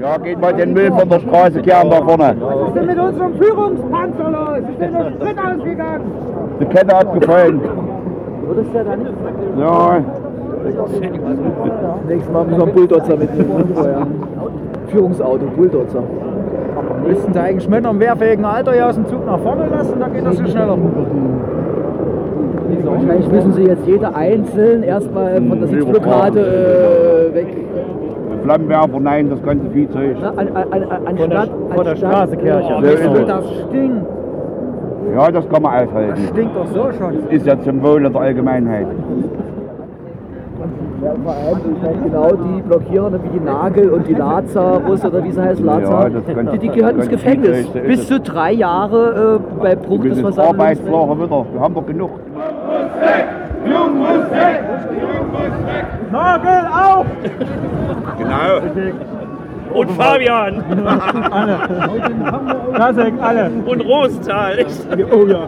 Ja, 0.00 0.18
geht 0.18 0.40
mal 0.40 0.52
den 0.54 0.72
Müll 0.72 0.92
von 0.92 1.08
der 1.08 1.20
Straße 1.20 1.62
kehren 1.62 1.90
da 1.90 1.96
vorne. 2.02 2.36
Was 2.40 2.68
ist 2.68 2.76
denn 2.76 2.86
mit 2.86 2.98
unserem 2.98 3.34
Führungspanzer 3.34 4.30
los? 4.30 4.58
Ist 4.70 4.80
denn 4.80 4.92
der 4.92 5.10
Sprit 5.10 5.38
ausgegangen? 5.38 6.04
Die 6.60 6.66
Kette 6.66 6.96
hat 6.96 7.20
gefallen. 7.20 7.60
Würdest 8.46 8.72
du 8.72 8.78
ja 8.78 8.84
dann 8.84 8.98
nicht 9.00 9.12
Ja, 9.58 10.00
Nächstes 12.08 12.32
Mal 12.32 12.44
müssen 12.44 12.58
wir 12.58 12.64
einen 12.64 12.74
Bulldozer 12.74 13.16
mitnehmen. 13.16 13.74
Führungsauto, 14.88 15.46
Bulldozer. 15.56 16.02
Müssten 17.06 17.32
Sie 17.32 17.40
eigentlich 17.40 17.68
Männer 17.68 17.90
im 17.90 18.00
wehrfähigen 18.00 18.44
Alter 18.44 18.72
hier 18.72 18.86
aus 18.88 18.94
dem 18.96 19.06
Zug 19.06 19.24
nach 19.26 19.38
vorne 19.40 19.66
lassen, 19.70 19.98
dann 19.98 20.12
geht 20.12 20.26
das 20.26 20.36
viel 20.38 20.48
schneller. 20.48 20.76
Wahrscheinlich 22.84 23.30
müssen 23.32 23.52
sie 23.54 23.62
jetzt 23.64 23.86
jeder 23.86 24.14
einzeln 24.14 24.82
erstmal 24.82 25.36
von 25.40 25.58
der 25.58 25.68
Sitzblockade 25.68 27.30
äh, 27.30 27.34
weg. 27.34 27.46
Flammenwerfer, 28.44 29.00
nein, 29.00 29.30
das 29.30 29.42
ganze 29.42 29.68
Viehzeug. 29.70 30.16
Na, 30.20 30.28
an, 30.30 30.48
an, 30.48 30.66
an, 30.72 31.06
anstatt, 31.06 31.50
vor 31.74 31.84
der 31.84 31.92
anstatt- 31.92 32.12
Straßekirche. 32.12 32.74
Oh, 32.76 32.80
So 32.80 32.86
ist 32.86 33.00
es. 33.20 33.26
Das 33.26 33.44
stinkt. 33.68 34.06
Ja, 35.16 35.30
das 35.30 35.48
kann 35.48 35.62
man 35.62 35.72
Das 35.72 35.88
aushalten. 35.88 36.22
stinkt 36.30 36.56
doch 36.56 36.66
so 36.66 36.92
schon. 36.98 37.28
Ist 37.30 37.46
ja 37.46 37.58
zum 37.60 37.82
Wohle 37.82 38.10
der 38.10 38.20
Allgemeinheit. 38.20 38.86
Ja, 41.02 41.14
vor 41.22 41.32
allem, 41.32 41.60
ich 41.76 41.82
meine, 41.82 42.02
genau 42.02 42.32
die 42.32 42.62
blockieren 42.62 43.20
wie 43.22 43.38
die 43.38 43.44
Nagel 43.44 43.90
und 43.90 44.08
die 44.08 44.14
Lazarus 44.14 45.04
oder 45.04 45.22
wie 45.22 45.30
sie 45.30 45.40
heißt, 45.40 45.60
Lazar. 45.60 46.08
Ja, 46.08 46.20
das 46.20 46.52
die, 46.52 46.58
die 46.58 46.68
gehören 46.68 46.96
ins 46.96 47.08
Gefängnis. 47.08 47.66
Bis 47.68 48.08
zu 48.08 48.18
drei 48.18 48.52
Jahre 48.52 49.40
äh, 49.40 49.62
bei 49.62 49.76
Bruch 49.76 50.02
des 50.02 50.20
Versammlungs. 50.20 50.58
Arbeitslager 50.58 51.22
wieder. 51.22 51.46
Wir 51.52 51.60
haben 51.60 51.74
doch 51.74 51.86
genug. 51.86 52.10
Nagel 56.10 56.68
auf! 56.72 57.06
Genau. 58.18 58.98
Und 59.74 59.90
Fabian 59.92 60.64
Kasek, 62.74 63.14
alle. 63.20 63.50
und 63.66 63.80
Rosenthal. 63.82 64.64
Oh 65.12 65.26
ja. 65.26 65.46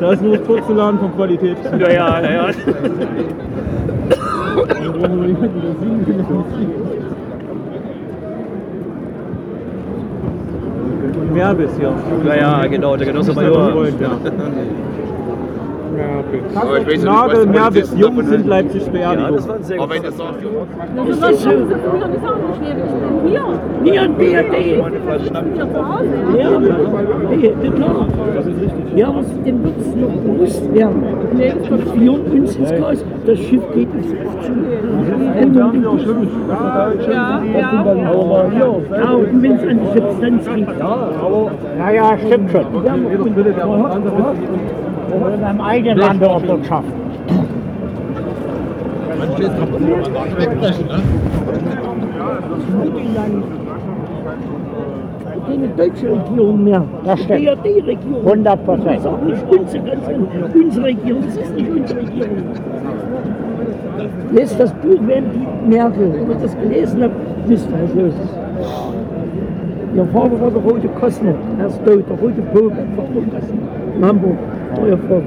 Da 0.00 0.12
ist 0.12 0.22
nur 0.22 0.38
Porzellan 0.38 0.98
von 0.98 1.14
Qualität. 1.14 1.56
Ja, 1.78 1.90
ja, 1.90 2.20
ja. 2.20 2.30
ja. 2.30 2.50
Bis 11.56 11.70
hier. 11.78 11.92
Ja, 12.26 12.34
ja, 12.34 12.66
genau, 12.66 12.96
der 12.96 13.06
Genosse 15.86 16.86
Major. 16.86 17.04
Nagel, 17.04 17.46
Merbis, 17.46 17.94
Jung 17.96 18.22
sind 18.24 18.46
Leipzig 18.46 18.82
Ja, 18.92 19.30
das 19.30 19.48
war 19.48 19.56
ein 19.56 19.62
sehr 19.62 19.78
gut. 19.78 19.90
Das 19.94 20.06
ist 20.08 20.18
so. 20.18 20.30
Ich 21.40 21.44
bin 21.44 21.66
hier. 23.26 23.44
Hier 23.84 24.02
ein 24.02 24.14
BRD. 24.14 24.54
Ich 24.56 25.32
bin 25.32 25.56
ja 25.56 25.66
zu 25.72 25.88
Hause. 25.88 26.08
Ja, 26.38 26.50
BRD, 26.58 27.74
klar. 27.76 28.06
Ja, 28.96 29.08
aber 29.08 29.22
dem 29.44 29.64
wird 29.64 29.78
es 29.78 29.94
noch 29.94 30.08
bewusst 30.08 30.74
werden. 30.74 31.04
Wir 31.32 31.52
führen 31.52 32.20
uns 32.32 32.56
ins 32.56 32.70
Kreis. 32.72 33.04
Das 33.26 33.38
Schiff 33.38 33.62
geht 33.74 33.88
ins 33.94 34.12
F 34.12 34.28
zu. 34.42 34.52
Ja, 35.52 35.72
ja. 37.10 37.42
Ja, 38.98 39.10
und 39.12 39.42
wenn 39.42 39.52
es 39.52 39.62
an 39.62 39.80
die 39.80 40.00
Substanz 40.00 40.44
geht. 40.54 40.68
Naja, 41.78 42.18
stimmt 42.26 42.50
schon. 42.50 42.66
Ja, 42.84 42.94
und, 42.94 43.36
In 45.12 45.44
einem 45.44 45.60
eigenen 45.60 45.98
Land 45.98 46.20
wirtschaften. 46.20 46.92
keine 55.46 55.68
deutsche 55.68 56.10
Regierung 56.10 56.64
mehr. 56.64 56.84
Das 57.04 57.20
stimmt. 57.20 57.44
BRD-Regierung. 57.44 58.26
100 58.26 58.64
Prozent. 58.64 58.86
Das 58.86 58.98
ist 58.98 59.06
auch 59.06 59.22
nicht 59.22 59.42
unsere, 59.48 59.82
genau. 59.82 60.28
unsere 60.54 60.86
Regierung. 60.86 61.22
Das 61.24 61.36
ist 61.36 61.54
nicht 61.54 61.70
unsere 61.70 62.00
Regierung. 62.00 62.36
Lest 64.32 64.60
das 64.60 64.72
Buch, 64.74 64.98
wenn 65.06 65.24
die 65.32 65.68
Merkel, 65.68 66.12
wenn 66.12 66.30
ihr 66.30 66.36
das 66.36 66.56
gelesen 66.58 67.02
habt, 67.02 67.14
wisst 67.46 67.68
ihr, 67.70 67.82
was 67.82 67.94
los 67.94 68.14
ist. 68.14 68.45
Ihr 69.96 70.04
Vater 70.12 70.38
war 70.38 70.50
der 70.50 70.60
rote 70.60 70.88
Kostner, 70.88 71.34
er 71.58 71.68
ist 71.68 71.82
tot, 71.86 72.04
der 72.06 72.18
rote 72.18 72.42
Pope, 72.52 72.76
in 73.96 74.04
Hamburg, 74.04 74.36
euer 74.82 74.98
Vater. 74.98 75.22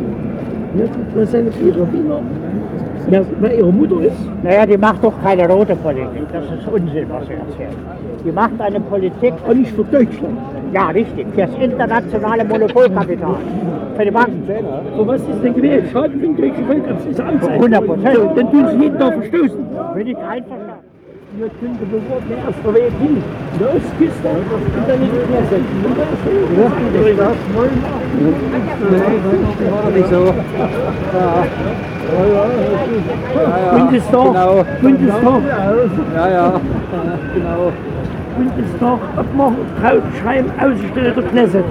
Jetzt 0.77 0.97
er 1.17 1.25
seine 1.25 1.49
Wiener. 1.59 2.21
Ja, 3.09 3.21
wer 3.39 3.57
ihre 3.57 3.73
Mutter 3.73 3.99
ist, 4.01 4.21
Naja, 4.43 4.67
die 4.67 4.77
macht 4.77 5.03
doch 5.03 5.13
keine 5.23 5.49
rote 5.49 5.75
Politik. 5.75 6.31
Das 6.31 6.45
ist 6.45 6.67
Unsinn, 6.71 7.07
was 7.09 7.25
sie 7.25 7.33
erzählt. 7.33 7.77
Die 8.23 8.31
macht 8.31 8.61
eine 8.61 8.79
Politik, 8.79 9.33
auch 9.47 9.53
nicht 9.55 9.71
für 9.71 9.83
Deutschland. 9.85 10.37
ja 10.71 10.89
richtig, 10.89 11.25
für 11.33 11.41
das 11.41 11.55
internationale 11.59 12.45
Monopolkapital. 12.45 13.37
Für 13.95 14.05
die 14.05 14.11
Banken. 14.11 14.43
Aber 14.93 15.07
was 15.07 15.21
ist 15.21 15.43
denn 15.43 15.55
gewählt? 15.55 15.85
Schaden 15.91 16.19
für 16.19 16.27
den 16.27 16.37
deutschen 16.37 16.65
Volk, 16.67 16.87
das 16.87 17.05
ist 17.07 17.19
Amtszeit. 17.19 17.53
100 17.53 17.85
Prozent. 17.87 18.15
So, 18.15 18.31
dann 18.35 18.51
tun 18.51 18.67
sie 18.67 18.83
jeden 18.83 18.99
Tag 18.99 19.13
verstoßen. 19.15 19.65
Bin 19.95 20.07
ich 20.07 20.17
einverstanden. 20.17 20.88
Wir 21.37 21.47
können 21.47 21.77
erst 22.43 22.57
der 22.65 22.73
Weg 22.73 22.91
hin, 22.99 23.17
in 23.53 23.59
der 23.59 23.69
Ostküste 23.69 24.29
und 24.29 24.87
dann 24.87 24.99
in 24.99 25.09
die 25.11 25.19
Knesset. 25.27 25.61
Und 25.77 25.95
ist 29.95 30.09
das 30.11 30.25
Bundestag, 33.71 34.31
Bundestag. 34.81 35.41
Ja, 36.15 36.25
ja, 36.29 36.61
genau. 37.35 37.71
Bundestag 38.35 38.99
abmachen, 39.15 39.57
draufschreiben, 39.79 40.51
ausstellen 40.59 41.15
der 41.15 41.23
Knesset. 41.25 41.65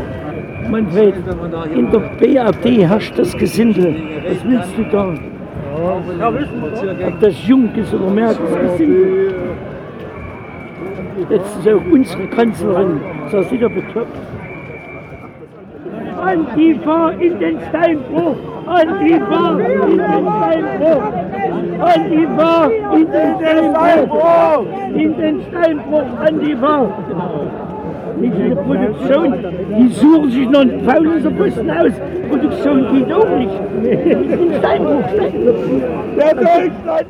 Manfred, 0.70 1.14
in 1.74 1.90
der 1.90 1.98
BAD 1.98 2.64
herrscht 2.86 3.18
das 3.18 3.36
Gesindel. 3.36 3.96
Was 4.28 4.44
willst 4.44 4.78
du 4.78 4.84
da? 4.84 5.14
Ob 5.80 7.20
das 7.20 7.46
Jung 7.46 7.74
ist 7.74 7.94
oder 7.94 8.10
Merkel, 8.10 8.46
das 8.50 8.72
Gesindel. 8.72 9.34
Jetzt 11.30 11.58
ist 11.58 11.68
auch 11.68 11.92
unsere 11.92 12.26
Kanzlerin, 12.28 13.00
ist 13.26 13.34
das 13.34 13.50
wieder 13.50 13.68
bekloppt. 13.68 14.16
Antifa 16.20 17.10
in 17.10 17.38
den 17.38 17.58
Steinbruch! 17.68 18.36
Antifa 18.66 19.58
in 19.58 19.98
den 19.98 20.00
Steinbruch! 20.00 21.02
Antifa 21.80 22.70
in 22.94 23.10
den 23.10 23.36
Steinbruch! 23.70 24.66
In 24.94 25.16
den 25.16 25.40
Steinbruch, 25.48 26.20
Antifa! 26.24 26.86
Nicht 28.20 28.36
in 28.36 28.48
der 28.48 28.56
Produktion, 28.56 29.34
die 29.78 29.88
suchen 29.88 30.30
sich 30.30 30.48
noch 30.48 30.60
einen 30.60 30.80
faulen 30.84 31.36
Posten 31.36 31.70
aus. 31.70 31.92
Produktion 32.28 32.86
geht 32.92 33.12
auch 33.12 33.28
nicht. 33.28 33.52
In 33.84 34.54
Steinbruch, 34.58 35.08
Steinbruch. 35.08 35.54
Der 36.16 36.34
Deutschland! 36.34 37.06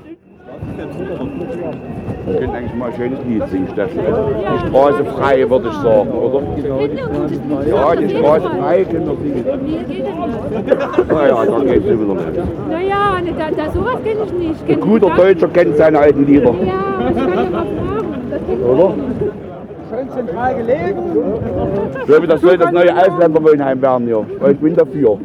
Wir 2.27 2.35
können 2.35 2.55
eigentlich 2.55 2.75
mal 2.75 2.91
ein 2.91 2.97
schönes 2.97 3.19
Lied 3.27 3.49
singen, 3.49 3.69
Steffi. 3.73 3.99
Die 3.99 4.69
Straße 4.69 5.05
frei, 5.07 5.49
würde 5.49 5.69
ich 5.69 5.75
sagen, 5.75 6.11
oder? 6.11 6.43
Ja, 7.67 7.97
die 7.97 8.09
Straße 8.11 8.51
frei 8.51 8.85
können 8.85 9.07
wir 9.07 9.17
singen. 9.17 9.45
Naja, 11.09 11.45
da 11.47 11.59
geht's 11.65 11.85
wieder 11.85 11.97
nicht. 11.97 12.69
Naja, 12.69 13.21
ne, 13.23 13.33
da, 13.39 13.51
da, 13.51 13.71
sowas 13.71 13.97
kenne 14.05 14.21
ich 14.27 14.33
nicht. 14.33 14.69
Ein 14.69 14.81
guter 14.81 15.11
Deutscher 15.17 15.49
kennt 15.49 15.77
seine 15.77 15.99
alten 15.99 16.27
Lieder, 16.27 16.55
Ja, 16.65 17.11
ich 17.11 17.17
kann 17.17 17.29
ja 17.29 17.51
mal 17.51 17.67
fragen. 17.67 18.31
Das 18.31 18.59
oder? 18.61 18.95
Schön 20.09 20.27
zentral 20.27 20.55
gelegen. 20.55 20.99
So 22.07 22.23
wie 22.23 22.27
das 22.27 22.41
soll 22.41 22.59
das 22.59 22.73
neue 22.73 22.95
Ausländerwohnheim 22.97 23.83
werden 23.83 24.07
hier. 24.07 24.25
Weil 24.41 24.53
ich 24.53 24.59
bin 24.59 24.77
dafür. 24.77 25.19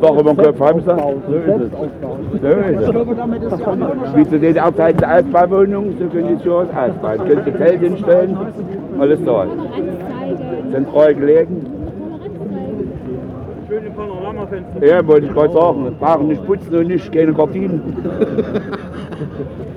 Doch, 0.00 0.20
über 0.20 0.34
den 0.34 0.44
Kopf 0.44 0.60
haben 0.60 0.80
sie. 0.80 0.86
So 0.86 1.34
ist 1.34 1.60
es. 1.62 1.70
So 2.40 2.48
ist 2.48 2.88
es. 2.88 4.16
Wie 4.16 4.28
zu 4.28 4.38
DDR-Zeiten 4.38 5.04
Altbauwohnungen, 5.04 5.98
so 5.98 6.06
können 6.06 6.38
die 6.38 6.44
schon 6.44 6.68
was 6.68 6.76
ausbauen. 6.76 7.28
Können 7.28 7.42
Sie 7.44 7.52
Feld 7.52 7.80
hinstellen, 7.80 8.36
alles 8.98 9.24
da. 9.24 9.46
Zentral 10.72 11.14
gelegen. 11.14 11.66
Schöne 13.68 13.90
Panoramafenster. 13.90 14.86
Ja, 14.86 15.06
wollte 15.06 15.26
ich 15.26 15.32
gerade 15.32 15.52
sagen. 15.52 15.96
Brauchen 15.98 16.28
nicht 16.28 16.46
putzen 16.46 16.74
und 16.74 16.86
nicht 16.88 17.12
keine 17.12 17.32
Gardinen. 17.32 17.82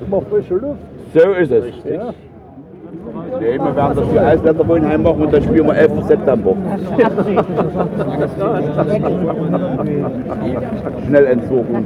Immer 0.06 0.22
frische 0.22 0.56
Luft. 0.56 0.80
So 1.14 1.20
ist 1.34 1.52
es. 1.52 1.66
Nee, 3.40 3.58
wir 3.58 3.76
werden 3.76 3.96
das 3.96 4.08
für 4.10 4.22
Eiswetterwohnheim 4.22 5.04
machen 5.04 5.24
und 5.24 5.34
dann 5.34 5.44
spielen 5.44 5.68
wir 5.68 5.76
11. 5.76 6.04
September. 6.08 6.56
Schnellentsorgung. 11.08 11.86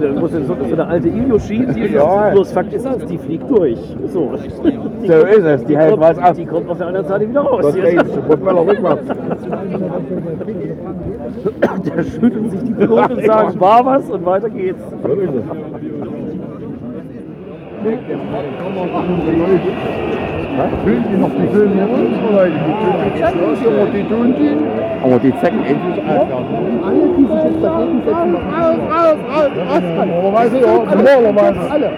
Da 0.00 0.20
muss 0.20 0.32
so, 0.32 0.44
so 0.44 0.54
eine 0.72 0.86
alte 0.86 1.08
Ilioshi, 1.08 1.66
die 1.74 1.92
Ja. 1.94 2.30
bloß 2.30 2.52
Fakt 2.52 2.72
ist, 2.72 2.86
das, 2.86 2.98
die 3.06 3.18
fliegt 3.18 3.50
durch. 3.50 3.78
So, 4.06 4.32
So 5.06 5.12
ist 5.26 5.44
es, 5.44 5.64
die 5.64 5.76
hält 5.76 5.98
was 6.00 6.18
ab. 6.18 6.34
die 6.36 6.46
kommt 6.46 6.68
auf 6.70 6.78
der 6.78 6.86
anderen 6.88 7.06
Seite 7.06 7.28
wieder 7.28 7.40
raus. 7.40 7.64
Das 7.64 7.74
geht, 7.74 8.26
Propeller 8.26 8.66
rückwärts. 8.66 9.02
Da 11.84 12.02
schütteln 12.02 12.50
sich 12.50 12.62
die 12.62 12.72
Piloten 12.72 13.12
und 13.14 13.24
sagen, 13.26 13.60
war 13.60 13.84
was 13.84 14.08
und 14.10 14.24
weiter 14.24 14.48
geht's. 14.50 14.82
So 15.02 15.08
ist 15.12 15.30
es. 15.34 16.07
Füllen 20.84 21.04
die 21.10 21.16
noch 21.16 21.30
die 21.30 21.48
Filme 21.48 21.80
jetzt 21.80 21.90
unsere 21.92 22.32
Leute? 22.32 22.54
Die 23.14 23.22
aber 23.66 23.86
tun 24.04 24.34
die. 24.38 24.56
Aber 25.04 25.18
die 25.18 25.32
Zecken 25.38 25.64
endlich 25.64 25.98
auf. 26.04 26.26
Alle, 26.84 27.08
die 27.16 27.24
sich 27.24 27.44
jetzt 27.44 27.62
dagegen 27.64 28.02
setzen, 28.04 28.32
noch 28.32 28.46
raus, 28.52 28.78
raus, 28.90 29.18
raus, 29.30 29.50
raus. 29.68 29.82
Normalerweise, 30.06 30.56
ja, 30.58 30.66
normalerweise. 30.76 31.70
Alle. 31.70 31.90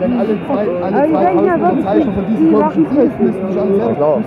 Wenn 0.00 0.18
alle, 0.18 0.38
zwei, 0.46 0.66
alle 0.82 1.10
2000 1.10 1.40
Unterzeichner 1.40 2.12
von 2.12 2.26
diesen 2.30 2.52
komischen 2.52 2.82
müssen 2.94 3.48
sich 3.52 3.60
alle 3.60 3.76
selber 3.76 3.94
klar. 3.94 4.22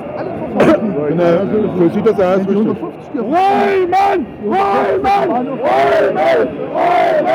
Genau, 1.09 1.33
so 1.77 1.89
sieht 1.93 2.05
das 2.05 2.19
aus. 2.19 2.39
150 2.47 3.19
Räumen! 3.19 4.25
Räumen! 4.45 5.47
Räumen! 5.47 6.47
Räumen! 6.73 7.33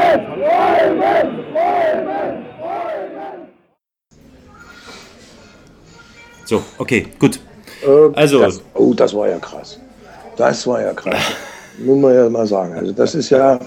So, 6.44 6.62
okay, 6.79 7.07
gut. 7.18 7.40
Äh, 7.87 8.11
Also- 8.14 8.40
Das, 8.40 8.62
oh, 8.74 8.94
das 8.94 9.14
war 9.14 9.29
ja 9.29 9.38
krass. 9.38 9.79
Das 10.37 10.66
war 10.66 10.81
ja 10.83 10.92
krass. 10.94 11.16
Muss 11.79 11.98
man 11.98 12.14
ja 12.14 12.29
mal 12.29 12.46
sagen. 12.46 12.74
Also 12.74 12.92
das 12.92 13.14
ist 13.14 13.31
ja, 13.31 13.59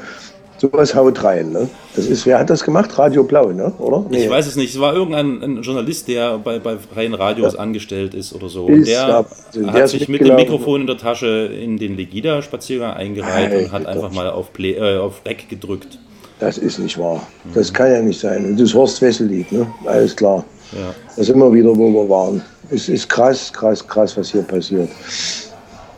sowas 0.62 0.94
haut 0.94 1.24
rein. 1.24 1.52
Ne? 1.52 1.68
Das 1.96 2.06
ist, 2.06 2.26
wer 2.26 2.38
hat 2.38 2.50
das 2.50 2.64
gemacht? 2.64 2.98
Radio 2.98 3.24
Blau, 3.24 3.52
ne? 3.52 3.74
oder? 3.80 4.06
Ich 4.12 4.30
weiß 4.30 4.46
es 4.46 4.56
nicht. 4.56 4.74
Es 4.74 4.80
war 4.80 4.94
irgendein 4.94 5.42
ein 5.42 5.62
Journalist, 5.64 6.08
der 6.08 6.38
bei, 6.38 6.60
bei 6.60 6.78
freien 6.78 7.16
Radios 7.16 7.56
angestellt 7.56 8.14
ist 8.14 8.34
oder 8.34 8.48
so. 8.48 8.68
Ist 8.68 8.78
Und 8.78 8.88
der 8.88 8.94
ja. 8.94 9.26
Der 9.54 9.74
hat 9.74 9.90
sich 9.90 10.08
mit 10.08 10.22
dem. 10.22 10.36
Mikrofon 10.36 10.82
in 10.82 10.88
der 10.88 10.98
Tasche 10.98 11.28
in 11.48 11.78
den 11.78 11.98
Legida-Spaziergang 11.98 12.94
eingereiht 12.94 13.66
und 13.66 13.72
hat 13.72 13.86
einfach 13.86 14.12
mal 14.12 14.30
auf, 14.30 14.54
Play, 14.54 14.74
äh, 14.74 14.98
auf 14.98 15.22
Rec 15.26 15.50
gedrückt. 15.50 16.00
Das 16.40 16.58
ist 16.58 16.80
nicht 16.80 16.98
wahr. 16.98 17.22
Das 17.54 17.72
kann 17.72 17.92
ja 17.92 18.02
nicht 18.02 18.20
sein. 18.20 18.46
Und 18.46 18.60
das 18.60 18.74
Horst 18.74 19.02
Wessel-Lied, 19.02 19.52
ne? 19.52 19.68
alles 19.86 20.16
klar. 20.16 20.44
Ja. 20.72 20.96
Da 21.16 21.24
sind 21.24 21.38
wir 21.38 21.54
wieder, 21.54 21.76
wo 21.76 21.90
wir 21.90 22.10
waren. 22.10 22.42
Es 22.70 22.88
ist 22.90 23.10
krass, 23.10 23.52
krass, 23.52 23.86
krass, 23.86 24.16
was 24.18 24.32
hier 24.32 24.42
passiert. 24.42 24.90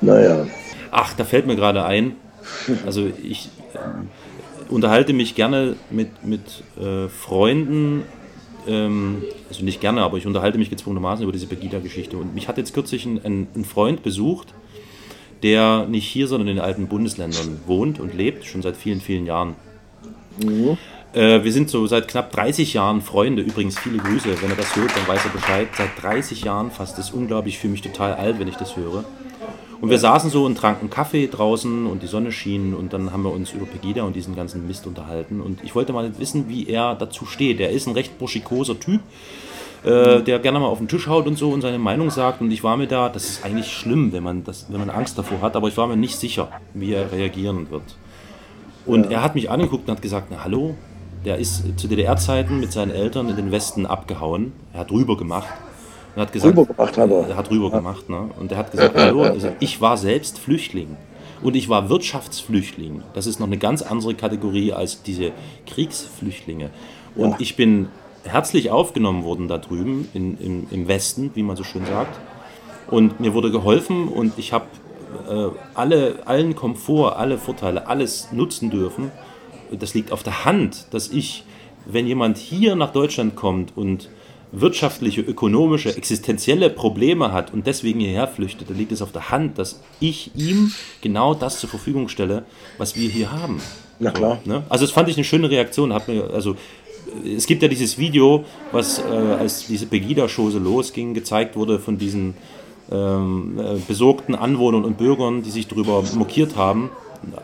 Naja, 0.02 0.46
Ach, 0.92 1.14
da 1.16 1.24
fällt 1.24 1.48
mir 1.48 1.56
gerade 1.56 1.84
ein. 1.84 2.16
Also 2.86 3.08
ich 3.24 3.50
ähm, 3.74 4.10
unterhalte 4.74 5.14
mich 5.14 5.36
gerne 5.36 5.76
mit, 5.90 6.26
mit 6.26 6.64
äh, 6.80 7.08
Freunden, 7.08 8.04
ähm, 8.68 9.24
also 9.50 9.64
nicht 9.64 9.82
gerne, 9.82 10.02
aber 10.02 10.18
ich 10.18 10.26
unterhalte 10.26 10.58
mich 10.58 10.70
gezwungenermaßen 10.70 11.24
über 11.24 11.32
diese 11.32 11.48
Pegida-Geschichte. 11.48 12.18
Und 12.18 12.34
mich 12.34 12.48
hat 12.48 12.58
jetzt 12.58 12.74
kürzlich 12.74 13.06
ein, 13.06 13.24
ein, 13.24 13.48
ein 13.56 13.66
Freund 13.66 14.04
besucht, 14.04 14.54
der 15.44 15.86
nicht 15.88 16.08
hier, 16.08 16.28
sondern 16.28 16.48
in 16.48 16.56
den 16.56 16.64
alten 16.64 16.88
Bundesländern 16.88 17.60
wohnt 17.68 18.00
und 18.00 18.14
lebt, 18.14 18.46
schon 18.46 18.62
seit 18.62 18.78
vielen, 18.78 19.02
vielen 19.02 19.26
Jahren. 19.26 19.56
Äh, 21.14 21.44
wir 21.44 21.52
sind 21.52 21.70
so 21.70 21.86
seit 21.86 22.08
knapp 22.08 22.32
30 22.32 22.74
Jahren 22.74 23.02
Freunde. 23.02 23.42
Übrigens 23.44 23.78
viele 23.78 23.98
Grüße. 23.98 24.42
Wenn 24.42 24.50
er 24.50 24.56
das 24.56 24.76
hört, 24.76 24.92
dann 24.96 25.08
weiß 25.08 25.26
er 25.26 25.32
Bescheid. 25.32 25.68
Seit 25.78 26.02
30 26.02 26.44
Jahren 26.44 26.72
fast. 26.72 26.98
Das 26.98 27.10
ist 27.10 27.14
unglaublich. 27.14 27.56
Ich 27.56 27.60
fühle 27.60 27.74
mich 27.74 27.82
total 27.82 28.14
alt, 28.14 28.40
wenn 28.40 28.48
ich 28.48 28.56
das 28.56 28.76
höre. 28.76 29.04
Und 29.84 29.90
wir 29.90 30.00
saßen 30.00 30.30
so 30.30 30.46
und 30.46 30.58
tranken 30.58 30.90
Kaffee 30.90 31.28
draußen 31.28 31.88
und 31.88 32.04
die 32.04 32.08
Sonne 32.08 32.32
schien 32.32 32.74
und 32.74 32.94
dann 32.94 33.12
haben 33.12 33.24
wir 33.24 33.34
uns 33.34 33.52
über 33.52 33.66
Pegida 33.66 34.04
und 34.04 34.16
diesen 34.16 34.34
ganzen 34.34 34.66
Mist 34.66 34.88
unterhalten. 34.88 35.42
Und 35.42 35.62
ich 35.62 35.76
wollte 35.76 35.92
mal 35.92 36.18
wissen, 36.20 36.48
wie 36.48 36.70
er 36.70 36.96
dazu 36.96 37.26
steht. 37.26 37.60
Er 37.60 37.70
ist 37.70 37.86
ein 37.86 37.94
recht 37.94 38.18
burschikoser 38.18 38.80
Typ, 38.80 39.02
äh, 39.84 40.22
der 40.22 40.40
gerne 40.40 40.62
mal 40.62 40.68
auf 40.68 40.78
den 40.78 40.88
Tisch 40.88 41.08
haut 41.08 41.28
und 41.28 41.38
so 41.38 41.50
und 41.50 41.60
seine 41.60 41.80
Meinung 41.80 42.12
sagt. 42.12 42.40
Und 42.40 42.50
ich 42.52 42.64
war 42.64 42.78
mir 42.78 42.88
da, 42.88 43.10
das 43.10 43.26
ist 43.26 43.44
eigentlich 43.44 43.74
schlimm, 43.74 44.14
wenn 44.14 44.24
man, 44.24 44.46
das, 44.46 44.68
wenn 44.70 44.80
man 44.80 44.90
Angst 44.90 45.18
davor 45.18 45.42
hat, 45.42 45.58
aber 45.58 45.68
ich 45.68 45.76
war 45.76 45.88
mir 45.88 45.98
nicht 45.98 46.16
sicher, 46.16 46.48
wie 46.74 46.94
er 46.94 47.12
reagieren 47.12 47.70
wird. 47.70 47.98
Und 48.86 49.12
er 49.12 49.22
hat 49.22 49.36
mich 49.36 49.52
angeguckt 49.52 49.90
und 49.90 49.96
hat 49.96 50.02
gesagt, 50.02 50.28
na 50.32 50.46
hallo, 50.46 50.76
der 51.26 51.40
ist 51.40 51.78
zu 51.78 51.90
DDR-Zeiten 51.90 52.62
mit 52.62 52.72
seinen 52.72 52.92
Eltern 52.92 53.28
in 53.28 53.36
den 53.36 53.52
Westen 53.52 53.86
abgehauen. 53.86 54.54
Er 54.72 54.80
hat 54.80 54.92
rüber 54.92 55.18
gemacht. 55.18 55.50
Und 56.16 56.22
hat 56.22 56.32
gesagt, 56.32 56.52
Rübergebracht 56.56 56.98
hat 56.98 57.10
er. 57.10 57.36
Hat 57.36 57.50
rüber 57.50 57.72
gemacht, 57.72 58.10
ne? 58.10 58.30
Und 58.40 58.52
er 58.52 58.58
hat 58.58 58.72
gesagt, 58.72 58.96
hallo, 58.96 59.24
also 59.24 59.50
ich 59.60 59.82
war 59.82 59.98
selbst 59.98 60.40
Flüchtling. 60.40 60.96
Und 61.42 61.56
ich 61.56 61.68
war 61.70 61.90
Wirtschaftsflüchtling. 61.90 63.04
Das 63.14 63.28
ist 63.28 63.40
noch 63.40 63.48
eine 63.48 63.58
ganz 63.58 63.82
andere 63.82 64.14
Kategorie 64.14 64.72
als 64.74 65.04
diese 65.04 65.32
Kriegsflüchtlinge. 65.66 66.70
Und 67.16 67.32
Ja. 67.32 67.36
ich 67.40 67.56
bin 67.56 67.88
herzlich 68.24 68.72
aufgenommen 68.72 69.24
worden 69.24 69.48
da 69.48 69.58
drüben 69.58 70.08
in, 70.14 70.38
im, 70.38 70.68
im 70.72 70.88
Westen, 70.88 71.32
wie 71.36 71.44
man 71.44 71.56
so 71.58 71.64
schön 71.64 71.86
sagt. 71.86 72.18
Und 72.90 73.20
mir 73.20 73.34
wurde 73.34 73.52
geholfen 73.52 74.08
und 74.08 74.38
ich 74.38 74.54
habe 74.54 74.66
äh, 75.30 75.48
alle, 75.74 76.20
allen 76.26 76.56
Komfort, 76.56 77.18
alle 77.18 77.38
Vorteile, 77.38 77.88
alles 77.88 78.30
nutzen 78.32 78.70
dürfen. 78.70 79.12
Das 79.72 79.94
liegt 79.94 80.12
auf 80.12 80.24
der 80.24 80.46
Hand, 80.46 80.88
dass 80.92 81.10
ich, 81.10 81.44
wenn 81.86 82.08
jemand 82.08 82.38
hier 82.38 82.76
nach 82.76 82.92
Deutschland 82.94 83.36
kommt 83.36 83.76
und 83.76 84.10
wirtschaftliche, 84.54 85.22
ökonomische, 85.22 85.96
existenzielle 85.98 86.70
Probleme 86.70 87.34
hat 87.34 87.52
und 87.52 87.66
deswegen 87.66 88.00
hierher 88.00 88.28
flüchtet, 88.28 88.70
dann 88.70 88.78
liegt 88.78 88.92
es 88.92 89.02
auf 89.02 89.12
der 89.12 89.32
Hand, 89.32 89.58
dass 89.58 89.82
ich 90.00 90.32
ihm 90.36 90.72
genau 91.02 91.34
das 91.34 91.60
zur 91.60 91.70
Verfügung 91.70 92.08
stelle, 92.08 92.46
was 92.78 92.96
wir 92.96 93.10
hier 93.10 93.32
haben. 93.32 93.60
Na 94.00 94.12
klar. 94.12 94.40
Ne? 94.46 94.64
Also 94.70 94.86
das 94.86 94.92
fand 94.92 95.10
ich 95.10 95.18
eine 95.18 95.24
schöne 95.24 95.50
Reaktion. 95.50 95.92
Hat 95.92 96.08
mir, 96.08 96.30
also 96.32 96.56
es 97.36 97.48
gibt 97.48 97.64
ja 97.64 97.68
dieses 97.68 97.98
Video, 97.98 98.46
was 98.72 99.00
äh, 99.00 99.04
als 99.04 99.68
diese 99.68 99.88
Pegida-Show 99.88 100.52
so 100.52 100.60
losging, 100.60 101.14
gezeigt 101.14 101.56
wurde 101.56 101.80
von 101.80 101.98
diesen 101.98 102.36
ähm, 102.92 103.60
äh, 103.60 103.80
besorgten 103.88 104.36
Anwohnern 104.36 104.86
und 104.86 104.98
Bürgern, 104.98 105.42
die 105.42 105.52
sich 105.52 105.68
darüber 105.68 106.04
mokiert 106.14 106.56
haben, 106.56 106.92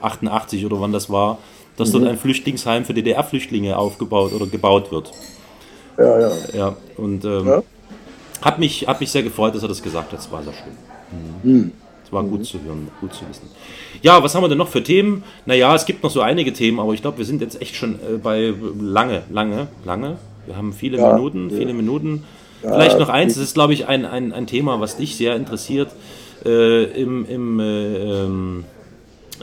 88 0.01 0.65
oder 0.65 0.79
wann 0.79 0.91
das 0.91 1.09
war, 1.09 1.39
dass 1.77 1.91
dort 1.91 2.05
ein 2.05 2.17
Flüchtlingsheim 2.17 2.83
für 2.83 2.93
DDR-Flüchtlinge 2.93 3.77
aufgebaut 3.77 4.33
oder 4.33 4.45
gebaut 4.45 4.91
wird. 4.91 5.11
Ja, 5.99 6.19
ja. 6.19 6.31
Ja, 6.53 6.75
und 6.97 7.25
ähm, 7.25 7.47
Ja. 7.47 7.63
hat, 8.41 8.59
mich, 8.59 8.87
hat 8.87 8.99
mich 8.99 9.11
sehr 9.11 9.23
gefreut, 9.23 9.55
dass 9.55 9.61
er 9.63 9.69
das 9.69 9.81
gesagt 9.83 10.11
hat. 10.11 10.19
Es 10.19 10.31
war 10.31 10.41
sehr 10.43 10.53
schön. 10.53 10.73
Hm. 11.43 11.71
Es 12.05 12.11
war 12.13 12.23
gut 12.23 12.45
zu 12.45 12.59
hören, 12.63 12.87
gut 13.01 13.13
zu 13.13 13.21
wissen. 13.29 13.47
Ja, 14.01 14.23
was 14.23 14.33
haben 14.33 14.43
wir 14.43 14.49
denn 14.49 14.57
noch 14.57 14.69
für 14.69 14.83
Themen? 14.83 15.23
Naja, 15.45 15.75
es 15.75 15.85
gibt 15.85 16.01
noch 16.03 16.09
so 16.09 16.21
einige 16.21 16.53
Themen, 16.53 16.79
aber 16.79 16.93
ich 16.93 17.01
glaube, 17.01 17.17
wir 17.19 17.25
sind 17.25 17.41
jetzt 17.41 17.61
echt 17.61 17.75
schon 17.75 17.95
äh, 17.95 18.17
bei 18.21 18.53
lange, 18.79 19.23
lange, 19.29 19.67
lange. 19.85 20.17
Wir 20.45 20.55
haben 20.57 20.73
viele 20.73 20.97
Ja, 20.97 21.13
Minuten, 21.13 21.51
viele 21.51 21.73
Minuten. 21.73 22.23
Vielleicht 22.61 22.99
noch 22.99 23.09
eins, 23.09 23.35
das 23.35 23.43
ist, 23.43 23.53
glaube 23.53 23.73
ich, 23.73 23.87
ein, 23.87 24.05
ein, 24.05 24.33
ein 24.33 24.47
Thema, 24.47 24.79
was 24.81 24.97
dich 24.97 25.15
sehr 25.15 25.35
interessiert. 25.35 25.91
Äh, 26.45 26.85
Im 26.99 27.25
im, 27.25 27.59
äh, 27.59 28.23
ähm, 28.23 28.65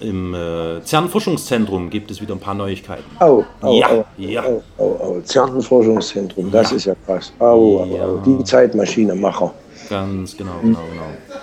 im 0.00 0.34
äh, 0.34 0.82
CERN-Forschungszentrum 0.84 1.90
gibt 1.90 2.10
es 2.10 2.20
wieder 2.20 2.34
ein 2.34 2.40
paar 2.40 2.54
Neuigkeiten. 2.54 3.04
Au, 3.18 3.44
au, 3.60 3.74
Ja, 3.78 3.88
au, 3.90 4.04
ja. 4.18 4.42
au, 4.44 4.62
au, 4.78 4.96
au. 5.00 5.20
Zernenforschungszentrum, 5.22 6.50
das 6.50 6.72
ist 6.72 6.86
ja 6.86 6.94
krass. 7.06 7.32
Au, 7.38 7.78
au, 7.80 7.82
au. 7.82 8.16
Die 8.24 8.44
Zeitmaschinemacher. 8.44 9.52
Ganz 9.88 10.36
genau, 10.36 10.52
genau, 10.62 10.78
genau. 10.90 11.42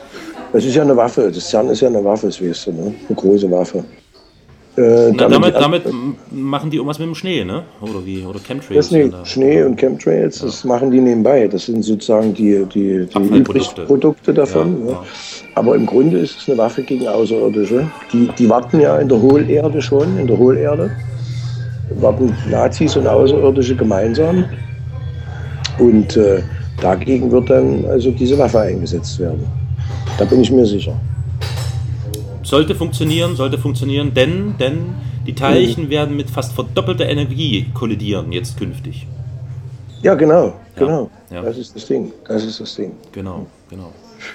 Das 0.51 0.63
ist 0.65 0.75
ja 0.75 0.83
eine 0.83 0.95
Waffe. 0.95 1.31
Das 1.31 1.49
CERN 1.49 1.69
ist 1.69 1.81
ja 1.81 1.87
eine 1.87 2.03
Waffe, 2.03 2.27
das 2.27 2.41
weißt 2.41 2.67
du, 2.67 2.71
ne? 2.73 2.95
Eine 3.07 3.15
große 3.15 3.49
Waffe. 3.49 3.83
Äh, 4.75 5.11
Na, 5.15 5.27
damit, 5.27 5.53
damit 5.53 5.85
m- 5.85 6.15
machen 6.31 6.71
die 6.71 6.77
irgendwas 6.77 6.97
mit 6.97 7.07
dem 7.07 7.13
Schnee, 7.13 7.43
ne? 7.45 7.61
Oder 7.81 8.03
wie? 8.05 8.25
Oder 8.25 8.39
Chemtrails? 8.39 8.89
Das 8.89 8.91
nee. 8.91 9.11
Schnee 9.23 9.61
und 9.63 9.77
Chemtrails, 9.77 10.39
das 10.39 10.63
machen 10.63 10.89
die 10.89 10.99
nebenbei. 10.99 11.47
Das 11.47 11.67
sind 11.67 11.83
sozusagen 11.83 12.33
die, 12.33 12.65
die, 12.73 13.05
die. 13.05 13.37
Übrigprodukte 13.37 14.33
davon. 14.33 14.85
Ja, 14.85 14.85
Ja, 14.87 14.91
ja. 14.93 15.03
Aber 15.55 15.75
im 15.75 15.85
Grunde 15.85 16.17
ist 16.17 16.39
es 16.39 16.49
eine 16.49 16.57
Waffe 16.57 16.81
gegen 16.81 17.07
Außerirdische. 17.07 17.87
Die, 18.11 18.27
die 18.39 18.49
warten 18.49 18.79
ja 18.79 18.97
in 18.97 19.09
der 19.09 19.21
Hohlerde 19.21 19.79
schon, 19.79 20.17
in 20.17 20.25
der 20.25 20.37
Hohlerde. 20.39 20.89
Warten 21.99 22.35
Nazis 22.49 22.95
und 22.95 23.05
Außerirdische 23.05 23.75
gemeinsam. 23.75 24.45
Und 25.77 26.17
äh, 26.17 26.41
dagegen 26.81 27.31
wird 27.31 27.49
dann 27.51 27.85
also 27.85 28.09
diese 28.09 28.37
Waffe 28.39 28.59
eingesetzt 28.61 29.19
werden. 29.19 29.45
Da 30.17 30.25
bin 30.25 30.41
ich 30.41 30.49
mir 30.51 30.65
sicher. 30.65 30.99
Sollte 32.43 32.75
funktionieren, 32.75 33.35
sollte 33.35 33.57
funktionieren, 33.57 34.13
denn, 34.13 34.55
denn 34.59 34.95
die 35.25 35.31
Mhm. 35.31 35.35
Teilchen 35.37 35.89
werden 35.89 36.15
mit 36.15 36.29
fast 36.29 36.53
verdoppelter 36.53 37.07
Energie 37.07 37.65
kollidieren 37.73 38.31
jetzt 38.31 38.57
künftig. 38.57 39.07
Ja, 40.01 40.15
genau, 40.15 40.53
genau. 40.75 41.09
ja. 41.31 41.41
Das 41.41 41.57
ist 41.57 41.75
das 41.75 41.85
Ding. 41.85 42.11
Das 42.27 42.43
ist 42.43 42.59
das 42.59 42.75
Ding. 42.75 42.91
Genau, 43.13 43.45
genau. 43.69 43.91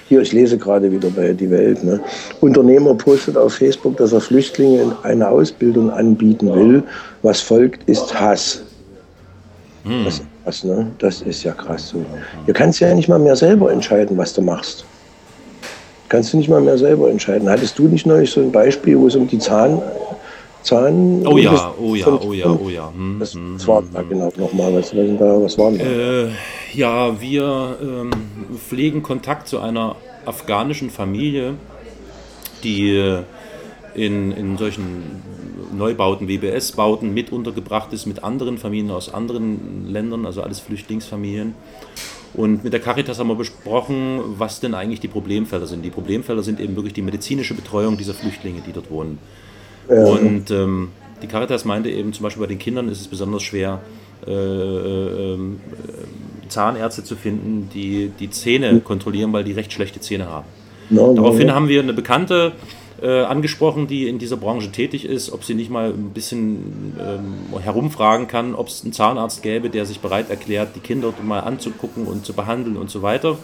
Hier, 0.07 0.21
ich 0.21 0.31
lese 0.33 0.57
gerade 0.57 0.91
wieder 0.91 1.09
bei 1.09 1.33
Die 1.33 1.49
Welt. 1.49 1.83
Ne? 1.83 1.99
Unternehmer 2.41 2.93
postet 2.95 3.37
auf 3.37 3.53
Facebook, 3.55 3.97
dass 3.97 4.13
er 4.13 4.21
Flüchtlingen 4.21 4.91
eine 5.03 5.27
Ausbildung 5.27 5.89
anbieten 5.91 6.53
will. 6.53 6.83
Was 7.21 7.41
folgt, 7.41 7.87
ist 7.89 8.19
Hass. 8.19 8.63
Hm. 9.83 10.05
Was, 10.05 10.21
krass, 10.49 10.63
ne? 10.63 10.91
Das 10.99 11.21
ist 11.21 11.43
ja 11.43 11.53
krass 11.53 11.89
so. 11.89 12.03
Du 12.45 12.53
kannst 12.53 12.79
ja 12.79 12.93
nicht 12.93 13.07
mal 13.07 13.19
mehr 13.19 13.35
selber 13.35 13.71
entscheiden, 13.71 14.17
was 14.17 14.33
du 14.33 14.41
machst. 14.41 14.85
Kannst 16.09 16.33
du 16.33 16.37
nicht 16.37 16.49
mal 16.49 16.59
mehr 16.59 16.77
selber 16.77 17.09
entscheiden. 17.09 17.47
Hattest 17.47 17.77
du 17.77 17.87
nicht 17.87 18.05
neulich 18.05 18.31
so 18.31 18.41
ein 18.41 18.51
Beispiel, 18.51 18.97
wo 18.97 19.07
es 19.07 19.15
um 19.15 19.27
die 19.27 19.37
Zahn, 19.37 19.79
Zahn 20.63 21.25
Oh 21.25 21.37
ja, 21.37 21.73
oh 21.79 21.95
ja, 21.95 22.07
oh 22.07 22.33
ja, 22.33 22.47
oh 22.47 22.69
ja. 22.69 22.91
Hm, 22.91 23.17
das, 23.19 23.33
hm, 23.33 23.67
war 23.67 23.83
da 23.93 24.01
genau 24.01 24.31
nochmal, 24.35 24.73
was, 24.73 24.93
was, 24.93 25.57
war 25.57 25.71
denn? 25.71 25.79
Äh, 25.79 26.29
ja, 26.73 27.21
wir 27.21 27.77
ähm, 27.81 28.11
pflegen 28.57 29.03
Kontakt 29.03 29.47
zu 29.47 29.59
einer 29.59 29.95
afghanischen 30.25 30.89
Familie, 30.89 31.53
die 32.63 32.95
äh, 32.95 33.23
in, 33.93 34.31
in 34.31 34.57
solchen 34.57 35.21
Neubauten, 35.71 36.27
WBS-Bauten 36.27 37.13
mit 37.13 37.31
untergebracht 37.31 37.93
ist, 37.93 38.05
mit 38.05 38.23
anderen 38.23 38.57
Familien 38.57 38.91
aus 38.91 39.13
anderen 39.13 39.87
Ländern, 39.87 40.25
also 40.25 40.41
alles 40.41 40.59
Flüchtlingsfamilien. 40.59 41.53
Und 42.33 42.63
mit 42.63 42.73
der 42.73 42.79
Caritas 42.79 43.19
haben 43.19 43.27
wir 43.27 43.35
besprochen, 43.35 44.21
was 44.37 44.59
denn 44.59 44.73
eigentlich 44.73 44.99
die 44.99 45.07
Problemfelder 45.07 45.67
sind. 45.67 45.83
Die 45.83 45.89
Problemfelder 45.89 46.43
sind 46.43 46.59
eben 46.59 46.75
wirklich 46.75 46.93
die 46.93 47.01
medizinische 47.01 47.53
Betreuung 47.53 47.97
dieser 47.97 48.13
Flüchtlinge, 48.13 48.61
die 48.65 48.71
dort 48.71 48.91
wohnen. 48.91 49.17
Ja. 49.89 50.05
Und 50.05 50.51
ähm, 50.51 50.89
die 51.21 51.27
Caritas 51.27 51.65
meinte 51.65 51.89
eben, 51.89 52.13
zum 52.13 52.23
Beispiel 52.23 52.41
bei 52.41 52.47
den 52.47 52.59
Kindern 52.59 52.87
ist 52.87 53.01
es 53.01 53.07
besonders 53.07 53.43
schwer, 53.43 53.81
äh, 54.27 54.31
äh, 54.31 55.33
äh, 55.33 55.37
Zahnärzte 56.49 57.03
zu 57.03 57.15
finden, 57.15 57.69
die 57.73 58.11
die 58.19 58.29
Zähne 58.29 58.79
kontrollieren, 58.81 59.31
weil 59.33 59.43
die 59.43 59.53
recht 59.53 59.71
schlechte 59.71 59.99
Zähne 60.01 60.27
haben. 60.27 60.45
Daraufhin 60.89 61.53
haben 61.53 61.67
wir 61.67 61.81
eine 61.81 61.93
Bekannte 61.93 62.53
äh, 63.01 63.23
angesprochen, 63.23 63.87
die 63.87 64.07
in 64.07 64.19
dieser 64.19 64.37
Branche 64.37 64.71
tätig 64.71 65.05
ist, 65.05 65.31
ob 65.31 65.43
sie 65.43 65.53
nicht 65.53 65.69
mal 65.69 65.89
ein 65.89 66.11
bisschen 66.13 66.93
ähm, 66.99 67.59
herumfragen 67.59 68.27
kann, 68.27 68.55
ob 68.55 68.67
es 68.67 68.83
einen 68.83 68.93
Zahnarzt 68.93 69.43
gäbe, 69.43 69.69
der 69.69 69.85
sich 69.85 69.99
bereit 69.99 70.29
erklärt, 70.29 70.75
die 70.75 70.79
Kinder 70.79 71.13
mal 71.23 71.39
anzugucken 71.39 72.05
und 72.05 72.25
zu 72.25 72.33
behandeln 72.33 72.77
und 72.77 72.89
so 72.89 73.01
weiter. 73.01 73.37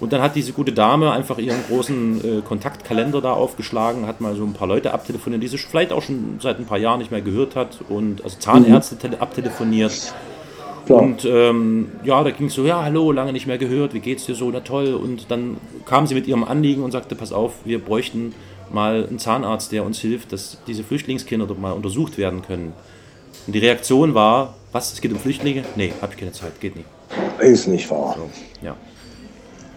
Und 0.00 0.12
dann 0.12 0.20
hat 0.20 0.34
diese 0.34 0.52
gute 0.52 0.72
Dame 0.72 1.12
einfach 1.12 1.38
ihren 1.38 1.62
großen 1.68 2.38
äh, 2.38 2.42
Kontaktkalender 2.42 3.20
da 3.20 3.34
aufgeschlagen, 3.34 4.08
hat 4.08 4.20
mal 4.20 4.34
so 4.34 4.42
ein 4.42 4.52
paar 4.52 4.66
Leute 4.66 4.92
abtelefoniert, 4.92 5.44
die 5.44 5.48
sie 5.48 5.58
vielleicht 5.58 5.92
auch 5.92 6.02
schon 6.02 6.38
seit 6.40 6.58
ein 6.58 6.66
paar 6.66 6.78
Jahren 6.78 6.98
nicht 6.98 7.12
mehr 7.12 7.20
gehört 7.20 7.54
hat 7.54 7.78
und 7.88 8.24
also 8.24 8.36
Zahnärzte 8.38 8.96
tele- 8.96 9.20
abtelefoniert. 9.20 10.12
Klar. 10.86 11.02
Und 11.02 11.24
ähm, 11.24 11.92
ja, 12.02 12.24
da 12.24 12.32
ging 12.32 12.48
es 12.48 12.54
so, 12.54 12.66
ja, 12.66 12.82
hallo, 12.82 13.12
lange 13.12 13.32
nicht 13.32 13.46
mehr 13.46 13.58
gehört, 13.58 13.94
wie 13.94 14.00
geht's 14.00 14.26
dir 14.26 14.34
so, 14.34 14.50
na 14.50 14.58
toll. 14.58 14.94
Und 14.94 15.30
dann 15.30 15.58
kam 15.86 16.08
sie 16.08 16.16
mit 16.16 16.26
ihrem 16.26 16.42
Anliegen 16.42 16.82
und 16.82 16.90
sagte, 16.90 17.14
pass 17.14 17.32
auf, 17.32 17.52
wir 17.64 17.78
bräuchten 17.78 18.34
mal 18.72 19.06
einen 19.08 19.18
Zahnarzt, 19.18 19.72
der 19.72 19.84
uns 19.84 19.98
hilft, 20.00 20.32
dass 20.32 20.58
diese 20.66 20.84
Flüchtlingskinder 20.84 21.46
dort 21.46 21.60
mal 21.60 21.72
untersucht 21.72 22.18
werden 22.18 22.42
können. 22.42 22.72
Und 23.46 23.54
die 23.54 23.58
Reaktion 23.58 24.14
war, 24.14 24.54
was, 24.72 24.92
es 24.92 25.00
geht 25.00 25.12
um 25.12 25.18
Flüchtlinge? 25.18 25.64
Nee, 25.76 25.92
habe 26.00 26.12
ich 26.12 26.18
keine 26.18 26.32
Zeit, 26.32 26.60
geht 26.60 26.76
nicht. 26.76 26.88
Ist 27.40 27.66
nicht 27.66 27.90
wahr. 27.90 28.16
Ja. 28.62 28.76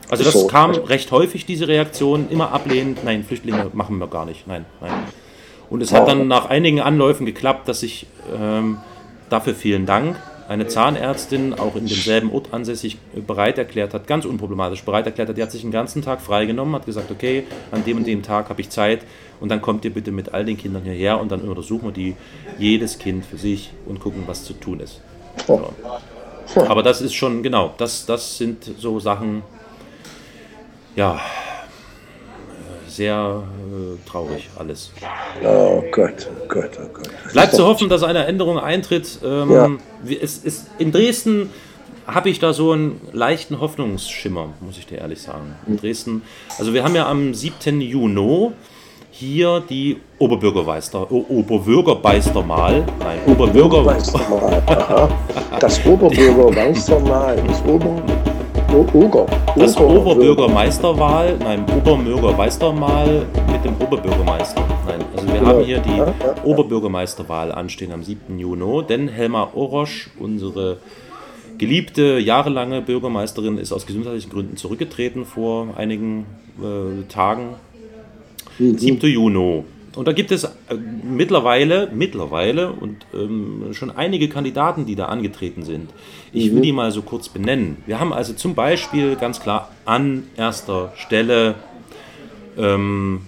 Also 0.09 0.23
das 0.23 0.33
So. 0.33 0.47
kam 0.47 0.71
recht 0.71 1.11
häufig, 1.11 1.45
diese 1.45 1.67
Reaktion, 1.67 2.29
immer 2.29 2.51
ablehnend, 2.51 3.03
nein, 3.03 3.23
Flüchtlinge 3.23 3.71
machen 3.73 3.97
wir 3.97 4.07
gar 4.07 4.25
nicht, 4.25 4.47
nein, 4.47 4.65
nein. 4.81 4.91
Und 5.69 5.81
es 5.81 5.91
hat 5.93 6.07
dann 6.07 6.27
nach 6.27 6.45
einigen 6.45 6.79
Anläufen 6.79 7.25
geklappt, 7.25 7.67
dass 7.67 7.81
ich 7.81 8.05
ähm, 8.39 8.77
dafür 9.29 9.55
vielen 9.55 9.87
Dank 9.87 10.15
eine 10.47 10.67
Zahnärztin, 10.67 11.53
auch 11.53 11.75
in 11.75 11.87
demselben 11.87 12.31
Ort 12.31 12.53
ansässig, 12.53 12.97
äh, 13.15 13.21
bereit 13.21 13.57
erklärt 13.57 13.93
hat, 13.93 14.07
ganz 14.07 14.25
unproblematisch 14.25 14.83
bereit 14.83 15.05
erklärt 15.05 15.29
hat, 15.29 15.37
die 15.37 15.43
hat 15.43 15.51
sich 15.51 15.61
den 15.61 15.71
ganzen 15.71 16.01
Tag 16.01 16.21
freigenommen, 16.21 16.75
hat 16.75 16.85
gesagt, 16.85 17.11
okay, 17.11 17.43
an 17.71 17.83
dem 17.83 17.97
und 17.97 18.07
dem 18.07 18.21
Tag 18.21 18.49
habe 18.49 18.61
ich 18.61 18.69
Zeit 18.69 19.01
und 19.39 19.49
dann 19.49 19.61
kommt 19.61 19.85
ihr 19.85 19.93
bitte 19.93 20.11
mit 20.11 20.33
all 20.33 20.45
den 20.45 20.57
Kindern 20.57 20.83
hierher 20.83 21.19
und 21.19 21.31
dann 21.31 21.41
untersuchen 21.41 21.85
wir 21.85 21.91
die, 21.91 22.15
jedes 22.57 22.99
Kind 22.99 23.25
für 23.25 23.37
sich 23.37 23.71
und 23.85 23.99
gucken, 23.99 24.23
was 24.27 24.43
zu 24.43 24.53
tun 24.53 24.79
ist. 24.79 25.01
Oh. 25.47 25.61
Aber 26.55 26.83
das 26.83 27.01
ist 27.01 27.13
schon, 27.13 27.41
genau, 27.41 27.73
das, 27.77 28.05
das 28.05 28.37
sind 28.37 28.63
so 28.77 28.99
Sachen, 28.99 29.41
ja, 30.95 31.19
sehr 32.95 33.43
äh, 33.47 34.09
traurig 34.09 34.49
alles. 34.57 34.91
Oh 35.43 35.83
Gott, 35.91 36.29
oh 36.31 36.47
Gott, 36.47 36.71
oh 36.81 36.87
Gott. 36.93 37.09
Bleibt 37.33 37.53
zu 37.55 37.65
hoffen, 37.65 37.89
dass 37.89 38.03
eine 38.03 38.25
Änderung 38.25 38.57
eintritt. 38.59 39.19
Ähm, 39.23 39.51
Ja. 39.51 39.69
es 40.21 40.37
ist, 40.37 40.67
in 40.77 40.91
Dresden 40.91 41.49
habe 42.07 42.29
ich 42.29 42.39
da 42.39 42.53
so 42.53 42.71
einen 42.71 43.01
leichten 43.13 43.59
Hoffnungsschimmer, 43.59 44.49
muss 44.61 44.77
ich 44.77 44.85
dir 44.85 44.99
ehrlich 44.99 45.21
sagen. 45.21 45.55
In 45.67 45.77
Dresden, 45.77 46.21
also 46.59 46.73
wir 46.73 46.83
haben 46.83 46.95
ja 46.95 47.09
am 47.09 47.33
7. 47.33 47.81
Juni 47.81 48.51
hier 49.11 49.63
die 49.69 49.97
Oberbürgermeister, 50.19 51.09
O- 51.11 51.25
Oberbürgermeistermal, 51.29 52.85
nein, 52.99 53.19
Oberbürger. 53.27 53.95
Aha. 54.67 55.09
Das 55.59 55.83
Oberbürgermeistermal. 55.85 57.41
Das 57.47 57.61
Ober... 57.65 58.01
Oger. 58.93 59.25
das 59.55 59.77
Oberbürger- 59.77 59.99
Oberbürgermeisterwahl, 60.11 61.37
nein, 61.39 61.63
Oberbürgermeistermal 61.77 63.25
mit 63.51 63.63
dem 63.63 63.75
Oberbürgermeister. 63.79 64.61
Nein, 64.87 64.99
also 65.15 65.27
wir 65.27 65.33
Genau. 65.35 65.47
haben 65.47 65.63
hier 65.63 65.79
die 65.79 65.97
ja, 65.97 66.05
ja. 66.07 66.35
Oberbürgermeisterwahl 66.43 67.51
anstehen 67.51 67.91
am 67.91 68.03
7. 68.03 68.37
Juni, 68.39 68.83
denn 68.87 69.07
Helma 69.07 69.49
Orosch, 69.53 70.09
unsere 70.19 70.77
geliebte, 71.57 72.19
jahrelange 72.19 72.81
Bürgermeisterin, 72.81 73.57
ist 73.57 73.71
aus 73.71 73.85
gesundheitlichen 73.85 74.29
Gründen 74.29 74.57
zurückgetreten 74.57 75.25
vor 75.25 75.67
einigen 75.77 76.25
äh, 76.61 77.03
Tagen. 77.11 77.49
Mhm. 78.59 78.77
7. 78.77 78.99
Juni. 79.09 79.63
Und 79.95 80.07
da 80.07 80.11
gibt 80.11 80.31
es 80.31 80.43
äh, 80.43 80.49
mittlerweile, 81.03 81.89
mittlerweile 81.93 82.71
und 82.71 83.05
ähm, 83.13 83.73
schon 83.73 83.91
einige 83.91 84.29
Kandidaten, 84.29 84.85
die 84.85 84.95
da 84.95 85.05
angetreten 85.05 85.63
sind. 85.63 85.89
Ich 86.33 86.53
will 86.53 86.61
die 86.61 86.73
mal 86.73 86.91
so 86.91 87.01
kurz 87.01 87.29
benennen. 87.29 87.77
Wir 87.85 87.99
haben 87.99 88.11
also 88.11 88.33
zum 88.33 88.55
Beispiel 88.55 89.15
ganz 89.15 89.39
klar 89.39 89.71
an 89.85 90.23
erster 90.35 90.91
Stelle 90.97 91.55
ähm, 92.57 93.21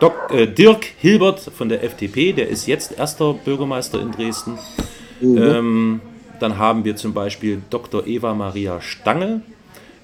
Dok 0.00 0.30
äh, 0.30 0.46
Dirk 0.46 0.84
Hilbert 0.98 1.40
von 1.40 1.68
der 1.68 1.84
FDP, 1.84 2.32
der 2.32 2.48
ist 2.48 2.66
jetzt 2.66 2.98
erster 2.98 3.34
Bürgermeister 3.34 4.00
in 4.00 4.12
Dresden. 4.12 4.58
Ähm, 5.20 6.00
dann 6.40 6.58
haben 6.58 6.84
wir 6.84 6.96
zum 6.96 7.14
Beispiel 7.14 7.62
Dr. 7.70 8.06
Eva 8.06 8.34
Maria 8.34 8.80
Stange, 8.80 9.42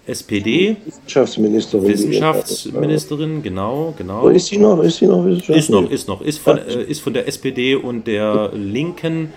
SPD, 0.08 0.76
Wissenschaftsministerin. 0.84 1.86
Wissenschaftsministerin, 1.86 3.42
genau, 3.42 3.94
genau. 3.96 4.22
Wo 4.22 4.28
ist 4.28 4.46
sie 4.46 4.58
noch? 4.58 4.82
Ist 4.82 4.98
sie 4.98 5.06
noch 5.06 5.24
Wissenschaftlerin? 5.24 5.58
Ist 5.58 5.70
noch, 5.70 5.90
ist 5.90 6.08
noch. 6.08 6.20
Ist 6.22 6.38
von, 6.38 6.58
äh, 6.58 6.82
ist 6.84 7.00
von 7.00 7.12
der 7.12 7.28
SPD 7.28 7.74
und 7.74 8.06
der 8.06 8.50
Linken 8.54 9.32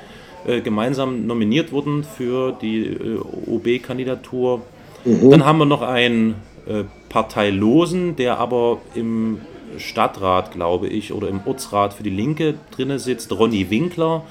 äh, 0.46 0.62
gemeinsam 0.62 1.28
nominiert 1.28 1.72
worden 1.72 2.04
für 2.04 2.54
die 2.62 2.86
äh, 2.86 3.20
OB-Kandidatur. 3.48 4.62
Dann 5.04 5.46
haben 5.46 5.58
wir 5.58 5.66
noch 5.66 5.82
einen 5.82 6.36
äh, 6.68 6.84
Parteilosen, 7.10 8.16
der 8.16 8.38
aber 8.38 8.80
im 8.94 9.40
Stadtrat, 9.78 10.52
glaube 10.52 10.88
ich, 10.88 11.12
oder 11.12 11.28
im 11.28 11.42
Ortsrat 11.46 11.94
für 11.94 12.04
die 12.04 12.12
Linke 12.12 12.56
drinne 12.72 13.00
sitzt, 13.00 13.32
Ronny 13.32 13.70
Winkler. 13.70 14.24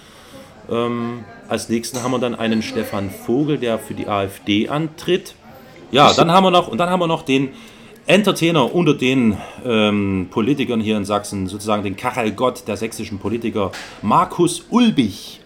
Ähm, 0.71 1.25
als 1.49 1.69
nächsten 1.69 2.03
haben 2.03 2.13
wir 2.13 2.19
dann 2.19 2.35
einen 2.35 2.63
Stefan 2.63 3.11
Vogel, 3.11 3.59
der 3.59 3.79
für 3.79 3.95
die 3.95 4.07
AfD 4.07 4.69
antritt. 4.69 5.35
Ja, 5.93 6.13
dann 6.13 6.31
haben 6.31 6.45
wir 6.45 6.51
noch, 6.51 6.69
und 6.69 6.79
dann 6.79 6.91
haben 6.91 7.01
wir 7.01 7.07
noch 7.07 7.23
den 7.23 7.51
Entertainer 8.07 8.75
unter 8.75 8.95
den 8.95 9.37
ähm, 9.65 10.29
Politikern 10.31 10.81
hier 10.81 10.97
in 10.97 11.05
Sachsen, 11.05 11.47
sozusagen 11.47 11.83
den 11.83 11.97
Kachelgott 11.97 12.67
der 12.67 12.77
sächsischen 12.77 13.19
Politiker, 13.19 13.73
Markus 14.03 14.65
Ulbich. 14.71 15.41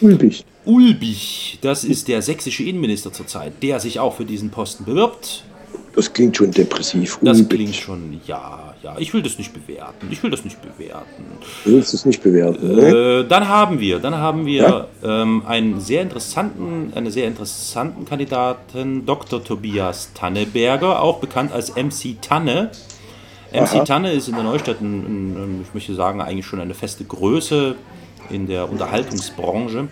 Ulbich. 0.00 0.44
Ulbich, 0.64 1.58
das 1.60 1.84
ist 1.84 2.08
der 2.08 2.22
sächsische 2.22 2.64
Innenminister 2.64 3.12
zurzeit, 3.12 3.62
der 3.62 3.80
sich 3.80 3.98
auch 3.98 4.14
für 4.14 4.24
diesen 4.24 4.50
Posten 4.50 4.84
bewirbt. 4.84 5.44
Das 5.94 6.12
klingt 6.12 6.36
schon 6.36 6.50
depressiv. 6.50 7.18
Das 7.20 7.46
klingt 7.46 7.74
schon, 7.74 8.20
ja, 8.26 8.74
ja, 8.82 8.96
ich 8.98 9.12
will 9.12 9.22
das 9.22 9.36
nicht 9.36 9.52
bewerten. 9.52 10.08
Ich 10.10 10.22
will 10.22 10.30
das 10.30 10.42
nicht 10.42 10.58
bewerten. 10.62 11.24
Du 11.64 11.72
willst 11.72 11.92
es 11.92 12.06
nicht 12.06 12.22
bewerten, 12.22 12.76
ne? 12.76 13.20
Äh, 13.20 13.28
dann 13.28 13.46
haben 13.46 13.78
wir, 13.78 13.98
dann 13.98 14.16
haben 14.16 14.46
wir 14.46 14.88
ähm, 15.04 15.42
einen 15.46 15.80
sehr 15.80 16.00
interessanten, 16.00 16.92
eine 16.94 17.10
sehr 17.10 17.26
interessanten 17.26 18.06
Kandidaten, 18.06 19.04
Dr. 19.04 19.44
Tobias 19.44 20.12
Tanneberger, 20.14 21.02
auch 21.02 21.18
bekannt 21.18 21.52
als 21.52 21.74
MC 21.76 22.22
Tanne. 22.22 22.70
MC 23.52 23.60
Aha. 23.60 23.84
Tanne 23.84 24.12
ist 24.12 24.28
in 24.28 24.34
der 24.34 24.44
Neustadt, 24.44 24.80
ein, 24.80 25.34
ein, 25.36 25.60
ich 25.62 25.74
möchte 25.74 25.94
sagen, 25.94 26.22
eigentlich 26.22 26.46
schon 26.46 26.60
eine 26.60 26.74
feste 26.74 27.04
Größe 27.04 27.74
in 28.30 28.46
der 28.46 28.70
Unterhaltungsbranche. 28.70 29.88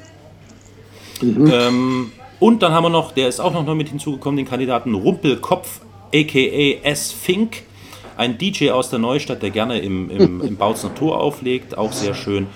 Ähm, 1.23 2.13
und 2.39 2.63
dann 2.63 2.73
haben 2.73 2.85
wir 2.85 2.91
noch, 2.91 3.13
der 3.13 3.29
ist 3.29 3.39
auch 3.39 3.53
noch 3.53 3.75
mit 3.75 3.91
hinzugekommen, 3.91 4.39
den 4.39 4.49
Kandidaten 4.49 4.95
Rumpelkopf, 4.95 5.83
aka 6.15 6.81
S. 6.83 7.13
Fink, 7.13 7.63
ein 8.17 8.39
DJ 8.39 8.71
aus 8.71 8.91
der 8.91 8.99
Neustadt, 8.99 9.43
der 9.43 9.51
gerne 9.51 9.79
im, 9.79 10.11
im, 10.11 10.41
im 10.47 10.57
Bautzner 10.57 10.95
Tor 10.95 11.21
auflegt, 11.21 11.77
auch 11.77 11.93
sehr 11.93 12.15
schön. 12.15 12.47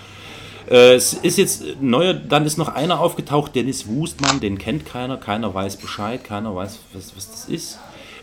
Äh, 0.70 0.94
es 0.94 1.12
ist 1.14 1.38
jetzt 1.38 1.80
neuer, 1.80 2.14
dann 2.14 2.46
ist 2.46 2.58
noch 2.58 2.68
einer 2.68 3.00
aufgetaucht, 3.00 3.54
Dennis 3.54 3.86
Wustmann, 3.88 4.40
den 4.40 4.58
kennt 4.58 4.86
keiner, 4.86 5.16
keiner 5.16 5.54
weiß 5.54 5.76
Bescheid, 5.76 6.24
keiner 6.24 6.54
weiß, 6.54 6.78
was, 6.92 7.16
was 7.16 7.30
das 7.30 7.44
ist. 7.46 7.78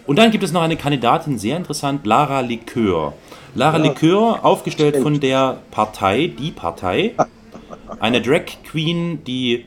Und 0.07 0.17
dann 0.17 0.31
gibt 0.31 0.43
es 0.43 0.51
noch 0.51 0.61
eine 0.61 0.77
Kandidatin, 0.77 1.37
sehr 1.37 1.57
interessant, 1.57 2.05
Lara 2.05 2.41
Likör. 2.41 3.13
Lara 3.53 3.77
Likör, 3.77 4.43
aufgestellt 4.43 4.97
von 4.97 5.19
der 5.19 5.59
Partei, 5.69 6.27
die 6.27 6.51
Partei, 6.51 7.13
eine 7.99 8.21
Drag 8.21 8.45
Queen, 8.63 9.23
die 9.25 9.65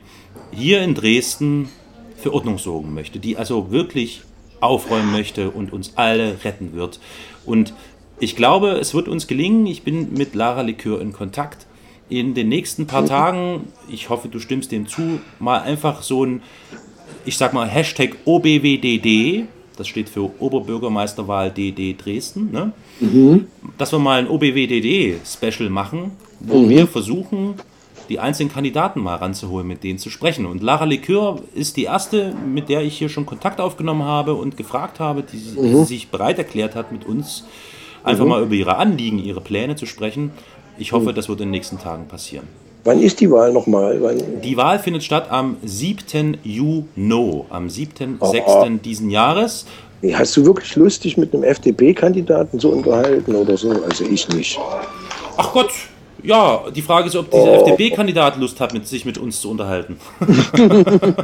hier 0.51 0.81
in 0.81 0.93
Dresden 0.93 1.69
für 2.17 2.33
Ordnung 2.33 2.57
sorgen 2.57 2.93
möchte, 2.93 3.19
die 3.19 3.37
also 3.37 3.71
wirklich 3.71 4.21
aufräumen 4.61 5.11
möchte 5.11 5.49
und 5.51 5.73
uns 5.73 5.93
alle 5.95 6.37
retten 6.43 6.73
wird. 6.73 6.99
Und 7.45 7.73
ich 8.19 8.35
glaube, 8.35 8.71
es 8.71 8.93
wird 8.93 9.07
uns 9.07 9.27
gelingen. 9.27 9.65
Ich 9.67 9.83
bin 9.83 10.13
mit 10.13 10.35
Lara 10.35 10.61
Likör 10.61 11.01
in 11.01 11.11
Kontakt. 11.13 11.65
In 12.07 12.33
den 12.35 12.49
nächsten 12.49 12.85
paar 12.85 13.05
Tagen, 13.05 13.67
ich 13.89 14.09
hoffe, 14.09 14.27
du 14.27 14.39
stimmst 14.39 14.71
dem 14.71 14.87
zu, 14.87 15.19
mal 15.39 15.61
einfach 15.61 16.03
so 16.03 16.23
ein, 16.23 16.41
ich 17.25 17.35
sag 17.37 17.53
mal, 17.53 17.67
Hashtag 17.67 18.15
OBWDD, 18.25 19.45
das 19.75 19.87
steht 19.87 20.07
für 20.09 20.29
Oberbürgermeisterwahl 20.39 21.51
DD 21.51 21.95
Dresden, 21.97 22.51
ne? 22.51 22.71
Mhm. 22.99 23.47
dass 23.77 23.91
wir 23.91 23.99
mal 23.99 24.19
ein 24.19 24.27
OBWDD-Special 24.29 25.69
machen, 25.69 26.11
wo 26.39 26.59
Mhm. 26.61 26.69
wir 26.69 26.87
versuchen, 26.87 27.55
die 28.09 28.19
einzelnen 28.19 28.51
Kandidaten 28.51 28.99
mal 29.01 29.15
ranzuholen, 29.15 29.67
mit 29.67 29.83
denen 29.83 29.99
zu 29.99 30.09
sprechen. 30.09 30.45
Und 30.45 30.61
Lara 30.63 30.85
Likör 30.85 31.39
ist 31.53 31.77
die 31.77 31.83
erste, 31.83 32.33
mit 32.47 32.69
der 32.69 32.81
ich 32.81 32.97
hier 32.97 33.09
schon 33.09 33.25
Kontakt 33.25 33.59
aufgenommen 33.59 34.03
habe 34.03 34.33
und 34.35 34.57
gefragt 34.57 34.99
habe, 34.99 35.23
die, 35.23 35.37
die 35.37 35.59
Mhm. 35.75 35.85
sich 35.85 36.09
bereit 36.09 36.37
erklärt 36.37 36.75
hat, 36.75 36.91
mit 36.91 37.05
uns 37.05 37.43
einfach 38.03 38.23
Mhm. 38.23 38.29
mal 38.29 38.43
über 38.43 38.53
ihre 38.55 38.77
Anliegen, 38.77 39.19
ihre 39.19 39.41
Pläne 39.41 39.75
zu 39.75 39.85
sprechen. 39.85 40.31
Ich 40.77 40.91
hoffe, 40.91 41.13
das 41.13 41.29
wird 41.29 41.39
in 41.39 41.47
den 41.47 41.51
nächsten 41.51 41.79
Tagen 41.79 42.07
passieren. 42.07 42.47
Wann 42.83 43.01
ist 43.01 43.19
die 43.19 43.31
Wahl 43.31 43.51
nochmal? 43.51 43.99
Wann? 44.01 44.41
Die 44.43 44.57
Wahl 44.57 44.77
findet 44.77 45.03
statt 45.03 45.31
am 45.31 45.57
7. 45.63 46.37
Juni, 46.43 47.43
am 47.49 47.67
7.6. 47.69 48.75
Oh. 48.75 48.79
diesen 48.83 49.09
Jahres. 49.09 49.65
Hast 50.13 50.37
du 50.37 50.45
wirklich 50.45 50.75
Lust, 50.75 51.03
dich 51.03 51.17
mit 51.17 51.33
einem 51.33 51.43
FDP-Kandidaten 51.43 52.59
zu 52.59 52.69
unterhalten 52.71 53.33
oder 53.33 53.57
so? 53.57 53.71
Also 53.71 54.03
ich 54.05 54.29
nicht. 54.29 54.59
Ach 55.37 55.51
Gott, 55.51 55.71
ja, 56.25 56.63
die 56.75 56.81
Frage 56.81 57.07
ist, 57.07 57.15
ob 57.15 57.29
dieser 57.31 57.43
Oh. 57.43 57.55
FDP-Kandidat 57.65 58.37
Lust 58.37 58.59
hat, 58.59 58.73
mit 58.73 58.87
sich 58.87 59.05
mit 59.05 59.17
uns 59.17 59.39
zu 59.41 59.49
unterhalten. 59.51 59.97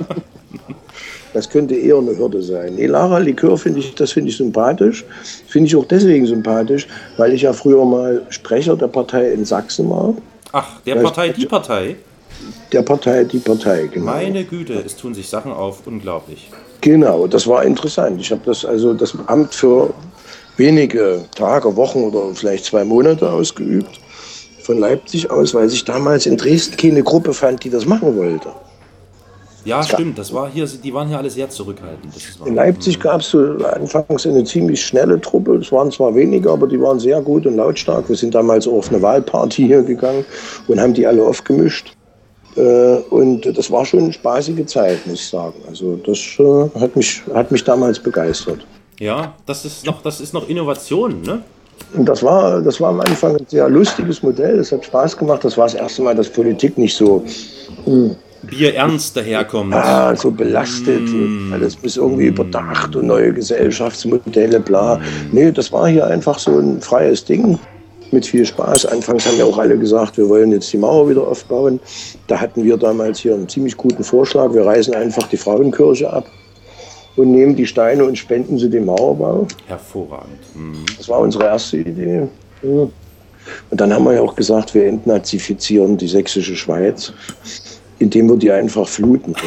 Das 1.34 1.50
könnte 1.50 1.76
eher 1.76 1.98
eine 1.98 2.18
Hürde 2.18 2.42
sein. 2.42 2.76
Nee, 2.76 2.88
Lara 2.88 3.18
Likör 3.20 3.58
finde 3.58 3.80
ich, 3.80 3.96
das 3.96 4.12
finde 4.12 4.30
ich 4.30 4.36
sympathisch. 4.36 5.06
Finde 5.48 5.68
ich 5.68 5.76
auch 5.78 5.86
deswegen 5.86 6.26
sympathisch, 6.26 6.88
weil 7.16 7.32
ich 7.34 7.44
ja 7.44 7.54
früher 7.54 7.86
mal 7.86 8.24
Sprecher 8.30 8.76
der 8.76 8.88
Partei 8.88 9.32
in 9.32 9.46
Sachsen 9.46 9.90
war. 9.90 10.14
Ach, 10.52 10.82
der 10.86 10.98
ich- 10.98 11.04
Partei, 11.04 11.30
die 11.30 11.46
Partei. 11.46 11.96
Der 12.74 12.82
Partei, 12.82 13.24
die 13.24 13.38
Partei, 13.38 13.88
genau. 13.90 14.08
Meine 14.08 14.44
Güte, 14.44 14.74
es 14.86 14.98
tun 14.98 15.14
sich 15.14 15.30
Sachen 15.30 15.54
auf, 15.54 15.86
unglaublich. 15.88 16.50
Genau, 16.82 17.28
das 17.28 17.48
war 17.48 17.64
interessant. 17.64 18.20
Ich 18.20 18.32
habe 18.32 18.42
das 18.46 18.66
also 18.66 18.94
das 18.94 19.14
Amt 19.28 19.54
für 19.54 19.94
wenige 20.58 21.24
Tage, 21.34 21.74
Wochen 21.78 22.00
oder 22.00 22.34
vielleicht 22.36 22.66
zwei 22.66 22.84
Monate 22.84 23.32
ausgeübt 23.32 24.02
von 24.72 24.80
Leipzig 24.80 25.30
aus, 25.30 25.54
weil 25.54 25.68
sich 25.70 25.84
damals 25.84 26.26
in 26.26 26.38
Dresden 26.38 26.78
keine 26.78 27.04
Gruppe 27.04 27.34
fand, 27.34 27.64
die 27.64 27.70
das 27.70 27.86
machen 27.86 28.16
wollte. 28.16 28.50
Ja, 29.66 29.84
stimmt, 29.84 30.18
das 30.18 30.34
war 30.34 30.50
hier, 30.50 30.66
die 30.66 30.94
waren 30.94 31.08
hier 31.10 31.18
alle 31.20 31.30
sehr 31.30 31.50
zurückhaltend. 31.50 32.14
In 32.46 32.56
Leipzig 32.56 33.00
gab 33.00 33.22
es 33.22 33.36
anfangs 33.36 34.26
eine 34.26 34.44
ziemlich 34.44 34.84
schnelle 34.84 35.20
Truppe. 35.22 35.56
Es 35.58 35.72
waren 35.72 35.92
zwar 35.92 36.16
wenige, 36.16 36.50
aber 36.50 36.68
die 36.68 36.82
waren 36.82 37.00
sehr 37.00 37.22
gut 37.22 37.46
und 37.46 37.58
lautstark. 37.58 38.08
Wir 38.10 38.16
sind 38.16 38.34
damals 38.34 38.68
auch 38.68 38.78
auf 38.78 38.90
eine 38.90 39.02
Wahlparty 39.02 39.68
hier 39.68 39.84
gegangen 39.84 40.26
und 40.68 40.80
haben 40.80 40.94
die 40.94 41.06
alle 41.06 41.24
aufgemischt. 41.24 41.94
Äh, 42.56 42.96
Und 43.12 43.46
das 43.58 43.70
war 43.70 43.86
schon 43.86 44.00
eine 44.00 44.14
spaßige 44.14 44.66
Zeit, 44.66 45.06
muss 45.06 45.20
ich 45.20 45.28
sagen. 45.28 45.56
Also 45.68 45.98
das 45.98 46.18
äh, 46.40 46.80
hat 46.80 46.96
mich, 46.96 47.22
hat 47.34 47.52
mich 47.52 47.64
damals 47.64 48.00
begeistert. 48.00 48.66
Ja, 49.00 49.36
das 49.46 49.64
ist 49.66 49.86
noch, 49.86 50.02
das 50.02 50.22
ist 50.22 50.34
noch 50.34 50.50
Innovation, 50.50 51.22
ne? 51.22 51.44
Und 51.94 52.06
das 52.08 52.24
war, 52.24 52.62
das 52.62 52.80
war 52.80 52.90
am 52.90 53.02
Anfang 53.02 53.36
ein 53.36 53.46
sehr 53.48 53.70
lustiges 53.70 54.24
Modell. 54.24 54.60
Es 54.60 54.72
hat 54.72 54.86
Spaß 54.86 55.18
gemacht. 55.18 55.44
Das 55.44 55.58
war 55.58 55.66
das 55.66 55.76
erste 55.76 56.02
Mal, 56.02 56.16
dass 56.16 56.30
Politik 56.30 56.78
nicht 56.78 56.96
so, 56.96 57.24
hm, 57.86 58.16
Bier 58.44 58.74
ernst 58.74 59.16
daherkommt. 59.16 59.74
ah, 59.74 60.16
so 60.16 60.32
belastet. 60.32 61.02
und 61.10 61.52
Alles 61.54 61.82
muss 61.82 61.98
irgendwie 61.98 62.28
überdacht 62.28 62.96
und 62.96 63.08
neue 63.08 63.34
Gesellschaftsmodelle, 63.34 64.60
bla. 64.60 65.00
Nee, 65.32 65.52
das 65.52 65.72
war 65.72 65.88
hier 65.88 66.08
einfach 66.08 66.40
so 66.40 66.58
ein 66.58 66.82
freies 66.82 67.24
Ding 67.24 67.60
mit 68.12 68.26
viel 68.26 68.46
Spaß. 68.46 68.88
Anfangs 68.88 69.26
haben 69.28 69.38
ja 69.38 69.46
auch 69.46 69.58
alle 69.58 69.78
gesagt, 69.78 70.18
wir 70.18 70.28
wollen 70.28 70.52
jetzt 70.52 70.74
die 70.74 70.78
Mauer 70.78 71.10
wieder 71.10 71.26
aufbauen. 71.28 71.80
Da 72.28 72.40
hatten 72.40 72.64
wir 72.64 72.78
damals 72.78 73.20
hier 73.20 73.36
einen 73.36 73.48
ziemlich 73.48 73.78
guten 73.78 74.04
Vorschlag. 74.04 74.54
Wir 74.54 74.66
reißen 74.66 74.94
einfach 74.96 75.28
die 75.28 75.38
Frauenkirche 75.38 76.12
ab 76.12 76.26
und 77.16 77.32
nehmen 77.32 77.56
die 77.56 77.66
Steine 77.66 78.06
und 78.06 78.18
spenden 78.18 78.58
sie 78.58 78.70
dem 78.70 78.86
Mauerbau. 78.86 79.48
Hervorragend. 79.68 80.40
Mhm. 80.56 80.86
Das 80.98 81.10
war 81.10 81.20
unsere 81.20 81.46
erste 81.46 81.78
Idee. 81.78 82.28
Ja. 82.62 82.88
Und 83.70 83.82
dann 83.82 83.94
haben 83.94 84.06
wir 84.06 84.14
ja 84.14 84.22
auch 84.22 84.36
gesagt, 84.36 84.74
wir 84.74 84.86
entnazifizieren 84.86 85.98
die 85.98 86.08
sächsische 86.08 86.56
Schweiz, 86.56 87.12
indem 88.00 88.30
wir 88.30 88.38
die 88.38 88.52
einfach 88.52 88.88
fluten. 88.88 89.36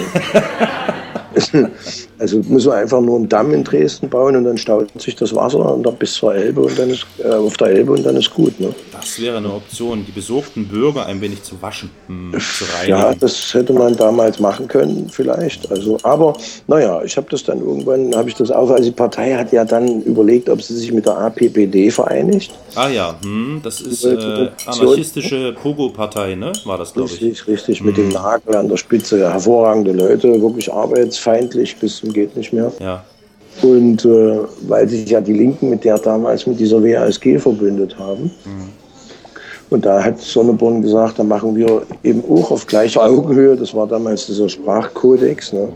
Also 2.19 2.41
muss 2.49 2.65
man 2.65 2.79
einfach 2.79 3.01
nur 3.01 3.17
einen 3.17 3.29
Damm 3.29 3.53
in 3.53 3.65
Dresden 3.65 4.09
bauen 4.09 4.37
und 4.37 4.45
dann 4.45 4.57
staut 4.57 4.89
sich 5.01 5.17
das 5.17 5.35
Wasser 5.35 5.75
und 5.75 5.83
dann 5.83 5.97
bis 5.97 6.15
zur 6.15 6.35
Elbe 6.35 6.63
und 6.63 6.79
dann 6.79 6.91
ist 6.91 7.05
äh, 7.19 7.29
auf 7.29 7.57
der 7.57 7.69
Elbe 7.69 7.93
und 7.93 8.07
dann 8.07 8.17
ist 8.17 8.33
gut. 8.33 8.59
Ne? 8.61 8.73
Das 8.93 9.21
wäre 9.21 9.39
eine 9.39 9.53
Option, 9.53 10.05
die 10.07 10.13
besorgten 10.13 10.67
Bürger 10.67 11.07
ein 11.07 11.21
wenig 11.21 11.43
zu 11.43 11.61
waschen, 11.61 11.91
hm, 12.07 12.33
zu 12.33 12.65
reinigen. 12.77 12.99
Ja, 12.99 13.15
das 13.15 13.53
hätte 13.53 13.73
man 13.73 13.97
damals 13.97 14.39
machen 14.39 14.69
können, 14.69 15.09
vielleicht. 15.11 15.71
Also, 15.71 15.99
aber 16.05 16.35
naja, 16.69 17.03
ich 17.03 17.17
habe 17.17 17.27
das 17.31 17.43
dann 17.43 17.59
irgendwann, 17.59 18.15
habe 18.15 18.29
ich 18.29 18.37
das 18.37 18.51
auch, 18.51 18.71
also 18.71 18.85
die 18.85 18.91
Partei 18.93 19.35
hat 19.35 19.53
ja 19.53 19.65
dann 19.65 20.03
überlegt, 20.03 20.49
ob 20.49 20.63
sie 20.63 20.77
sich 20.77 20.93
mit 20.93 21.07
der 21.07 21.19
APPD 21.19 21.91
vereinigt. 21.91 22.53
Ah 22.77 22.89
ja, 22.89 23.17
hm, 23.23 23.61
das 23.63 23.81
ist 23.81 24.05
Die 24.05 24.09
äh, 24.09 24.51
anarchistische 24.67 25.53
Pogo-Partei, 25.61 26.37
ne? 26.37 26.53
War 26.65 26.79
das, 26.79 26.93
glaube 26.95 27.11
ich. 27.13 27.21
Richtig, 27.21 27.49
richtig, 27.49 27.83
mit 27.83 27.97
dem 27.97 28.09
Nagel 28.11 28.55
an 28.57 28.69
der 28.69 28.77
Spitze. 28.77 29.31
Hervorragende 29.31 29.93
Leute, 29.93 30.41
wirklich 30.41 30.73
arbeitsfeindlich 31.25 31.77
bis 31.77 31.97
zum 31.97 32.13
geht 32.13 32.37
nicht 32.37 32.53
mehr. 32.53 32.73
Ja. 32.81 33.05
Und 33.63 34.05
äh, 34.05 34.39
weil 34.69 34.89
sich 34.89 35.09
ja 35.09 35.21
die 35.21 35.33
Linken 35.33 35.71
mit 35.71 35.85
der 35.85 35.99
damals 35.99 36.47
mit 36.47 36.59
dieser 36.59 36.83
WASG 36.83 37.39
verbündet 37.39 37.97
haben. 37.99 38.31
Und 39.71 39.87
da 39.87 40.03
hat 40.03 40.21
Sonneborn 40.21 40.83
gesagt, 40.83 41.19
da 41.19 41.25
machen 41.25 41.57
wir 41.57 41.83
eben 42.03 42.23
auch 42.31 42.51
auf 42.51 42.67
gleicher 42.67 43.05
Augenhöhe, 43.05 43.57
das 43.57 43.75
war 43.75 43.87
damals 43.87 44.27
dieser 44.27 44.49
Sprachkodex, 44.49 45.53
ne? 45.53 45.69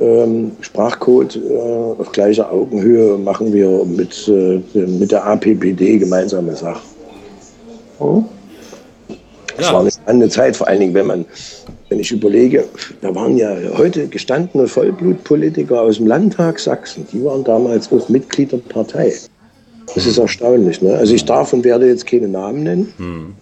ähm, 0.00 0.52
Sprachcode 0.60 1.36
äh, 1.36 2.00
auf 2.00 2.12
gleicher 2.12 2.52
Augenhöhe 2.52 3.16
machen 3.16 3.52
wir 3.52 3.84
mit, 3.84 4.28
äh, 4.28 4.60
mit 4.74 5.10
der 5.10 5.24
APPD 5.24 5.98
gemeinsame 5.98 6.54
Sachen. 6.54 6.82
Oh. 7.98 8.22
Das 9.56 9.66
Ja. 9.66 9.72
war 9.72 9.80
eine 9.80 9.90
spannende 9.90 10.28
Zeit, 10.28 10.56
vor 10.56 10.68
allen 10.68 10.78
Dingen, 10.80 10.94
wenn 10.94 11.06
man, 11.06 11.24
wenn 11.88 12.00
ich 12.00 12.10
überlege, 12.12 12.64
da 13.00 13.14
waren 13.14 13.36
ja 13.36 13.54
heute 13.76 14.08
gestandene 14.08 14.66
Vollblutpolitiker 14.68 15.80
aus 15.80 15.96
dem 15.96 16.06
Landtag 16.06 16.58
Sachsen, 16.58 17.06
die 17.12 17.24
waren 17.24 17.44
damals 17.44 17.90
auch 17.92 18.08
Mitglied 18.08 18.52
der 18.52 18.58
Partei. 18.58 19.12
Das 19.94 20.04
ist 20.06 20.18
erstaunlich. 20.18 20.82
Ne? 20.82 20.94
Also 20.94 21.14
ich 21.14 21.24
darf 21.24 21.52
und 21.52 21.64
werde 21.64 21.86
jetzt 21.88 22.06
keine 22.06 22.28
Namen 22.28 22.62
nennen, 22.62 22.92
Hm. 22.98 23.34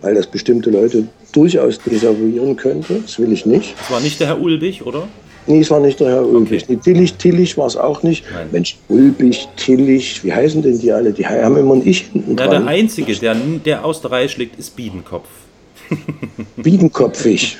weil 0.00 0.14
das 0.14 0.26
bestimmte 0.28 0.70
Leute 0.70 1.08
durchaus 1.32 1.78
desavouieren 1.80 2.56
könnte. 2.56 3.00
Das 3.02 3.18
will 3.18 3.32
ich 3.32 3.46
nicht. 3.46 3.74
Das 3.78 3.90
war 3.90 4.00
nicht 4.00 4.20
der 4.20 4.28
Herr 4.28 4.40
Ulbich, 4.40 4.86
oder? 4.86 5.08
Nee, 5.48 5.58
es 5.60 5.70
war 5.72 5.80
nicht 5.80 5.98
der 5.98 6.08
Herr 6.08 6.24
Ulbich. 6.28 6.68
Nee, 6.68 6.76
Tillich, 6.76 7.14
Tillich 7.14 7.58
war 7.58 7.66
es 7.66 7.76
auch 7.76 8.04
nicht. 8.04 8.24
Nein. 8.32 8.46
Mensch, 8.52 8.78
Ulbich, 8.88 9.48
Tillich, 9.56 10.22
wie 10.22 10.32
heißen 10.32 10.62
denn 10.62 10.78
die 10.78 10.92
alle? 10.92 11.12
Die 11.12 11.26
haben 11.26 11.56
immer 11.56 11.74
ein 11.74 11.82
Ich 11.84 12.02
hinten 12.12 12.36
Ja, 12.38 12.46
dran. 12.46 12.50
der 12.62 12.66
Einzige, 12.68 13.12
der, 13.16 13.34
der 13.64 13.84
aus 13.84 14.00
der 14.02 14.12
Reihe 14.12 14.28
schlägt, 14.28 14.56
ist 14.60 14.76
Biedenkopf. 14.76 15.26
Biedenkopfig. 16.56 17.58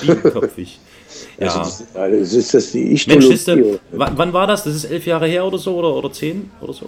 Biedenkopfig. 0.00 0.78
Also 1.36 1.84
Ja. 1.94 2.08
das, 2.08 2.32
ist, 2.32 2.32
das 2.32 2.32
ist 2.32 2.54
das 2.54 2.72
die 2.72 2.78
Mensch, 2.84 2.92
Ichtologie. 3.08 3.34
ist 3.34 3.48
der, 3.48 3.58
wann, 3.92 4.32
war 4.32 4.46
das? 4.46 4.64
Das 4.64 4.74
ist 4.74 4.84
elf 4.84 5.04
Jahre 5.04 5.26
her 5.26 5.44
oder 5.44 5.58
so? 5.58 5.74
Oder, 5.76 5.94
oder 5.96 6.12
zehn 6.12 6.48
oder 6.60 6.72
so? 6.72 6.86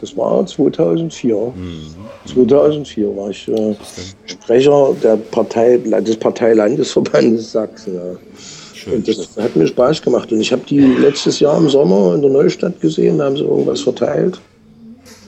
Das 0.00 0.16
war 0.16 0.44
2004. 0.46 1.34
Mhm. 1.54 1.80
2004 2.32 3.16
war 3.16 3.30
ich 3.30 3.46
äh, 3.48 3.74
Sprecher 4.26 4.94
der 5.02 5.16
Partei, 5.16 5.76
des 5.76 6.16
Parteilandesverbandes 6.16 7.52
Sachsen. 7.52 7.94
Ja. 7.94 8.02
Schön. 8.74 8.94
Und 8.94 9.08
das 9.08 9.28
hat 9.38 9.54
mir 9.54 9.66
Spaß 9.66 10.00
gemacht. 10.02 10.32
Und 10.32 10.40
ich 10.40 10.50
habe 10.50 10.62
die 10.68 10.80
letztes 10.80 11.38
Jahr 11.40 11.56
im 11.58 11.68
Sommer 11.68 12.14
in 12.14 12.22
der 12.22 12.30
Neustadt 12.30 12.80
gesehen, 12.80 13.18
da 13.18 13.26
haben 13.26 13.36
sie 13.36 13.44
irgendwas 13.44 13.82
verteilt. 13.82 14.40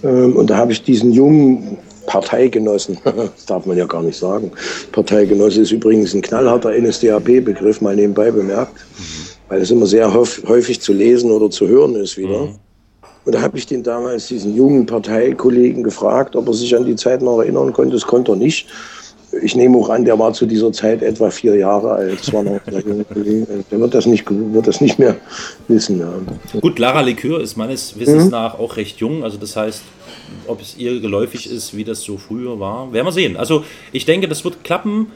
Ähm, 0.03 0.35
und 0.37 0.49
da 0.49 0.57
habe 0.57 0.73
ich 0.73 0.83
diesen 0.83 1.13
jungen 1.13 1.77
Parteigenossen, 2.07 2.99
das 3.05 3.47
darf 3.47 3.67
man 3.67 3.77
ja 3.77 3.87
gar 3.87 4.03
nicht 4.03 4.19
sagen. 4.19 4.51
Parteigenosse 4.93 5.63
ist 5.63 5.73
übrigens 5.73 6.15
ein 6.15 6.23
knallharter 6.23 6.71
NSDAP-Begriff, 6.79 7.81
mal 7.81 7.97
nebenbei 7.97 8.31
bemerkt, 8.31 8.73
weil 9.49 9.63
es 9.63 9.71
immer 9.71 9.87
sehr 9.87 10.13
häuf- 10.13 10.43
häufig 10.47 10.81
zu 10.81 10.93
lesen 10.93 11.31
oder 11.31 11.51
zu 11.51 11.67
hören 11.69 11.95
ist 11.97 12.17
wieder. 12.17 12.49
Und 13.25 13.35
da 13.35 13.41
habe 13.41 13.57
ich 13.57 13.67
den 13.67 13.83
damals, 13.83 14.27
diesen 14.27 14.55
jungen 14.55 14.85
Parteikollegen, 14.87 15.83
gefragt, 15.83 16.37
ob 16.37 16.47
er 16.49 16.55
sich 16.55 16.77
an 16.77 16.85
die 16.85 16.97
Zeit 16.97 17.23
noch 17.23 17.41
erinnern 17.41 17.73
konnte. 17.73 17.95
Das 17.95 18.07
konnte 18.07 18.33
er 18.33 18.37
nicht. 18.37 18.69
Ich 19.43 19.57
nehme 19.57 19.77
auch 19.79 19.89
an, 19.89 20.05
der 20.05 20.19
war 20.19 20.33
zu 20.33 20.47
dieser 20.47 20.73
Zeit 20.73 21.03
etwa 21.03 21.31
vier 21.31 21.57
Jahre 21.57 21.93
alt. 21.93 22.21
Das 22.21 22.33
war 22.33 22.43
noch. 22.43 22.61
Der 22.65 23.81
wird 23.81 23.95
das 23.95 24.07
nicht, 24.07 24.25
wird 24.31 24.67
das 24.67 24.81
nicht 24.81 24.99
mehr 24.99 25.17
wissen. 25.69 26.01
Ja. 26.01 26.13
Gut, 26.61 26.79
Lara 26.79 27.01
Likör 27.01 27.41
ist 27.41 27.57
meines 27.57 27.99
Wissens 27.99 28.31
nach 28.31 28.59
auch 28.59 28.77
recht 28.77 28.99
jung. 28.99 29.25
Also 29.25 29.37
das 29.39 29.57
heißt, 29.57 29.83
ob 30.47 30.61
es 30.61 30.77
ihr 30.77 31.01
geläufig 31.01 31.51
ist, 31.51 31.77
wie 31.77 31.85
das 31.85 32.01
so 32.03 32.17
früher 32.17 32.59
war, 32.61 32.93
werden 32.93 33.07
wir 33.07 33.13
sehen. 33.13 33.37
Also 33.37 33.65
ich 33.93 34.05
denke, 34.05 34.29
das 34.29 34.45
wird 34.45 34.65
klappen. 34.65 35.09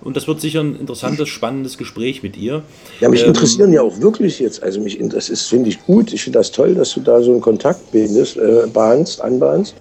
Und 0.00 0.16
das 0.16 0.28
wird 0.28 0.40
sicher 0.40 0.60
ein 0.60 0.78
interessantes, 0.78 1.28
spannendes 1.28 1.76
Gespräch 1.76 2.22
mit 2.22 2.36
ihr. 2.36 2.62
Ja, 3.00 3.08
mich 3.08 3.22
Ähm, 3.22 3.28
interessieren 3.28 3.72
ja 3.72 3.82
auch 3.82 4.00
wirklich 4.00 4.38
jetzt, 4.38 4.62
also 4.62 4.80
mich, 4.80 4.96
das 5.00 5.28
ist, 5.28 5.46
finde 5.48 5.70
ich 5.70 5.84
gut, 5.84 6.12
ich 6.12 6.22
finde 6.22 6.38
das 6.38 6.52
toll, 6.52 6.74
dass 6.76 6.94
du 6.94 7.00
da 7.00 7.20
so 7.20 7.32
einen 7.32 7.40
Kontakt 7.40 7.90
bindest, 7.90 8.36
äh, 8.36 8.68
bahnst, 8.72 9.20
anbahnst, 9.20 9.74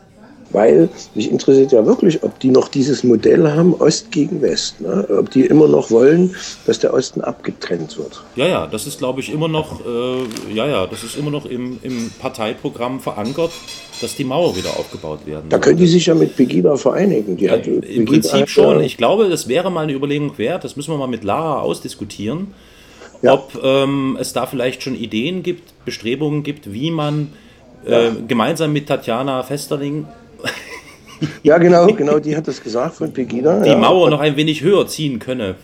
weil 0.51 0.89
mich 1.15 1.31
interessiert 1.31 1.71
ja 1.71 1.85
wirklich, 1.85 2.23
ob 2.23 2.39
die 2.39 2.49
noch 2.49 2.67
dieses 2.67 3.03
Modell 3.03 3.49
haben, 3.51 3.73
Ost 3.75 4.11
gegen 4.11 4.41
West, 4.41 4.81
ne? 4.81 5.07
ob 5.19 5.29
die 5.31 5.45
immer 5.45 5.67
noch 5.67 5.91
wollen, 5.91 6.35
dass 6.65 6.79
der 6.79 6.93
Osten 6.93 7.21
abgetrennt 7.21 7.97
wird. 7.97 8.23
Ja, 8.35 8.47
ja, 8.47 8.67
das 8.67 8.87
ist, 8.87 8.99
glaube 8.99 9.19
ich, 9.21 9.31
immer 9.31 9.47
noch, 9.47 9.81
äh, 9.85 10.53
ja, 10.53 10.67
ja, 10.67 10.87
das 10.87 11.03
ist 11.03 11.17
immer 11.17 11.31
noch 11.31 11.45
im, 11.45 11.79
im 11.83 12.11
Parteiprogramm 12.19 12.99
verankert, 12.99 13.51
dass 14.01 14.15
die 14.15 14.23
Mauer 14.23 14.55
wieder 14.55 14.69
aufgebaut 14.77 15.25
werden. 15.25 15.49
Da 15.49 15.57
können 15.57 15.77
die 15.77 15.87
sich 15.87 16.05
ja 16.05 16.13
mit 16.15 16.35
Pegida 16.35 16.75
vereinigen. 16.75 17.35
Die 17.37 17.49
hat, 17.49 17.65
Im 17.65 17.81
Pegida 17.81 18.05
Prinzip 18.11 18.49
schon. 18.49 18.79
ja- 18.79 18.85
Ich 18.85 18.97
glaube, 18.97 19.29
das 19.29 19.47
wäre 19.47 19.71
mal 19.71 19.81
eine 19.81 19.93
Überlegung 19.93 20.37
wert. 20.37 20.63
Das 20.63 20.75
müssen 20.75 20.91
wir 20.91 20.97
mal 20.97 21.07
mit 21.07 21.23
Lara 21.23 21.61
ausdiskutieren. 21.61 22.53
Ja. 23.23 23.33
Ob 23.33 23.59
ähm, 23.63 24.15
es 24.19 24.33
da 24.33 24.45
vielleicht 24.45 24.83
schon 24.83 24.93
Ideen 24.93 25.41
gibt, 25.41 25.73
Bestrebungen 25.85 26.43
gibt, 26.43 26.71
wie 26.71 26.91
man 26.91 27.29
äh, 27.85 28.11
gemeinsam 28.27 28.73
mit 28.73 28.87
Tatjana 28.87 29.41
Festerling 29.41 30.05
Ja, 31.41 31.57
genau, 31.57 31.87
genau, 31.87 32.19
die 32.19 32.35
hat 32.37 32.47
das 32.47 32.61
gesagt 32.61 32.95
von 32.95 33.11
Pegida. 33.11 33.61
die 33.61 33.69
ja. 33.69 33.77
Mauer 33.77 34.11
noch 34.11 34.19
ein 34.19 34.35
wenig 34.35 34.61
höher 34.61 34.85
ziehen 34.87 35.17
könne. 35.17 35.55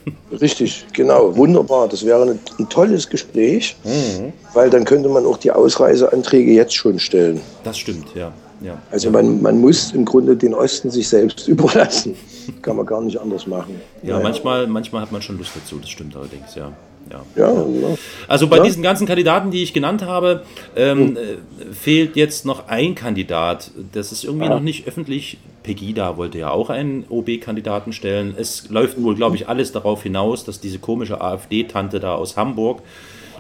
Richtig, 0.42 0.84
genau, 0.94 1.36
wunderbar. 1.38 1.88
Das 1.88 2.04
wäre 2.06 2.24
ein, 2.24 2.40
ein 2.58 2.70
tolles 2.70 3.08
Gespräch, 3.08 3.76
Mhm. 3.84 4.34
weil 4.56 4.72
dann 4.72 4.84
könnte 4.84 5.10
man 5.10 5.26
auch 5.28 5.38
die 5.38 5.52
Ausreiseanträge 5.52 6.52
jetzt 6.54 6.74
schon 6.74 6.98
stellen. 6.98 7.40
Das 7.64 7.78
stimmt, 7.78 8.08
ja. 8.16 8.32
ja. 8.62 8.80
Also 8.90 9.12
man, 9.12 9.44
man 9.44 9.62
muss 9.62 9.92
im 9.92 10.06
Grunde 10.06 10.36
den 10.36 10.56
Osten 10.56 10.90
sich 10.90 11.08
selbst 11.08 11.48
überlassen. 11.48 12.16
Kann 12.64 12.76
man 12.76 12.86
gar 12.88 13.02
nicht 13.02 13.20
anders 13.22 13.46
machen. 13.46 13.80
Ja, 14.02 14.20
manchmal, 14.20 14.66
manchmal 14.66 15.04
hat 15.04 15.12
man 15.12 15.22
schon 15.22 15.38
Lust 15.38 15.52
dazu, 15.56 15.78
das 15.80 15.90
stimmt 15.92 16.16
allerdings, 16.16 16.56
ja. 16.56 16.72
Ja. 17.14 17.22
Ja, 17.36 17.54
ja. 17.54 17.96
Also 18.28 18.48
bei 18.48 18.58
Ja. 18.58 18.64
diesen 18.64 18.84
ganzen 18.84 19.08
Kandidaten, 19.08 19.52
die 19.52 19.64
ich 19.64 19.74
genannt 19.74 20.02
habe, 20.02 20.44
ähm, 20.76 21.16
äh, 21.18 21.74
fehlt 21.74 22.16
jetzt 22.16 22.46
noch 22.46 22.68
ein 22.68 22.96
Kandidat. 22.96 23.72
Das 23.94 24.12
ist 24.12 24.24
irgendwie 24.24 24.50
noch 24.50 24.60
nicht 24.60 24.88
öffentlich. 24.88 25.38
Pegida 25.64 26.18
wollte 26.18 26.40
ja 26.40 26.50
auch 26.52 26.70
einen 26.70 27.06
OB-Kandidaten 27.10 27.94
stellen. 27.94 28.34
Es 28.38 28.70
läuft 28.70 29.02
wohl, 29.02 29.16
glaube 29.16 29.38
ich, 29.38 29.48
alles 29.48 29.72
darauf 29.72 30.04
hinaus, 30.04 30.44
dass 30.44 30.60
diese 30.60 30.80
komische 30.80 31.22
AfD-Tante 31.22 32.00
da 32.02 32.16
aus 32.16 32.36
Hamburg, 32.36 32.82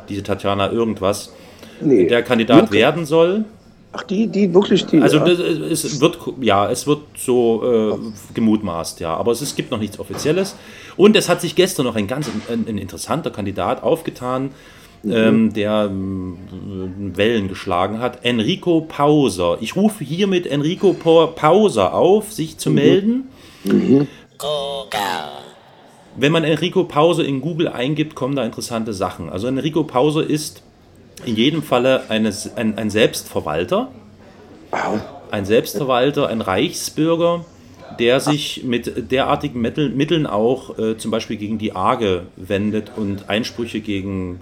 diese 0.08 0.24
Tatjana 0.24 0.72
irgendwas, 0.72 1.34
Nee. 1.82 2.08
der 2.08 2.24
Kandidat 2.24 2.58
Wirklich? 2.62 2.80
werden 2.80 3.06
soll. 3.06 3.44
Ach, 3.96 4.02
die, 4.04 4.26
die 4.26 4.52
wirklich 4.54 4.88
die. 4.88 5.00
Also 5.00 5.18
ja. 5.18 5.26
das, 5.26 5.38
es 5.38 6.02
wird 6.02 6.18
ja, 6.42 6.68
es 6.70 6.88
wird 6.88 7.02
so 7.16 7.64
äh, 7.64 8.34
gemutmaßt, 8.34 9.00
ja, 9.00 9.16
aber 9.16 9.32
es, 9.32 9.44
ist, 9.44 9.56
gibt 9.56 9.70
noch 9.70 9.80
nichts 9.80 10.00
Offizielles. 10.00 10.56
Und 10.98 11.16
es 11.16 11.30
hat 11.30 11.42
sich 11.42 11.56
gestern 11.56 11.86
noch 11.86 11.96
ein 11.96 12.08
ganz 12.08 12.28
ein, 12.50 12.66
ein 12.68 12.78
interessanter 12.80 13.30
Kandidat 13.30 13.84
aufgetan, 13.84 14.50
ähm, 15.06 15.54
der 15.54 15.90
ähm, 15.92 16.38
Wellen 17.16 17.48
geschlagen 17.50 18.00
hat. 18.00 18.26
Enrico 18.26 18.82
Pauser. 18.82 19.58
Ich 19.62 19.76
rufe 19.76 20.04
hiermit 20.04 20.48
Enrico 20.48 20.94
Pa- 20.94 21.28
Pauser 21.28 21.94
auf, 21.94 22.32
sich 22.32 22.58
zu 22.58 22.72
melden. 22.72 23.28
Wenn 26.16 26.32
man 26.32 26.44
Enrico 26.44 26.84
Pauser 26.84 27.26
in 27.26 27.42
Google 27.42 27.68
eingibt, 27.68 28.16
kommen 28.16 28.36
da 28.36 28.44
interessante 28.44 28.94
Sachen. 28.94 29.30
Also 29.30 29.48
Enrico 29.48 29.84
Pauser 29.84 30.28
ist 30.28 30.64
in 31.26 31.36
jedem 31.36 31.64
Falle 31.64 32.04
eine, 32.10 32.34
ein, 32.56 32.78
ein 32.78 32.90
Selbstverwalter. 32.90 33.90
Ein 35.32 35.46
Selbstverwalter, 35.46 36.28
ein 36.28 36.42
Reichsbürger, 36.42 37.46
der 38.00 38.20
sich 38.20 38.64
mit 38.64 39.12
derartigen 39.12 39.62
Mittel, 39.62 39.90
Mitteln 39.90 40.26
auch 40.26 40.78
äh, 40.78 40.98
zum 40.98 41.12
Beispiel 41.12 41.38
gegen 41.38 41.58
die 41.58 41.76
AGE 41.76 42.24
wendet 42.36 42.92
und 42.96 43.30
Einsprüche 43.30 43.82
gegen 43.82 44.42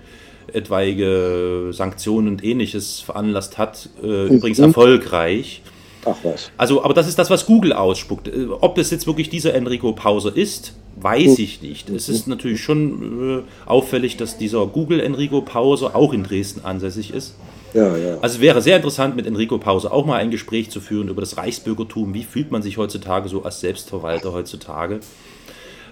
etwaige 0.53 1.69
Sanktionen 1.72 2.28
und 2.28 2.43
ähnliches 2.43 2.99
veranlasst 3.01 3.57
hat, 3.57 3.89
äh, 4.03 4.28
übrigens 4.28 4.59
erfolgreich. 4.59 5.61
Ach 6.05 6.17
was. 6.23 6.51
Also, 6.57 6.83
aber 6.83 6.93
das 6.93 7.07
ist 7.07 7.19
das, 7.19 7.29
was 7.29 7.45
Google 7.45 7.73
ausspuckt. 7.73 8.27
Äh, 8.27 8.47
Ob 8.61 8.77
es 8.77 8.91
jetzt 8.91 9.07
wirklich 9.07 9.29
dieser 9.29 9.53
Enrico 9.53 9.93
Pauser 9.93 10.35
ist, 10.35 10.73
weiß 10.95 11.39
ich 11.39 11.61
nicht. 11.61 11.89
Es 11.89 12.09
ist 12.09 12.27
natürlich 12.27 12.61
schon 12.61 13.39
äh, 13.39 13.69
auffällig, 13.69 14.17
dass 14.17 14.37
dieser 14.37 14.65
Google 14.67 14.99
Enrico 14.99 15.41
Pauser 15.41 15.95
auch 15.95 16.13
in 16.13 16.23
Dresden 16.23 16.65
ansässig 16.65 17.13
ist. 17.13 17.35
Ja, 17.73 17.95
ja. 17.95 18.17
Also 18.21 18.35
es 18.35 18.41
wäre 18.41 18.61
sehr 18.61 18.75
interessant, 18.75 19.15
mit 19.15 19.25
Enrico 19.25 19.57
Pause 19.57 19.91
auch 19.91 20.05
mal 20.05 20.17
ein 20.17 20.31
Gespräch 20.31 20.69
zu 20.69 20.81
führen 20.81 21.07
über 21.07 21.21
das 21.21 21.37
Reichsbürgertum. 21.37 22.13
Wie 22.13 22.23
fühlt 22.23 22.51
man 22.51 22.61
sich 22.61 22.77
heutzutage 22.77 23.29
so 23.29 23.43
als 23.43 23.61
Selbstverwalter 23.61 24.33
heutzutage? 24.33 24.99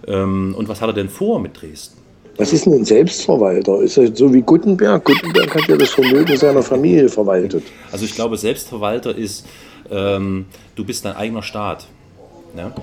Ähm, 0.07 0.55
und 0.57 0.67
was 0.67 0.81
hat 0.81 0.89
er 0.89 0.93
denn 0.93 1.09
vor 1.09 1.39
mit 1.39 1.61
Dresden? 1.61 1.97
Was 2.37 2.53
ist 2.53 2.65
denn 2.65 2.73
ein 2.73 2.85
Selbstverwalter? 2.85 3.81
Ist 3.81 3.97
er 3.97 4.15
so 4.15 4.33
wie 4.33 4.41
Gutenberg? 4.41 5.03
Gutenberg 5.03 5.55
hat 5.55 5.67
ja 5.67 5.75
das 5.75 5.89
Vermögen 5.89 6.37
seiner 6.37 6.63
Familie 6.63 7.09
verwaltet. 7.09 7.63
Also 7.91 8.05
ich 8.05 8.15
glaube, 8.15 8.37
Selbstverwalter 8.37 9.13
ist, 9.13 9.45
ähm, 9.91 10.45
du 10.75 10.85
bist 10.85 11.05
dein 11.05 11.15
eigener 11.15 11.43
Staat. 11.43 11.87
Ja? 12.55 12.73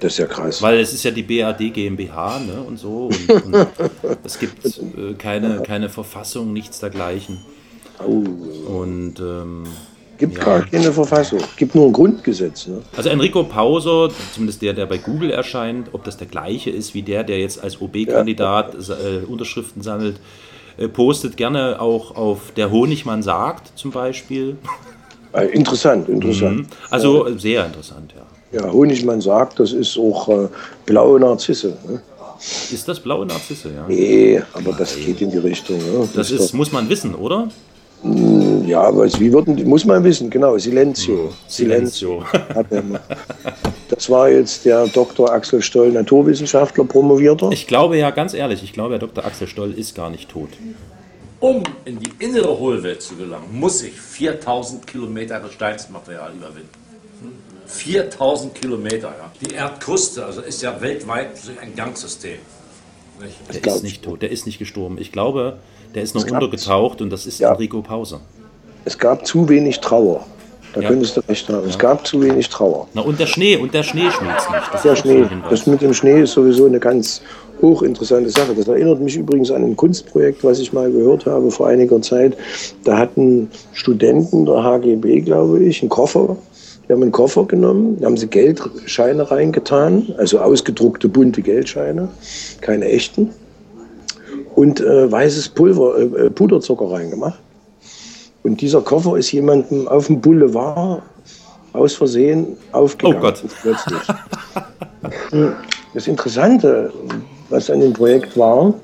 Das 0.00 0.12
ist 0.12 0.18
ja 0.18 0.26
krass. 0.26 0.60
Weil 0.60 0.80
es 0.80 0.92
ist 0.92 1.04
ja 1.04 1.10
die 1.10 1.22
BAD 1.22 1.72
GmbH 1.72 2.38
ne, 2.40 2.60
und 2.60 2.78
so. 2.78 3.06
Und, 3.06 3.44
und 3.44 3.66
es 4.24 4.38
gibt 4.38 4.64
äh, 4.66 5.14
keine, 5.16 5.62
keine 5.62 5.88
Verfassung, 5.88 6.52
nichts 6.52 6.80
dergleichen. 6.80 7.38
Und 7.98 9.20
ähm, 9.20 9.64
Gibt 10.18 10.38
ja. 10.38 10.44
gar 10.44 10.62
keine 10.66 10.92
Verfassung. 10.92 11.40
Gibt 11.56 11.74
nur 11.74 11.86
ein 11.86 11.92
Grundgesetz. 11.92 12.66
Ne? 12.66 12.82
Also 12.96 13.08
Enrico 13.08 13.42
Pauser, 13.44 14.10
zumindest 14.32 14.62
der, 14.62 14.72
der 14.72 14.86
bei 14.86 14.98
Google 14.98 15.30
erscheint, 15.30 15.88
ob 15.92 16.04
das 16.04 16.16
der 16.16 16.26
gleiche 16.26 16.70
ist 16.70 16.94
wie 16.94 17.02
der, 17.02 17.24
der 17.24 17.38
jetzt 17.40 17.62
als 17.62 17.80
OB-Kandidat 17.80 18.74
äh, 18.74 19.24
Unterschriften 19.26 19.82
sammelt, 19.82 20.20
äh, 20.76 20.88
postet 20.88 21.36
gerne 21.36 21.80
auch 21.80 22.14
auf 22.16 22.52
der 22.56 22.70
Honigmann 22.70 23.22
sagt 23.22 23.76
zum 23.78 23.90
Beispiel. 23.90 24.56
Äh, 25.34 25.46
interessant, 25.46 26.08
interessant. 26.08 26.58
Mhm. 26.58 26.66
Also 26.90 27.26
äh, 27.26 27.38
sehr 27.38 27.66
interessant, 27.66 28.12
ja. 28.16 28.60
Ja, 28.60 28.72
Honigmann 28.72 29.20
sagt, 29.20 29.58
das 29.58 29.72
ist 29.72 29.98
auch 29.98 30.28
äh, 30.28 30.48
blaue 30.86 31.18
Narzisse. 31.18 31.76
Ne? 31.88 32.00
Ist 32.72 32.86
das 32.86 33.00
blaue 33.00 33.26
Narzisse, 33.26 33.70
ja? 33.74 33.84
Nee, 33.88 34.40
aber 34.52 34.72
das 34.72 34.96
geht 34.96 35.20
in 35.20 35.30
die 35.30 35.38
Richtung. 35.38 35.78
Ne? 35.78 36.08
Das 36.14 36.30
ist, 36.30 36.52
muss 36.52 36.70
man 36.70 36.88
wissen, 36.88 37.14
oder? 37.14 37.48
doch- 38.04 38.64
ja, 38.66 38.82
aber 38.82 39.06
wie 39.18 39.32
würden, 39.32 39.66
muss 39.66 39.84
man 39.84 40.04
wissen, 40.04 40.28
genau, 40.30 40.58
Silenzio. 40.58 41.30
Er 42.70 42.82
mal. 42.82 43.00
Das 43.88 44.10
war 44.10 44.28
jetzt 44.28 44.64
der 44.66 44.86
Dr. 44.88 45.32
Axel 45.32 45.62
Stoll, 45.62 45.90
Naturwissenschaftler, 45.90 46.84
Promovierter. 46.84 47.50
Ich 47.52 47.66
glaube 47.66 47.96
ja, 47.96 48.10
ganz 48.10 48.34
ehrlich, 48.34 48.62
ich 48.62 48.72
glaube, 48.72 48.92
Herr 48.94 48.98
Dr. 48.98 49.24
Axel 49.24 49.46
Stoll 49.48 49.72
ist 49.72 49.94
gar 49.94 50.10
nicht 50.10 50.28
tot. 50.30 50.50
Um 51.44 51.62
in 51.84 51.98
die 51.98 52.10
innere 52.20 52.58
Hohlwelt 52.58 53.02
zu 53.02 53.16
gelangen, 53.16 53.48
muss 53.52 53.82
ich 53.82 53.92
4000 54.00 54.86
Kilometer 54.86 55.40
Gesteinsmaterial 55.40 56.32
überwinden. 56.32 56.70
4000 57.66 58.54
Kilometer, 58.54 59.08
ja. 59.08 59.30
Die 59.42 59.54
Erdkruste, 59.54 60.24
also 60.24 60.40
ist 60.40 60.62
ja 60.62 60.80
weltweit 60.80 61.32
ein 61.60 61.76
Gangsystem. 61.76 62.38
Der 63.52 63.74
ist 63.74 63.82
nicht 63.82 64.02
tot, 64.02 64.22
der 64.22 64.30
ist 64.30 64.46
nicht 64.46 64.58
gestorben. 64.58 64.96
Ich 64.96 65.12
glaube, 65.12 65.58
der 65.94 66.02
ist 66.02 66.14
noch 66.14 66.24
untergetaucht 66.24 67.02
und 67.02 67.10
das 67.10 67.26
ist 67.26 67.40
Ja. 67.40 67.52
Enrico 67.52 67.82
Pauser. 67.82 68.22
Es 68.86 68.96
gab 68.96 69.26
zu 69.26 69.46
wenig 69.46 69.80
Trauer. 69.80 70.24
Da 70.72 70.80
Ja. 70.80 70.88
könntest 70.88 71.14
du 71.18 71.20
recht 71.28 71.46
haben. 71.50 71.68
Es 71.68 71.78
gab 71.78 72.06
zu 72.06 72.22
wenig 72.22 72.48
Trauer. 72.48 72.88
Na 72.94 73.02
und 73.02 73.20
der 73.20 73.26
Schnee, 73.26 73.58
und 73.58 73.74
der 73.74 73.82
Schnee 73.82 74.10
schmilzt 74.10 74.50
nicht. 74.50 74.72
Das 74.72 74.82
Der 74.82 74.96
Schnee, 74.96 75.26
das 75.50 75.66
mit 75.66 75.82
dem 75.82 75.92
Schnee 75.92 76.22
ist 76.22 76.32
sowieso 76.32 76.64
eine 76.64 76.80
ganz 76.80 77.20
hochinteressante 77.64 78.30
Sache. 78.30 78.54
Das 78.54 78.68
erinnert 78.68 79.00
mich 79.00 79.16
übrigens 79.16 79.50
an 79.50 79.64
ein 79.64 79.76
Kunstprojekt, 79.76 80.44
was 80.44 80.60
ich 80.60 80.72
mal 80.72 80.90
gehört 80.92 81.26
habe 81.26 81.50
vor 81.50 81.66
einiger 81.66 82.00
Zeit. 82.02 82.36
Da 82.84 82.98
hatten 82.98 83.50
Studenten 83.72 84.46
der 84.46 84.62
HGB, 84.62 85.22
glaube 85.22 85.62
ich, 85.64 85.82
einen 85.82 85.88
Koffer. 85.88 86.36
Die 86.86 86.92
haben 86.92 87.02
einen 87.02 87.12
Koffer 87.12 87.46
genommen, 87.46 87.98
da 87.98 88.06
haben 88.06 88.18
sie 88.18 88.26
Geldscheine 88.26 89.30
reingetan, 89.30 90.14
also 90.18 90.38
ausgedruckte 90.38 91.08
bunte 91.08 91.40
Geldscheine, 91.40 92.10
keine 92.60 92.84
echten, 92.84 93.30
und 94.54 94.80
äh, 94.80 95.10
weißes 95.10 95.48
Pulver, 95.48 95.98
äh, 95.98 96.26
äh, 96.26 96.30
Puderzucker 96.30 96.90
reingemacht. 96.90 97.40
Und 98.42 98.60
dieser 98.60 98.82
Koffer 98.82 99.16
ist 99.16 99.32
jemandem 99.32 99.88
auf 99.88 100.08
dem 100.08 100.20
Boulevard 100.20 101.02
aus 101.72 101.94
Versehen 101.94 102.58
aufgegangen. 102.72 103.18
Oh 103.18 103.22
Gott. 103.22 103.42
Plötzlich. 103.62 104.02
Das 105.94 106.08
Interessante, 106.08 106.92
was 107.54 107.70
an 107.70 107.80
dem 107.80 107.92
Projekt 107.92 108.36
war, 108.36 108.74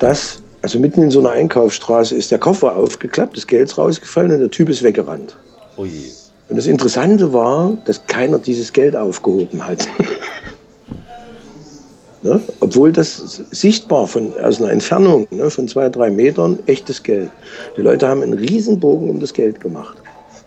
dass, 0.00 0.42
also 0.60 0.78
mitten 0.78 1.02
in 1.02 1.10
so 1.10 1.20
einer 1.20 1.30
Einkaufsstraße 1.30 2.14
ist 2.14 2.30
der 2.30 2.38
Koffer 2.38 2.76
aufgeklappt, 2.76 3.36
das 3.36 3.46
Geld 3.46 3.70
ist 3.70 3.78
rausgefallen 3.78 4.32
und 4.32 4.40
der 4.40 4.50
Typ 4.50 4.68
ist 4.68 4.82
weggerannt. 4.82 5.36
Je. 5.78 6.10
Und 6.50 6.56
das 6.56 6.66
Interessante 6.66 7.32
war, 7.32 7.78
dass 7.86 8.06
keiner 8.06 8.38
dieses 8.38 8.72
Geld 8.72 8.94
aufgehoben 8.94 9.66
hat. 9.66 9.88
ne? 12.22 12.40
Obwohl 12.60 12.92
das 12.92 13.40
sichtbar 13.50 14.06
von, 14.06 14.38
aus 14.40 14.60
einer 14.60 14.70
Entfernung 14.70 15.26
ne, 15.30 15.48
von 15.48 15.66
zwei, 15.66 15.88
drei 15.88 16.10
Metern 16.10 16.58
echtes 16.66 17.02
Geld. 17.02 17.30
Die 17.78 17.80
Leute 17.80 18.06
haben 18.06 18.22
einen 18.22 18.34
Riesenbogen 18.34 19.08
um 19.08 19.20
das 19.20 19.32
Geld 19.32 19.60
gemacht, 19.60 19.96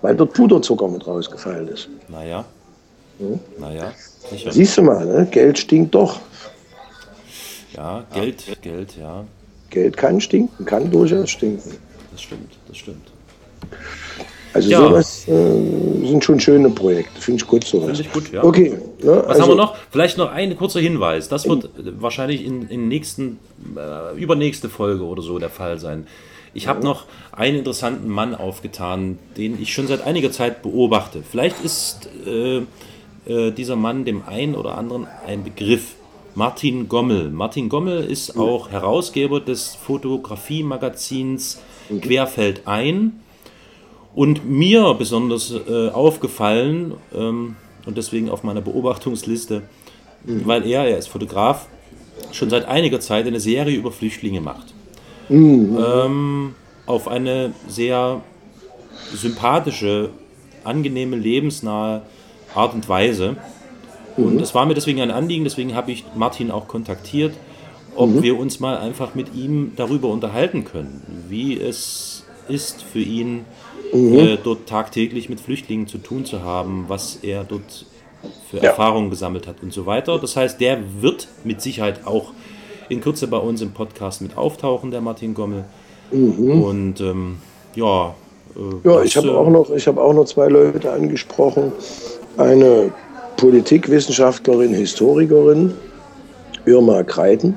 weil 0.04 0.16
dort 0.16 0.34
Puderzucker 0.34 0.88
mit 0.88 1.08
rausgefallen 1.08 1.70
ist. 1.70 1.90
Naja. 2.08 2.46
Hm? 3.18 3.40
Naja, 3.58 3.92
sicher. 4.30 4.52
Siehst 4.52 4.78
du 4.78 4.84
mal, 4.84 5.06
ne? 5.06 5.28
Geld 5.32 5.58
stinkt 5.58 5.96
doch. 5.96 6.20
Ja, 7.76 8.06
Geld, 8.14 8.62
Geld, 8.62 8.96
ja. 9.00 9.26
Geld 9.70 9.98
kann 9.98 10.22
stinken, 10.22 10.66
kann 10.66 10.90
durchaus 10.92 11.30
stinken. 11.30 11.72
Das 12.12 12.22
stimmt, 12.22 12.54
das 12.68 12.78
stimmt. 12.78 13.12
Also 14.54 14.70
Ja. 14.70 14.80
sowas 14.80 15.28
äh, 15.28 15.32
sind 16.08 16.24
schon 16.24 16.40
schöne 16.40 16.70
Projekte, 16.70 17.20
finde 17.20 17.42
ich 17.42 17.48
gut 17.48 17.66
sowas. 17.66 17.98
Finde 17.98 18.02
ich 18.04 18.12
gut, 18.14 18.32
ja. 18.32 18.42
Okay. 18.42 18.70
Ne, 19.04 19.08
Was 19.18 19.28
also, 19.28 19.42
haben 19.42 19.50
wir 19.50 19.56
noch? 19.56 19.76
Vielleicht 19.92 20.18
noch 20.18 20.32
ein 20.32 20.56
kurzer 20.56 20.80
Hinweis. 20.80 21.28
Das 21.28 21.46
wird 21.48 21.66
äh, 21.66 21.70
wahrscheinlich 22.02 22.46
in, 22.46 22.70
in 22.70 22.88
nächsten, 22.88 23.40
äh, 23.76 24.18
übernächste 24.18 24.70
Folge 24.70 25.04
oder 25.04 25.22
so 25.22 25.40
der 25.40 25.50
Fall 25.50 25.78
sein. 25.80 26.08
Ich 26.54 26.70
habe 26.70 26.86
noch 26.86 27.04
einen 27.34 27.58
interessanten 27.58 28.08
Mann 28.08 28.34
aufgetan, 28.34 29.20
den 29.36 29.62
ich 29.62 29.74
schon 29.74 29.88
seit 29.88 30.04
einiger 30.04 30.32
Zeit 30.32 30.62
beobachte. 30.62 31.22
Vielleicht 31.30 31.62
ist 31.62 32.08
äh, 32.26 32.62
äh, 33.26 33.52
dieser 33.52 33.76
Mann 33.76 34.06
dem 34.06 34.24
einen 34.26 34.56
oder 34.56 34.78
anderen 34.78 35.06
ein 35.28 35.44
Begriff. 35.44 35.96
Martin 36.36 36.90
Gommel. 36.90 37.32
Martin 37.32 37.70
Gommel 37.70 38.04
ist 38.04 38.38
auch 38.38 38.70
Herausgeber 38.70 39.40
des 39.40 39.74
Fotografiemagazins 39.76 41.62
Querfeld 42.02 42.68
ein. 42.68 43.22
Und 44.14 44.50
mir 44.50 44.94
besonders 44.94 45.54
äh, 45.68 45.90
aufgefallen 45.90 46.94
ähm, 47.14 47.56
und 47.86 47.98
deswegen 47.98 48.30
auf 48.30 48.44
meiner 48.44 48.62
Beobachtungsliste, 48.62 49.64
weil 50.24 50.66
er, 50.66 50.86
er 50.86 50.98
ist 50.98 51.08
Fotograf, 51.08 51.68
schon 52.32 52.50
seit 52.50 52.66
einiger 52.66 53.00
Zeit 53.00 53.28
eine 53.28 53.40
Serie 53.42 53.78
über 53.78 53.92
Flüchtlinge 53.92 54.40
macht. 54.40 54.74
Ähm, 55.78 56.56
auf 56.86 57.08
eine 57.08 57.54
sehr 57.68 58.22
sympathische, 59.14 60.10
angenehme, 60.64 61.16
lebensnahe 61.18 62.04
Art 62.54 62.74
und 62.74 62.88
Weise. 62.88 63.36
Und 64.18 64.42
es 64.42 64.56
war 64.56 64.66
mir 64.66 64.74
deswegen 64.74 65.02
ein 65.02 65.12
Anliegen, 65.12 65.44
deswegen 65.44 65.76
habe 65.76 65.92
ich 65.92 66.06
Martin 66.16 66.52
auch 66.52 66.68
kontaktiert, 66.68 67.34
ob 67.96 68.22
wir 68.22 68.38
uns 68.40 68.60
mal 68.60 68.78
einfach 68.78 69.16
mit 69.16 69.34
ihm 69.36 69.74
darüber 69.76 70.10
unterhalten 70.10 70.66
können, 70.66 71.26
wie 71.30 71.60
es 71.60 72.24
ist 72.48 72.82
für 72.84 73.00
ihn, 73.00 73.46
äh, 73.94 74.38
dort 74.44 74.68
tagtäglich 74.68 75.30
mit 75.30 75.40
Flüchtlingen 75.40 75.88
zu 75.88 75.98
tun 75.98 76.26
zu 76.26 76.44
haben, 76.44 76.86
was 76.88 77.20
er 77.24 77.44
dort 77.44 77.86
für 78.50 78.58
Ja. 78.58 78.64
Erfahrungen 78.64 79.10
gesammelt 79.10 79.48
hat 79.48 79.58
und 79.62 79.72
so 79.74 79.86
weiter. 79.86 80.18
Das 80.20 80.36
heißt, 80.36 80.60
der 80.60 80.80
wird 81.02 81.28
mit 81.44 81.62
Sicherheit 81.62 82.06
auch 82.06 82.32
in 82.90 83.02
Kürze 83.02 83.28
bei 83.28 83.38
uns 83.38 83.62
im 83.62 83.72
Podcast 83.72 84.22
mit 84.22 84.38
auftauchen, 84.38 84.92
der 84.92 85.02
Martin 85.02 85.34
Gommel. 85.34 85.66
Und 86.12 87.00
ähm, 87.02 87.38
ja, 87.76 88.14
äh, 88.56 88.60
Ja, 88.88 88.96
das, 88.98 89.06
ich 89.06 89.18
habe 89.18 89.28
äh, 89.30 89.32
auch, 89.32 89.50
noch- 89.50 89.70
ich 89.72 89.88
hab 89.88 89.98
auch 89.98 90.14
noch 90.14 90.26
zwei 90.26 90.48
Leute 90.48 90.92
angesprochen. 90.92 91.72
Eine 92.38 92.92
Politikwissenschaftlerin, 93.38 94.74
Historikerin, 94.74 95.74
Irma 96.66 97.04
Kreiten, 97.04 97.56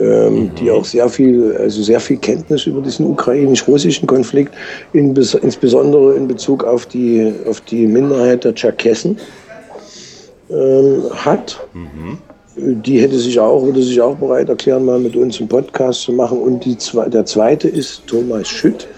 ähm, 0.00 0.50
die 0.58 0.70
auch 0.70 0.84
sehr 0.84 1.08
viel, 1.08 1.56
also 1.56 1.82
sehr 1.82 2.00
viel 2.00 2.18
Kenntnis 2.18 2.66
über 2.66 2.80
diesen 2.80 3.06
ukrainisch-russischen 3.06 4.06
Konflikt, 4.06 4.54
in, 4.92 5.14
bes- 5.14 5.38
insbesondere 5.38 6.14
in 6.14 6.28
Bezug 6.28 6.64
auf 6.64 6.86
die, 6.86 7.32
auf 7.48 7.60
die 7.62 7.86
Minderheit 7.86 8.44
der 8.44 8.54
Tscherkessen 8.54 9.18
ähm, 10.50 11.02
hat. 11.12 11.58
Die 12.56 13.00
hätte 13.00 13.16
sich 13.18 13.38
auch, 13.38 13.62
würde 13.64 13.82
sich 13.82 14.00
auch 14.00 14.16
bereit 14.16 14.48
erklären, 14.48 14.84
mal 14.84 14.98
mit 14.98 15.14
uns 15.14 15.38
einen 15.38 15.48
Podcast 15.48 16.02
zu 16.02 16.12
machen. 16.12 16.38
Und 16.38 16.64
die 16.64 16.76
der 17.06 17.24
zweite 17.24 17.68
ist 17.68 18.04
Thomas 18.08 18.48
Schütt. 18.48 18.88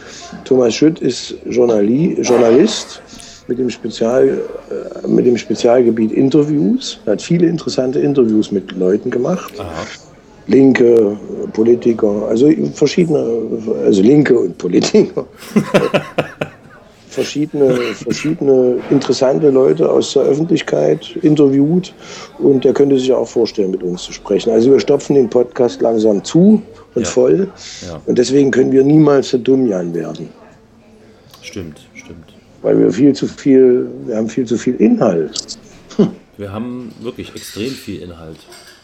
Thomas 0.45 0.75
Schütt 0.75 1.01
ist 1.01 1.35
Journali, 1.45 2.16
Journalist 2.23 3.03
mit 3.51 3.59
dem, 3.59 3.68
Spezial, 3.68 4.28
äh, 4.70 5.07
mit 5.07 5.26
dem 5.26 5.36
Spezialgebiet 5.36 6.12
Interviews. 6.12 7.01
Er 7.05 7.12
hat 7.12 7.22
viele 7.22 7.46
interessante 7.48 7.98
Interviews 7.98 8.51
mit 8.51 8.72
Leuten 8.72 9.11
gemacht. 9.11 9.53
Linke, 10.46 10.84
äh, 10.94 11.48
Politiker, 11.53 12.26
also 12.28 12.51
verschiedene, 12.74 13.24
also 13.84 14.03
Linke 14.03 14.38
und 14.38 14.57
Politiker. 14.57 15.26
verschiedene, 17.09 17.74
verschiedene 17.94 18.76
interessante 18.90 19.51
Leute 19.51 19.90
aus 19.90 20.12
der 20.12 20.22
Öffentlichkeit 20.22 21.16
interviewt 21.22 21.92
und 22.38 22.64
der 22.64 22.72
könnte 22.72 22.98
sich 22.98 23.12
auch 23.12 23.26
vorstellen, 23.26 23.72
mit 23.72 23.82
uns 23.82 24.03
zu 24.05 24.12
sprechen. 24.12 24.51
Also 24.53 24.70
wir 24.70 24.78
stopfen 24.80 25.14
den 25.14 25.28
Podcast 25.28 25.82
langsam 25.82 26.22
zu 26.22 26.62
und 26.94 27.03
Ja. 27.03 27.09
voll 27.09 27.48
Ja. 27.86 28.01
und 28.07 28.16
deswegen 28.16 28.53
können 28.53 28.70
wir 28.70 28.84
niemals 28.84 29.30
der 29.30 29.40
Dummjan 29.40 29.92
werden, 29.92 30.28
stimmt. 31.42 31.80
Weil 32.63 32.79
wir 32.79 32.93
viel 32.93 33.15
zu 33.15 33.27
viel, 33.27 33.89
wir 34.07 34.17
haben 34.17 34.29
viel 34.29 34.47
zu 34.47 34.57
viel 34.57 34.75
Inhalt. 34.77 35.59
Wir 36.37 36.53
haben 36.53 36.93
wirklich 37.01 37.35
extrem 37.35 37.71
viel 37.71 38.01
Inhalt. 38.01 38.39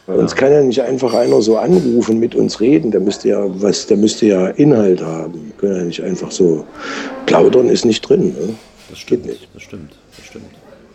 Bei 0.07 0.15
uns 0.15 0.37
kann 0.37 0.53
ja 0.53 0.63
nicht 0.63 0.83
einfach 0.83 1.15
einer 1.15 1.43
so 1.43 1.57
anrufen, 1.57 2.21
mit 2.21 2.35
uns 2.35 2.61
reden. 2.61 2.91
Der 2.91 3.01
müsste 3.01 3.31
ja 3.31 3.45
was, 3.61 3.87
der 3.87 3.97
müsste 3.97 4.27
ja 4.27 4.49
Inhalt 4.49 5.03
haben. 5.03 5.33
Wir 5.33 5.53
können 5.57 5.77
ja 5.77 5.85
nicht 5.85 6.03
einfach 6.03 6.31
so 6.31 6.65
plaudern 7.25 7.69
ist 7.69 7.85
nicht 7.85 8.03
drin. 8.03 8.29
Ne? 8.29 8.55
Das 8.89 8.99
stimmt, 8.99 9.27
das 9.55 9.63
stimmt, 9.63 9.93
das 10.17 10.27
stimmt. 10.27 10.45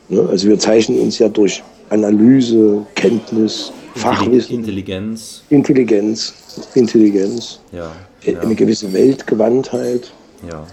Ne? 0.08 0.28
Also 0.30 0.48
wir 0.48 0.58
zeichnen 0.60 1.00
uns 1.00 1.20
ja 1.20 1.28
durch 1.28 1.62
Analyse, 1.90 2.86
Kenntnis, 2.96 3.74
Fachwissen, 3.96 4.60
Intelligenz, 4.60 5.44
Intelligenz, 5.50 6.34
Intelligenz, 6.76 7.60
ja, 7.74 7.92
eine 8.40 8.56
gewisse 8.56 8.94
Weltgewandtheit. 8.94 10.12
ja. 10.50 10.66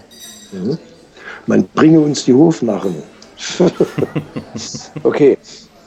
Mhm. 0.53 0.77
Man 1.47 1.67
bringe 1.75 1.99
uns 1.99 2.25
die 2.25 2.33
Hofnarren. 2.33 2.95
okay. 5.03 5.37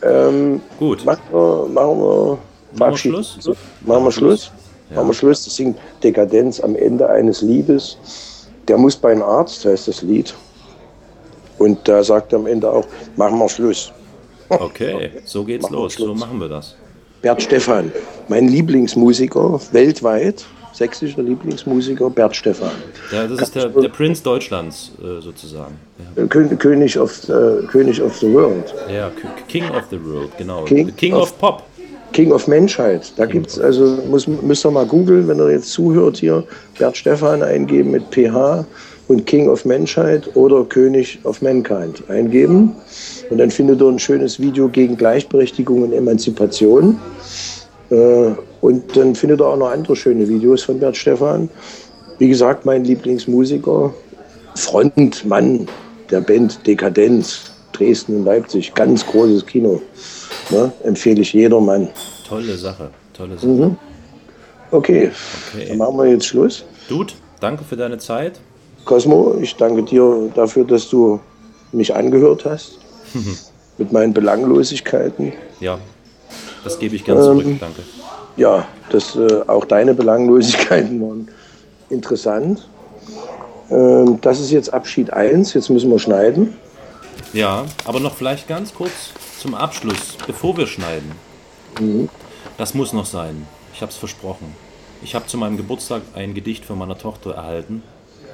Ähm, 0.02 0.60
Gut. 0.78 1.04
Machen 1.04 1.22
wir, 1.30 1.68
machen 1.68 1.98
wir, 1.98 2.38
verabschieden. 2.74 3.24
Schluss? 3.24 3.56
Machen 3.82 4.04
wir 4.04 4.12
Schluss. 4.12 4.50
Machen 4.94 5.08
wir 5.08 5.14
Schluss. 5.14 5.44
Das 5.44 5.56
singt 5.56 5.78
Dekadenz 6.02 6.60
am 6.60 6.76
Ende 6.76 7.08
eines 7.08 7.42
Liedes. 7.42 7.96
Der 8.68 8.78
muss 8.78 8.96
bei 8.96 9.12
einem 9.12 9.22
Arzt, 9.22 9.64
heißt 9.64 9.88
das 9.88 10.02
Lied. 10.02 10.34
Und 11.58 11.86
da 11.86 12.02
sagt 12.02 12.32
er 12.32 12.38
am 12.40 12.46
Ende 12.46 12.70
auch, 12.70 12.86
machen 13.16 13.38
wir 13.38 13.48
Schluss. 13.48 13.92
Okay, 14.48 15.10
so 15.24 15.44
geht's 15.44 15.62
Machen 15.62 15.74
wir 15.74 15.82
los. 15.82 15.94
So 15.94 16.14
machen 16.14 16.40
wir 16.40 16.48
das. 16.48 16.74
Bert 17.22 17.40
Stephan, 17.40 17.92
mein 18.28 18.48
Lieblingsmusiker 18.48 19.60
weltweit, 19.70 20.44
sächsischer 20.72 21.22
Lieblingsmusiker, 21.22 22.10
Bert 22.10 22.34
Stephan. 22.36 22.70
Ja, 23.12 23.26
das 23.26 23.42
ist 23.48 23.54
der, 23.54 23.68
der 23.68 23.88
Prinz 23.88 24.22
Deutschlands 24.22 24.92
äh, 25.02 25.20
sozusagen. 25.20 25.74
Ja, 26.16 26.22
Kö- 26.24 26.56
König 26.56 26.98
of, 26.98 27.28
äh, 27.28 27.66
König 27.70 28.00
of 28.02 28.16
the 28.18 28.32
World. 28.32 28.74
ja 28.92 29.10
King 29.48 29.64
of 29.70 29.84
the 29.90 29.98
World, 30.04 30.30
genau. 30.38 30.64
King 30.64 30.94
King 30.96 31.14
of- 31.14 31.22
of 31.22 31.38
Pop. 31.38 31.62
King 32.12 32.30
of 32.32 32.46
Menschheit. 32.46 33.10
Da 33.16 33.24
gibt's 33.24 33.58
also, 33.58 33.98
muss, 34.10 34.26
müsst 34.26 34.66
ihr 34.66 34.70
mal 34.70 34.84
googeln, 34.84 35.26
wenn 35.28 35.38
ihr 35.38 35.50
jetzt 35.50 35.70
zuhört 35.72 36.18
hier, 36.18 36.44
Bert 36.78 36.94
Stephan 36.96 37.42
eingeben 37.42 37.90
mit 37.92 38.02
PH 38.10 38.66
und 39.08 39.24
King 39.24 39.48
of 39.48 39.64
Menschheit 39.64 40.28
oder 40.36 40.62
König 40.64 41.18
of 41.24 41.40
Mankind 41.40 42.02
eingeben. 42.08 42.72
Und 43.30 43.38
dann 43.38 43.50
findet 43.50 43.80
ihr 43.80 43.88
ein 43.88 43.98
schönes 43.98 44.38
Video 44.38 44.68
gegen 44.68 44.96
Gleichberechtigung 44.98 45.82
und 45.84 45.92
Emanzipation. 45.94 46.98
Äh, 47.90 48.32
Und 48.62 48.96
dann 48.96 49.14
findet 49.14 49.40
ihr 49.40 49.46
auch 49.46 49.56
noch 49.56 49.70
andere 49.70 49.94
schöne 49.96 50.26
Videos 50.26 50.62
von 50.62 50.78
Bert 50.78 50.96
Stephan. 50.96 51.50
Wie 52.18 52.28
gesagt, 52.28 52.64
mein 52.64 52.84
Lieblingsmusiker, 52.84 53.92
Frontmann 54.54 55.66
der 56.10 56.20
Band 56.20 56.66
Dekadenz, 56.66 57.50
Dresden 57.72 58.16
und 58.18 58.24
Leipzig, 58.24 58.72
ganz 58.74 59.04
großes 59.06 59.44
Kino. 59.46 59.82
Ne? 60.50 60.72
Empfehle 60.84 61.20
ich 61.22 61.32
jedermann. 61.32 61.88
Tolle 62.28 62.56
Sache, 62.56 62.90
tolle 63.12 63.36
Sache. 63.36 63.46
Mhm. 63.46 63.76
Okay, 64.70 65.10
Okay. 65.52 65.66
dann 65.68 65.78
machen 65.78 65.96
wir 65.98 66.06
jetzt 66.06 66.26
Schluss. 66.26 66.64
Dude, 66.88 67.12
danke 67.40 67.64
für 67.64 67.76
deine 67.76 67.98
Zeit. 67.98 68.40
Cosmo, 68.84 69.36
ich 69.40 69.54
danke 69.56 69.82
dir 69.82 70.30
dafür, 70.34 70.64
dass 70.64 70.88
du 70.88 71.20
mich 71.72 71.94
angehört 71.94 72.44
hast 72.44 72.78
mit 73.78 73.92
meinen 73.92 74.12
Belanglosigkeiten. 74.12 75.32
Ja, 75.60 75.78
das 76.64 76.78
gebe 76.78 76.96
ich 76.96 77.04
zurück, 77.04 77.44
Ähm, 77.44 77.58
danke. 77.60 77.82
Ja, 78.36 78.66
das, 78.90 79.16
äh, 79.16 79.42
auch 79.46 79.64
deine 79.64 79.94
Belanglosigkeiten 79.94 81.00
waren 81.02 81.28
interessant. 81.90 82.66
Ähm, 83.70 84.18
das 84.20 84.40
ist 84.40 84.50
jetzt 84.50 84.72
Abschied 84.72 85.12
1, 85.12 85.54
jetzt 85.54 85.68
müssen 85.70 85.90
wir 85.90 85.98
schneiden. 85.98 86.56
Ja, 87.32 87.64
aber 87.84 88.00
noch 88.00 88.14
vielleicht 88.14 88.48
ganz 88.48 88.74
kurz 88.74 89.10
zum 89.38 89.54
Abschluss, 89.54 90.16
bevor 90.26 90.56
wir 90.56 90.66
schneiden. 90.66 91.12
Mhm. 91.80 92.08
Das 92.58 92.74
muss 92.74 92.92
noch 92.92 93.06
sein. 93.06 93.46
Ich 93.74 93.80
habe 93.80 93.90
es 93.90 93.96
versprochen. 93.98 94.54
Ich 95.02 95.14
habe 95.14 95.26
zu 95.26 95.36
meinem 95.38 95.56
Geburtstag 95.56 96.02
ein 96.14 96.34
Gedicht 96.34 96.64
von 96.64 96.78
meiner 96.78 96.96
Tochter 96.98 97.34
erhalten. 97.34 97.82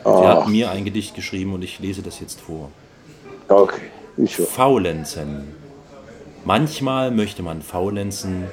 Sie 0.05 0.11
Ah. 0.11 0.41
hat 0.43 0.49
mir 0.49 0.71
ein 0.71 0.85
Gedicht 0.85 1.15
geschrieben 1.15 1.55
und 1.55 1.63
ich 1.63 1.79
lese 1.81 2.03
das 2.03 2.21
jetzt 2.21 2.41
vor. 2.41 2.71
Okay, 3.49 3.81
ich 4.17 4.39
höre. 4.39 4.47
Faulenzen. 4.47 5.49
Manchmal 6.45 7.11
möchte 7.11 7.43
man 7.43 7.63
faulenzen, 7.63 8.45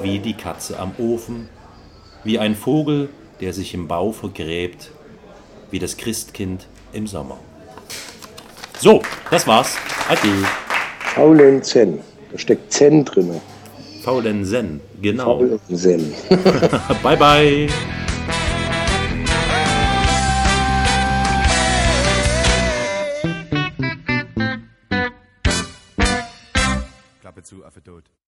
wie 0.00 0.18
die 0.18 0.34
Katze 0.34 0.78
am 0.78 0.92
Ofen, 0.98 1.48
wie 2.24 2.38
ein 2.38 2.54
Vogel, 2.54 3.08
der 3.40 3.52
sich 3.52 3.74
im 3.74 3.88
Bau 3.88 4.12
vergräbt, 4.12 4.90
wie 5.70 5.78
das 5.78 5.96
Christkind 5.96 6.68
im 6.92 7.06
Sommer. 7.06 7.38
So, 8.78 9.02
das 9.30 9.46
war's. 9.46 9.76
Ade. 10.08 10.46
Faulenzen. 11.14 12.00
Da 12.30 12.38
steckt 12.38 12.72
Zen 12.72 13.04
drin. 13.04 13.40
Faulen 14.02 14.44
Zen, 14.44 14.80
genau. 15.00 15.38
Faulen 15.38 15.60
Zen. 15.76 16.14
bye, 17.02 17.16
bye. 17.16 17.68
Klappe 27.20 27.42
zu, 27.42 27.64
Affe 27.64 27.82
tot. 27.82 28.21